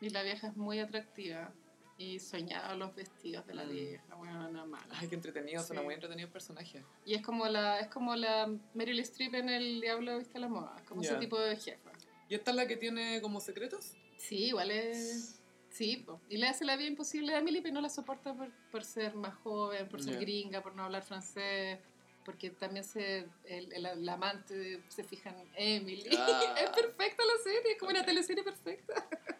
Y 0.00 0.10
la 0.10 0.22
vieja 0.22 0.48
es 0.48 0.56
muy 0.56 0.78
atractiva. 0.78 1.52
Y 1.96 2.18
soñaba 2.18 2.74
los 2.74 2.94
vestidos 2.94 3.46
de 3.46 3.54
la 3.54 3.64
Mm. 3.64 3.68
vieja, 3.70 4.14
bueno, 4.16 4.50
nada 4.50 4.66
mal. 4.66 4.82
Ay, 4.90 5.06
qué 5.08 5.14
entretenido, 5.14 5.62
Sí. 5.62 5.74
muy 5.74 5.94
entretenido 5.94 6.26
el 6.26 6.32
personaje. 6.32 6.84
Y 7.04 7.14
es 7.14 7.22
como 7.22 7.46
la, 7.46 7.78
es 7.80 7.86
como 7.88 8.16
la 8.16 8.52
Meryl 8.74 8.98
Streep 9.00 9.34
en 9.34 9.48
El 9.48 9.80
Diablo 9.80 10.18
Viste 10.18 10.38
a 10.38 10.40
la 10.40 10.48
Moda, 10.48 10.74
como 10.88 11.02
Ya. 11.02 11.10
ese 11.10 11.20
tipo 11.20 11.38
de 11.38 11.56
jefa. 11.56 11.92
¿Y 12.28 12.34
esta 12.34 12.50
es 12.50 12.56
la 12.56 12.66
que 12.66 12.76
tiene 12.76 13.20
como 13.22 13.40
secretos? 13.40 13.92
Sí, 14.16 14.46
igual 14.46 14.70
es... 14.70 15.40
Sí, 15.70 15.96
po. 15.96 16.20
y 16.28 16.36
le 16.36 16.46
hace 16.46 16.64
la 16.64 16.76
vida 16.76 16.86
imposible 16.88 17.34
a 17.34 17.38
Emily, 17.38 17.60
pero 17.60 17.74
no 17.74 17.80
la 17.80 17.88
soporta 17.88 18.32
por, 18.32 18.48
por 18.70 18.84
ser 18.84 19.14
más 19.16 19.34
joven, 19.38 19.88
por 19.88 20.00
ser 20.00 20.14
Ya. 20.14 20.20
gringa, 20.20 20.62
por 20.62 20.72
no 20.76 20.84
hablar 20.84 21.02
francés, 21.02 21.80
porque 22.24 22.50
también 22.50 22.84
se, 22.84 23.26
el, 23.44 23.72
el- 23.72 23.86
el 23.86 24.08
amante 24.08 24.80
se 24.88 25.02
fija 25.02 25.30
en 25.30 25.48
Emily. 25.56 26.08
Ah. 26.16 26.54
es 26.60 26.70
perfecta 26.70 27.24
la 27.24 27.42
serie, 27.42 27.72
es 27.72 27.78
como 27.78 27.90
una 27.90 28.04
teleserie 28.04 28.44
perfecta. 28.44 28.94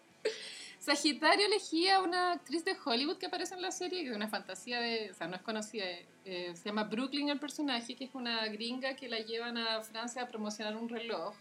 Sagitario 0.85 1.47
elegía 1.47 1.97
a 1.97 2.03
una 2.03 2.33
actriz 2.33 2.63
de 2.63 2.77
Hollywood 2.85 3.17
que 3.17 3.25
aparece 3.25 3.55
en 3.55 3.63
la 3.63 3.71
serie, 3.71 4.03
que 4.03 4.11
es 4.11 4.15
una 4.15 4.29
fantasía 4.29 4.81
de, 4.81 5.11
o 5.13 5.15
sea, 5.15 5.27
no 5.27 5.35
es 5.35 5.41
conocida, 5.41 5.87
eh, 6.27 6.53
se 6.55 6.69
llama 6.69 6.85
Brooklyn 6.85 7.31
el 7.31 7.41
personaje, 7.41 7.97
que 7.97 8.05
es 8.05 8.15
una 8.15 8.47
gringa 8.49 8.95
que 8.95 9.09
la 9.09 9.21
llevan 9.21 9.57
a 9.57 9.81
Francia 9.81 10.21
a 10.21 10.29
promocionar 10.29 10.77
un 10.77 10.91
reloj. 10.91 11.35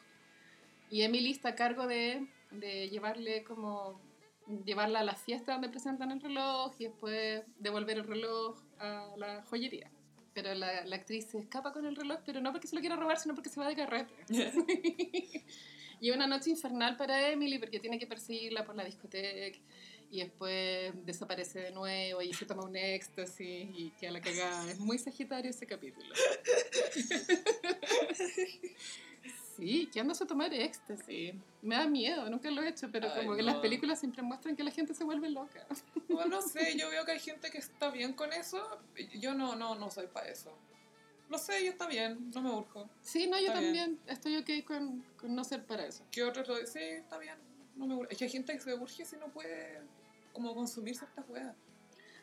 Y 0.90 1.02
Emily 1.02 1.32
está 1.32 1.50
a 1.50 1.56
cargo 1.56 1.88
de, 1.88 2.26
de 2.52 2.88
llevarle 2.88 3.44
como 3.44 4.00
llevarla 4.66 5.02
a 5.02 5.04
la 5.04 5.16
fiesta 5.16 5.52
donde 5.52 5.68
presentan 5.68 6.12
el 6.12 6.22
reloj 6.22 6.74
y 6.80 6.86
después 6.86 7.44
devolver 7.60 7.98
el 7.98 8.06
reloj 8.06 8.58
a 8.80 9.14
la 9.18 9.44
joyería. 9.50 9.92
Pero 10.34 10.54
la, 10.54 10.86
la 10.86 10.96
actriz 10.96 11.26
se 11.26 11.40
escapa 11.40 11.74
con 11.74 11.86
el 11.86 11.98
reloj, 11.98 12.20
pero 12.26 12.40
no 12.40 12.54
porque 12.54 12.68
se 12.68 12.76
lo 12.76 12.80
quiera 12.80 12.96
robar, 12.96 13.20
sino 13.20 13.36
porque 13.36 13.50
se 13.50 13.60
va 13.60 13.68
de 13.68 13.76
carrete. 13.76 14.14
y 16.04 16.12
una 16.12 16.28
noche 16.28 16.50
infernal 16.50 16.98
para 16.98 17.30
Emily 17.30 17.60
porque 17.60 17.80
tiene 17.80 17.98
que 17.98 18.06
perseguirla 18.06 18.66
por 18.66 18.76
la 18.76 18.84
discoteca 18.84 19.58
y 20.12 20.20
después 20.20 20.94
desaparece 21.06 21.62
de 21.62 21.72
nuevo 21.72 22.22
y 22.22 22.34
se 22.34 22.46
toma 22.46 22.66
un 22.66 22.76
éxtasis 22.76 23.70
y 23.74 23.90
queda 23.98 24.12
la 24.12 24.20
cagada. 24.20 24.70
Es 24.70 24.80
muy 24.80 24.98
sagitario 24.98 25.50
ese 25.50 25.66
capítulo. 25.66 26.14
Sí, 29.56 29.88
que 29.94 30.00
andas 30.02 30.22
a 30.22 30.26
tomar 30.26 30.54
éxtasis. 30.54 31.36
Me 31.62 31.76
da 31.76 31.88
miedo, 31.88 32.30
nunca 32.30 32.52
lo 32.52 32.64
he 32.64 32.70
hecho, 32.70 32.90
pero 32.92 33.08
Ay, 33.10 33.22
como 33.22 33.38
que 33.38 33.44
no. 33.44 33.52
las 33.52 33.58
películas 33.58 34.00
siempre 34.00 34.24
muestran 34.24 34.58
que 34.58 34.64
la 34.64 34.72
gente 34.72 34.94
se 34.94 35.04
vuelve 35.04 35.30
loca. 35.30 35.66
Bueno, 36.10 36.38
no 36.38 36.42
sé, 36.42 36.76
yo 36.78 36.90
veo 36.90 37.06
que 37.06 37.14
hay 37.14 37.20
gente 37.20 37.50
que 37.50 37.60
está 37.60 37.92
bien 37.92 38.14
con 38.14 38.34
eso. 38.34 38.82
Yo 39.20 39.34
no, 39.34 39.56
no, 39.56 39.76
no 39.76 39.90
soy 39.90 40.08
para 40.08 40.28
eso. 40.28 40.52
Lo 41.30 41.38
sé, 41.38 41.64
y 41.64 41.68
está 41.68 41.88
bien, 41.88 42.30
no 42.34 42.42
me 42.42 42.52
urjo. 42.52 42.90
Sí, 43.02 43.28
no, 43.28 43.38
yo 43.40 43.48
Está 43.48 43.60
bien. 43.60 43.74
también 43.76 44.00
estoy 44.08 44.38
ok 44.38 44.66
con, 44.68 45.04
con 45.18 45.34
no 45.36 45.44
ser 45.44 45.66
para 45.66 45.86
eso. 45.86 46.04
¿Qué 46.12 46.24
otros 46.24 46.48
lo 46.48 46.60
dicen? 46.60 46.74
Sí, 46.74 46.80
está 47.02 47.18
bien, 47.18 47.38
no 47.76 47.88
me 47.88 47.96
urge. 47.96 48.14
Es 48.14 48.18
que 48.20 48.26
hay 48.26 48.32
gente 48.32 48.54
que 48.54 48.60
se 48.60 48.74
urge 48.76 49.06
si 49.06 49.16
no 49.18 49.28
puede 49.30 49.80
como 50.32 50.54
consumir 50.54 50.96
ciertas 50.96 51.28
weas. 51.30 51.56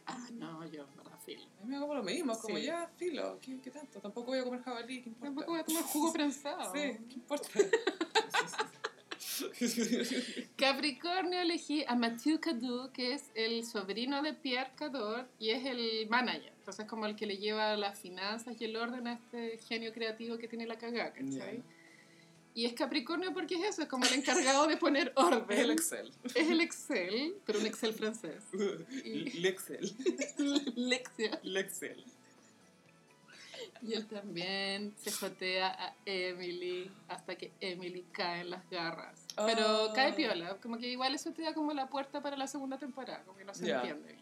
Ah, 0.06 0.28
no, 0.32 0.64
yo, 0.66 0.86
verdad, 0.96 1.18
filo. 1.24 1.44
A 1.60 1.64
mí 1.64 1.70
me 1.70 1.76
hago 1.76 1.94
lo 1.94 2.02
mismo, 2.02 2.36
como 2.38 2.56
Sí. 2.56 2.64
ya, 2.64 2.88
filo, 2.96 3.38
¿qué, 3.40 3.60
qué 3.60 3.70
tanto? 3.70 4.00
Tampoco 4.00 4.28
voy 4.28 4.38
a 4.40 4.44
comer 4.44 4.62
jabalí, 4.62 5.02
¿qué 5.02 5.08
importa? 5.10 5.26
Tampoco 5.26 5.50
voy 5.52 5.60
a 5.60 5.64
tomar 5.64 5.82
jugo 5.84 6.12
prensado. 6.12 6.72
Sí, 6.74 6.80
¿qué 7.08 7.14
importa? 7.14 7.48
Capricornio 10.56 11.40
elegí 11.40 11.84
a 11.86 11.94
Mathieu 11.94 12.40
Cadu, 12.40 12.90
que 12.92 13.14
es 13.14 13.30
el 13.34 13.64
sobrino 13.64 14.22
de 14.22 14.34
Pierre 14.34 14.72
Cador 14.76 15.28
y 15.38 15.50
es 15.50 15.64
el 15.64 16.08
manager. 16.08 16.52
Entonces, 16.70 16.86
como 16.88 17.04
el 17.06 17.16
que 17.16 17.26
le 17.26 17.36
lleva 17.36 17.76
las 17.76 17.98
finanzas 17.98 18.54
y 18.60 18.64
el 18.64 18.76
orden 18.76 19.08
a 19.08 19.14
este 19.14 19.58
genio 19.58 19.92
creativo 19.92 20.38
que 20.38 20.46
tiene 20.46 20.68
la 20.68 20.78
cagada, 20.78 21.12
¿cachai? 21.12 21.56
Ya. 21.56 21.62
Y 22.54 22.64
es 22.64 22.74
Capricornio 22.74 23.32
porque 23.34 23.56
es 23.56 23.64
eso, 23.70 23.82
es 23.82 23.88
como 23.88 24.04
el 24.06 24.12
encargado 24.14 24.68
de 24.68 24.76
poner 24.76 25.12
orden. 25.16 25.50
Es 25.50 25.58
el 25.64 25.70
Excel. 25.72 26.12
Es 26.32 26.48
el 26.48 26.60
Excel, 26.60 27.34
pero 27.44 27.58
un 27.58 27.66
Excel 27.66 27.92
francés. 27.92 28.44
Y- 29.04 29.36
El 29.38 29.46
Excel. 29.46 29.92
Lección. 30.76 31.38
El 31.42 31.56
Excel. 31.56 32.04
Y 33.82 33.94
él 33.94 34.06
también 34.06 34.94
se 34.96 35.10
jotea 35.10 35.70
a 35.72 35.94
Emily 36.06 36.88
hasta 37.08 37.34
que 37.34 37.50
Emily 37.60 38.04
cae 38.12 38.42
en 38.42 38.50
las 38.50 38.68
garras. 38.70 39.26
Pero 39.44 39.90
Ah. 39.90 39.92
cae 39.92 40.12
piola, 40.12 40.56
como 40.58 40.78
que 40.78 40.86
igual 40.86 41.16
eso 41.16 41.32
te 41.32 41.42
da 41.42 41.52
como 41.52 41.72
la 41.72 41.88
puerta 41.88 42.22
para 42.22 42.36
la 42.36 42.46
segunda 42.46 42.78
temporada, 42.78 43.24
como 43.24 43.36
que 43.36 43.44
no 43.44 43.54
se 43.54 43.66
Ya. 43.66 43.78
entiende. 43.78 44.14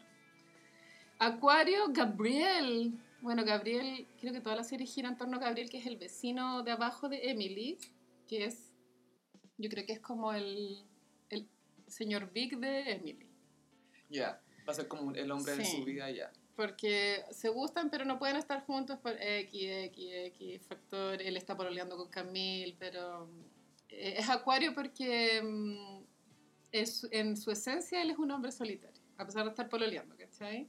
Acuario, 1.19 1.89
Gabriel. 1.89 2.93
Bueno, 3.21 3.45
Gabriel, 3.45 4.07
creo 4.21 4.33
que 4.33 4.41
toda 4.41 4.57
la 4.57 4.65
serie 4.65 4.87
gira 4.87 5.09
en 5.09 5.17
torno 5.17 5.37
a 5.37 5.41
Gabriel, 5.41 5.69
que 5.69 5.79
es 5.79 5.87
el 5.87 5.97
vecino 5.97 6.63
de 6.63 6.71
abajo 6.71 7.09
de 7.09 7.31
Emily, 7.31 7.79
que 8.29 8.45
es, 8.45 8.73
yo 9.57 9.69
creo 9.69 9.85
que 9.85 9.95
es 9.95 10.01
como 10.01 10.33
el, 10.33 10.85
el 11.31 11.49
señor 11.89 12.33
Big 12.33 12.59
de 12.59 12.93
Emily. 12.93 13.29
Ya, 14.09 14.41
va 14.67 14.73
a 14.73 14.75
ser 14.75 14.87
como 14.87 15.13
el 15.13 15.31
hombre 15.31 15.57
de 15.57 15.65
su 15.65 15.85
vida 15.85 16.11
ya. 16.11 16.33
Porque 16.55 17.25
se 17.31 17.49
gustan, 17.49 17.91
pero 17.91 18.05
no 18.05 18.19
pueden 18.19 18.37
estar 18.37 18.65
juntos 18.65 18.99
por 18.99 19.17
X, 19.21 19.61
X, 19.63 20.11
X 20.13 20.63
factor. 20.67 21.21
Él 21.23 21.37
está 21.37 21.57
pololeando 21.57 21.97
con 21.97 22.09
Camille, 22.09 22.77
pero 22.79 23.29
eh, 23.89 24.15
es 24.19 24.29
Acuario 24.29 24.75
porque 24.75 25.43
mm, 25.43 26.03
es, 26.73 27.07
en 27.11 27.37
su 27.37 27.51
esencia 27.51 28.03
él 28.03 28.11
es 28.11 28.19
un 28.19 28.31
hombre 28.31 28.53
solitario, 28.53 29.03
a 29.17 29.25
pesar 29.25 29.45
de 29.45 29.51
estar 29.51 29.69
pololeando, 29.69 30.17
¿cachai? 30.17 30.69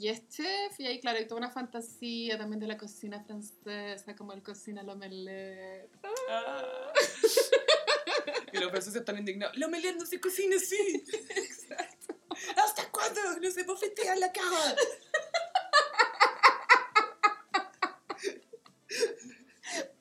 Y 0.00 0.08
es 0.10 0.28
chef, 0.28 0.78
y 0.78 0.86
ahí, 0.86 1.00
claro, 1.00 1.18
hay 1.18 1.26
toda 1.26 1.40
una 1.40 1.50
fantasía 1.50 2.38
también 2.38 2.60
de 2.60 2.68
la 2.68 2.78
cocina 2.78 3.20
francesa, 3.24 4.14
como 4.14 4.32
él 4.32 4.44
cocina 4.44 4.82
el 4.82 4.88
omelette. 4.88 5.90
Ah. 6.30 6.92
y 8.52 8.58
los 8.58 8.70
franceses 8.70 9.00
están 9.00 9.18
indignados. 9.18 9.58
La 9.58 9.66
omelette 9.66 9.96
no 9.96 10.06
se 10.06 10.20
cocina 10.20 10.54
así. 10.54 10.76
Exacto. 11.30 12.14
¿Hasta 12.56 12.88
cuándo? 12.92 13.20
No 13.42 13.50
se 13.50 13.64
bofetea 13.64 14.14
la 14.14 14.30
cara. 14.30 14.76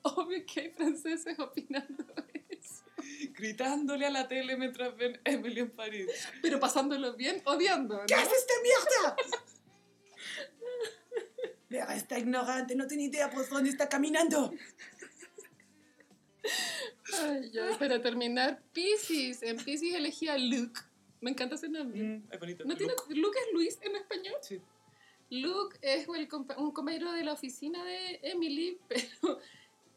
Obvio 0.03 0.45
que 0.45 0.59
hay 0.59 0.69
franceses 0.69 1.39
opinando 1.39 2.05
eso. 2.49 2.83
Gritándole 3.33 4.05
a 4.05 4.11
la 4.11 4.27
tele 4.27 4.57
mientras 4.57 4.95
ven 4.95 5.19
Emily 5.23 5.61
en 5.61 5.71
París. 5.71 6.05
Pero 6.43 6.59
pasándolo 6.59 7.15
bien, 7.15 7.41
odiando, 7.45 7.97
¿no? 7.97 8.05
¿Qué 8.05 8.13
hace 8.13 8.35
esta 8.35 8.53
mierda? 8.61 9.15
Mira, 11.69 11.95
está 11.95 12.17
ignorante, 12.17 12.75
no 12.75 12.87
tiene 12.87 13.03
idea 13.03 13.29
por 13.29 13.47
dónde 13.49 13.69
está 13.69 13.89
caminando. 13.89 14.53
Ay, 17.23 17.49
ya, 17.51 17.77
para 17.77 18.01
terminar, 18.01 18.61
Pisces. 18.73 19.43
En 19.43 19.57
Pisces 19.57 19.95
elegí 19.95 20.27
a 20.27 20.37
Luke. 20.37 20.79
Me 21.19 21.31
encanta 21.31 21.55
ese 21.55 21.69
nombre. 21.69 22.01
Mm, 22.01 22.23
es 22.31 22.39
bonito. 22.39 22.63
¿No 22.65 22.75
tiene, 22.75 22.93
¿Luke 23.09 23.37
es 23.39 23.53
Luis 23.53 23.79
en 23.81 23.95
español? 23.95 24.35
Sí. 24.41 24.61
Luke 25.29 25.77
es 25.81 26.07
el 26.07 26.29
un 26.57 26.71
compañero 26.71 27.11
de 27.11 27.23
la 27.23 27.33
oficina 27.33 27.83
de 27.83 28.19
Emily, 28.23 28.79
pero 28.87 29.39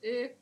eh, 0.02 0.36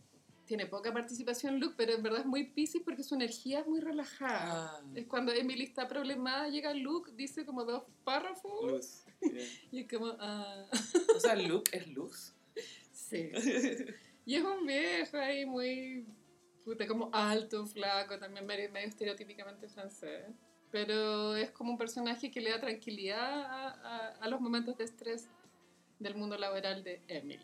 tiene 0.47 0.67
poca 0.67 0.93
participación 0.93 1.61
Luke, 1.61 1.75
pero 1.77 1.93
en 1.93 2.03
verdad 2.03 2.21
es 2.21 2.27
muy 2.27 2.45
Pisces 2.45 2.81
porque 2.83 3.03
su 3.03 3.15
energía 3.15 3.61
es 3.61 3.67
muy 3.67 3.81
relajada. 3.81 4.79
Ah, 4.79 4.83
Es 4.95 5.07
cuando 5.07 5.33
Emily 5.33 5.65
está 5.65 5.87
problemada, 5.89 6.49
llega 6.49 6.73
Luke, 6.73 7.13
dice 7.15 7.45
como 7.45 7.65
dos 7.65 7.83
párrafos 8.05 8.71
luz. 8.71 9.05
Y 9.73 9.81
es 9.81 9.89
como, 9.89 10.17
ah, 10.21 10.67
O 11.17 11.21
sea, 11.21 11.35
Luke 11.35 11.77
es 11.77 11.89
luz. 11.89 12.33
sí. 12.93 13.31
Y 14.25 14.35
es 14.37 14.43
un 14.45 14.67
viejo 14.67 15.17
ahí 15.17 15.47
muy, 15.47 16.05
puta, 16.65 16.87
como 16.87 17.09
alto, 17.13 17.65
flaco, 17.67 18.19
también 18.19 18.45
medio, 18.47 18.71
medio 18.71 18.89
estereotípicamente 18.89 19.69
francés. 19.69 20.27
Pero 20.71 21.35
es 21.35 21.51
como 21.51 21.73
un 21.73 21.79
personaje 21.79 22.31
que 22.31 22.41
le 22.43 22.51
da 22.51 22.61
tranquilidad 22.61 23.19
a, 23.43 23.69
a- 23.71 24.09
a 24.21 24.29
los 24.29 24.39
momentos 24.41 24.77
de 24.77 24.85
estrés 24.85 25.29
del 25.99 26.15
mundo 26.15 26.37
laboral 26.37 26.85
de 26.85 27.01
Emily. 27.09 27.41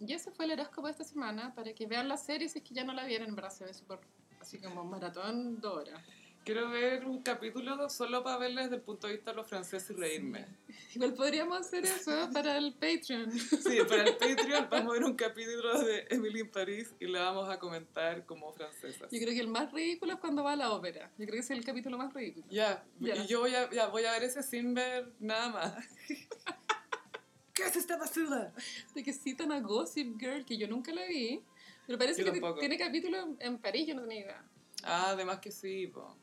Y 0.00 0.14
ese 0.14 0.30
fue 0.30 0.46
el 0.46 0.52
horóscopo 0.52 0.86
de 0.86 0.92
esta 0.92 1.04
semana, 1.04 1.54
para 1.54 1.74
que 1.74 1.86
vean 1.86 2.08
la 2.08 2.16
serie 2.16 2.48
si 2.48 2.58
es 2.60 2.64
que 2.64 2.72
ya 2.74 2.84
no 2.84 2.94
la 2.94 3.04
vieron, 3.04 3.28
en 3.28 3.36
verdad 3.36 3.50
se 3.50 3.66
ve 3.66 3.74
súper, 3.74 3.98
así 4.40 4.58
como 4.58 4.82
maratón 4.82 5.60
dos 5.60 5.76
horas. 5.82 6.02
Quiero 6.44 6.70
ver 6.70 7.04
un 7.04 7.22
capítulo 7.22 7.88
solo 7.90 8.24
para 8.24 8.38
verla 8.38 8.62
desde 8.62 8.76
el 8.76 8.80
punto 8.82 9.06
de 9.06 9.12
vista 9.14 9.30
de 9.30 9.36
los 9.36 9.46
franceses 9.46 9.90
y 9.90 9.92
reírme. 10.00 10.46
Igual 10.94 11.12
podríamos 11.14 11.60
hacer 11.60 11.84
eso 11.84 12.30
para 12.32 12.56
el 12.56 12.72
Patreon. 12.72 13.30
Sí, 13.38 13.78
para 13.86 14.04
el 14.04 14.16
Patreon 14.16 14.66
vamos 14.70 14.90
a 14.90 14.92
ver 14.94 15.04
un 15.04 15.14
capítulo 15.14 15.78
de 15.82 16.06
Emily 16.10 16.40
en 16.40 16.50
París 16.50 16.94
y 16.98 17.06
la 17.06 17.20
vamos 17.24 17.48
a 17.50 17.58
comentar 17.58 18.24
como 18.24 18.52
francesas. 18.54 19.08
Yo 19.12 19.18
creo 19.20 19.34
que 19.34 19.40
el 19.40 19.48
más 19.48 19.70
ridículo 19.70 20.14
es 20.14 20.18
cuando 20.18 20.42
va 20.42 20.52
a 20.52 20.56
la 20.56 20.72
ópera. 20.72 21.10
Yo 21.18 21.26
creo 21.26 21.32
que 21.34 21.38
ese 21.40 21.52
es 21.52 21.58
el 21.60 21.64
capítulo 21.64 21.98
más 21.98 22.12
ridículo. 22.14 22.46
Ya, 22.50 22.84
Ya. 22.98 23.16
y 23.16 23.26
yo 23.26 23.40
voy 23.40 23.54
a, 23.54 23.70
ya, 23.70 23.86
voy 23.88 24.04
a 24.06 24.12
ver 24.12 24.24
ese 24.24 24.42
sin 24.42 24.72
ver 24.74 25.12
nada 25.20 25.50
más. 25.50 25.74
¿Qué 27.52 27.64
es 27.64 27.76
esta 27.76 27.98
basura? 27.98 28.52
De 28.94 29.02
que 29.04 29.12
citan 29.12 29.52
a 29.52 29.60
Gossip 29.60 30.18
Girl, 30.18 30.44
que 30.46 30.56
yo 30.56 30.66
nunca 30.66 30.92
la 30.94 31.04
vi. 31.04 31.42
Pero 31.86 31.98
parece 31.98 32.20
Yo 32.24 32.32
que 32.32 32.40
tampoco. 32.40 32.60
tiene 32.60 32.78
capítulo 32.78 33.18
en, 33.18 33.36
en 33.40 33.58
París, 33.58 33.86
yo 33.86 33.94
no 33.94 34.02
tenía 34.02 34.20
idea. 34.20 34.44
Ah, 34.82 35.10
además 35.10 35.40
que 35.40 35.50
sí, 35.52 35.86
po. 35.88 36.16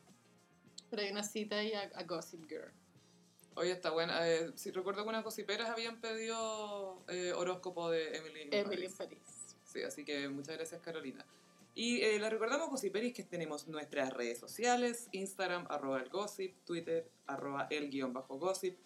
Pero 0.90 1.02
hay 1.02 1.10
una 1.10 1.22
cita 1.22 1.56
ahí 1.56 1.72
a, 1.72 1.82
a 1.94 2.02
Gossip 2.04 2.48
Girl. 2.48 2.72
Oye, 3.54 3.72
está 3.72 3.90
buena. 3.90 4.28
Eh, 4.28 4.52
si 4.54 4.70
recuerdo 4.70 5.02
que 5.02 5.08
unas 5.08 5.24
gossiperas 5.24 5.68
habían 5.68 6.00
pedido 6.00 7.02
eh, 7.08 7.32
horóscopo 7.32 7.90
de 7.90 8.16
Emily 8.16 8.42
en 8.42 8.54
Emily 8.54 8.88
París. 8.88 8.94
París. 8.96 9.18
Sí, 9.64 9.82
así 9.82 10.04
que 10.04 10.28
muchas 10.28 10.56
gracias, 10.56 10.80
Carolina. 10.80 11.26
Y 11.74 12.00
eh, 12.02 12.18
les 12.18 12.30
recordamos, 12.30 12.70
Gossiperis, 12.70 13.14
que 13.14 13.22
tenemos 13.22 13.68
nuestras 13.68 14.12
redes 14.12 14.38
sociales, 14.38 15.08
Instagram, 15.12 15.66
arroba 15.68 16.00
el 16.00 16.08
gossip, 16.08 16.56
Twitter, 16.64 17.08
arroba 17.26 17.68
el 17.70 17.90
guion 17.90 18.12
bajo 18.12 18.38
gossip. 18.38 18.76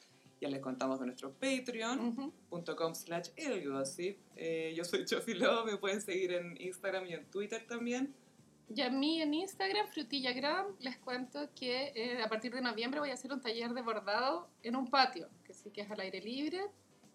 Ya 0.41 0.49
les 0.49 0.61
contamos 0.61 0.99
de 1.01 1.07
nuestro 1.07 1.33
patreon.com 1.33 2.33
Ujú. 2.51 2.95
slash 2.95 3.29
el 3.37 3.69
gossip. 3.71 4.19
Eh, 4.37 4.75
yo 4.77 4.85
soy 4.85 5.05
Chofilo, 5.05 5.65
me 5.65 5.77
pueden 5.77 6.01
seguir 6.01 6.33
en 6.33 6.61
Instagram 6.61 7.07
y 7.07 7.15
en 7.15 7.25
Twitter 7.31 7.65
también. 7.67 8.15
Y 8.69 8.81
a 8.81 8.91
mí 8.91 9.21
en 9.21 9.35
Instagram, 9.35 9.87
Frutillagram, 9.89 10.67
les 10.79 10.97
cuento 10.99 11.49
que 11.55 11.93
eh, 11.95 12.23
a 12.23 12.29
partir 12.29 12.55
de 12.55 12.61
noviembre 12.61 13.01
voy 13.01 13.11
a 13.11 13.15
hacer 13.15 13.33
un 13.33 13.41
taller 13.41 13.73
de 13.75 13.83
bordado 13.83 14.49
en 14.63 14.77
un 14.77 14.89
patio, 14.89 15.29
que 15.45 15.53
sí 15.53 15.71
que 15.71 15.83
es 15.83 15.91
al 15.91 16.01
aire 16.01 16.21
libre, 16.21 16.61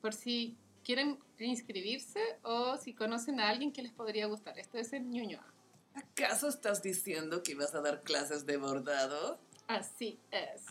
por 0.01 0.13
si 0.13 0.55
quieren 0.83 1.19
inscribirse 1.39 2.21
o 2.43 2.77
si 2.77 2.93
conocen 2.93 3.39
a 3.39 3.49
alguien 3.49 3.73
que 3.73 3.81
les 3.81 3.91
podría 3.91 4.27
gustar. 4.27 4.57
Esto 4.59 4.77
es 4.77 4.93
en 4.93 5.09
Ñuñoa. 5.09 5.45
¿Acaso 5.93 6.47
estás 6.47 6.83
diciendo 6.83 7.41
que 7.41 7.55
vas 7.55 7.73
a 7.73 7.81
dar 7.81 8.03
clases 8.03 8.45
de 8.45 8.57
bordado? 8.57 9.39
Así 9.67 10.19
es. 10.31 10.65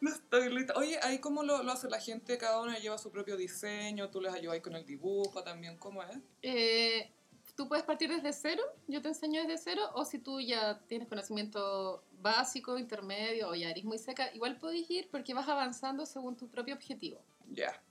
No 0.00 0.10
estoy 0.10 0.52
lista. 0.54 0.74
Oye, 0.76 0.98
ahí 1.02 1.18
cómo 1.18 1.42
lo, 1.42 1.62
lo 1.62 1.72
hace 1.72 1.88
la 1.88 2.00
gente, 2.00 2.38
cada 2.38 2.60
uno 2.60 2.72
lleva 2.78 2.96
su 2.96 3.10
propio 3.10 3.36
diseño, 3.36 4.10
tú 4.10 4.20
les 4.20 4.32
ayudas 4.32 4.60
con 4.60 4.74
el 4.74 4.86
dibujo 4.86 5.42
también, 5.42 5.76
¿cómo 5.78 6.02
es? 6.02 6.18
Eh, 6.42 7.10
tú 7.56 7.68
puedes 7.68 7.84
partir 7.84 8.10
desde 8.10 8.32
cero, 8.32 8.62
yo 8.86 9.00
te 9.02 9.08
enseño 9.08 9.40
desde 9.42 9.58
cero, 9.58 9.82
o 9.94 10.04
si 10.04 10.18
tú 10.18 10.40
ya 10.40 10.78
tienes 10.86 11.08
conocimiento 11.08 12.04
básico, 12.20 12.78
intermedio, 12.78 13.48
o 13.48 13.54
ya 13.54 13.70
eres 13.70 13.84
muy 13.84 13.98
seca, 13.98 14.32
igual 14.34 14.58
podés 14.58 14.88
ir 14.90 15.08
porque 15.10 15.34
vas 15.34 15.48
avanzando 15.48 16.04
según 16.06 16.36
tu 16.36 16.48
propio 16.48 16.74
objetivo. 16.74 17.20
Ya, 17.50 17.82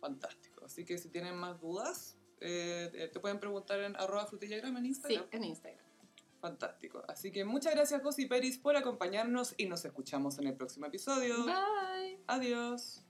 fantástico. 0.00 0.64
Así 0.64 0.84
que 0.84 0.96
si 0.98 1.08
tienen 1.10 1.36
más 1.36 1.60
dudas, 1.60 2.16
eh, 2.40 2.90
eh, 2.94 3.08
te 3.12 3.20
pueden 3.20 3.38
preguntar 3.38 3.80
en 3.80 3.94
arroba 3.96 4.26
frutillagram 4.26 4.76
en 4.78 4.82
Sí, 4.84 4.88
Instagram. 4.88 5.26
en 5.32 5.44
Instagram. 5.44 5.84
Fantástico. 6.40 7.02
Así 7.06 7.30
que 7.30 7.44
muchas 7.44 7.74
gracias, 7.74 8.02
Gossiperis, 8.02 8.56
por 8.56 8.74
acompañarnos 8.74 9.54
y 9.58 9.66
nos 9.66 9.84
escuchamos 9.84 10.38
en 10.38 10.46
el 10.46 10.54
próximo 10.56 10.86
episodio. 10.86 11.44
Bye. 11.44 12.22
Adiós. 12.26 13.04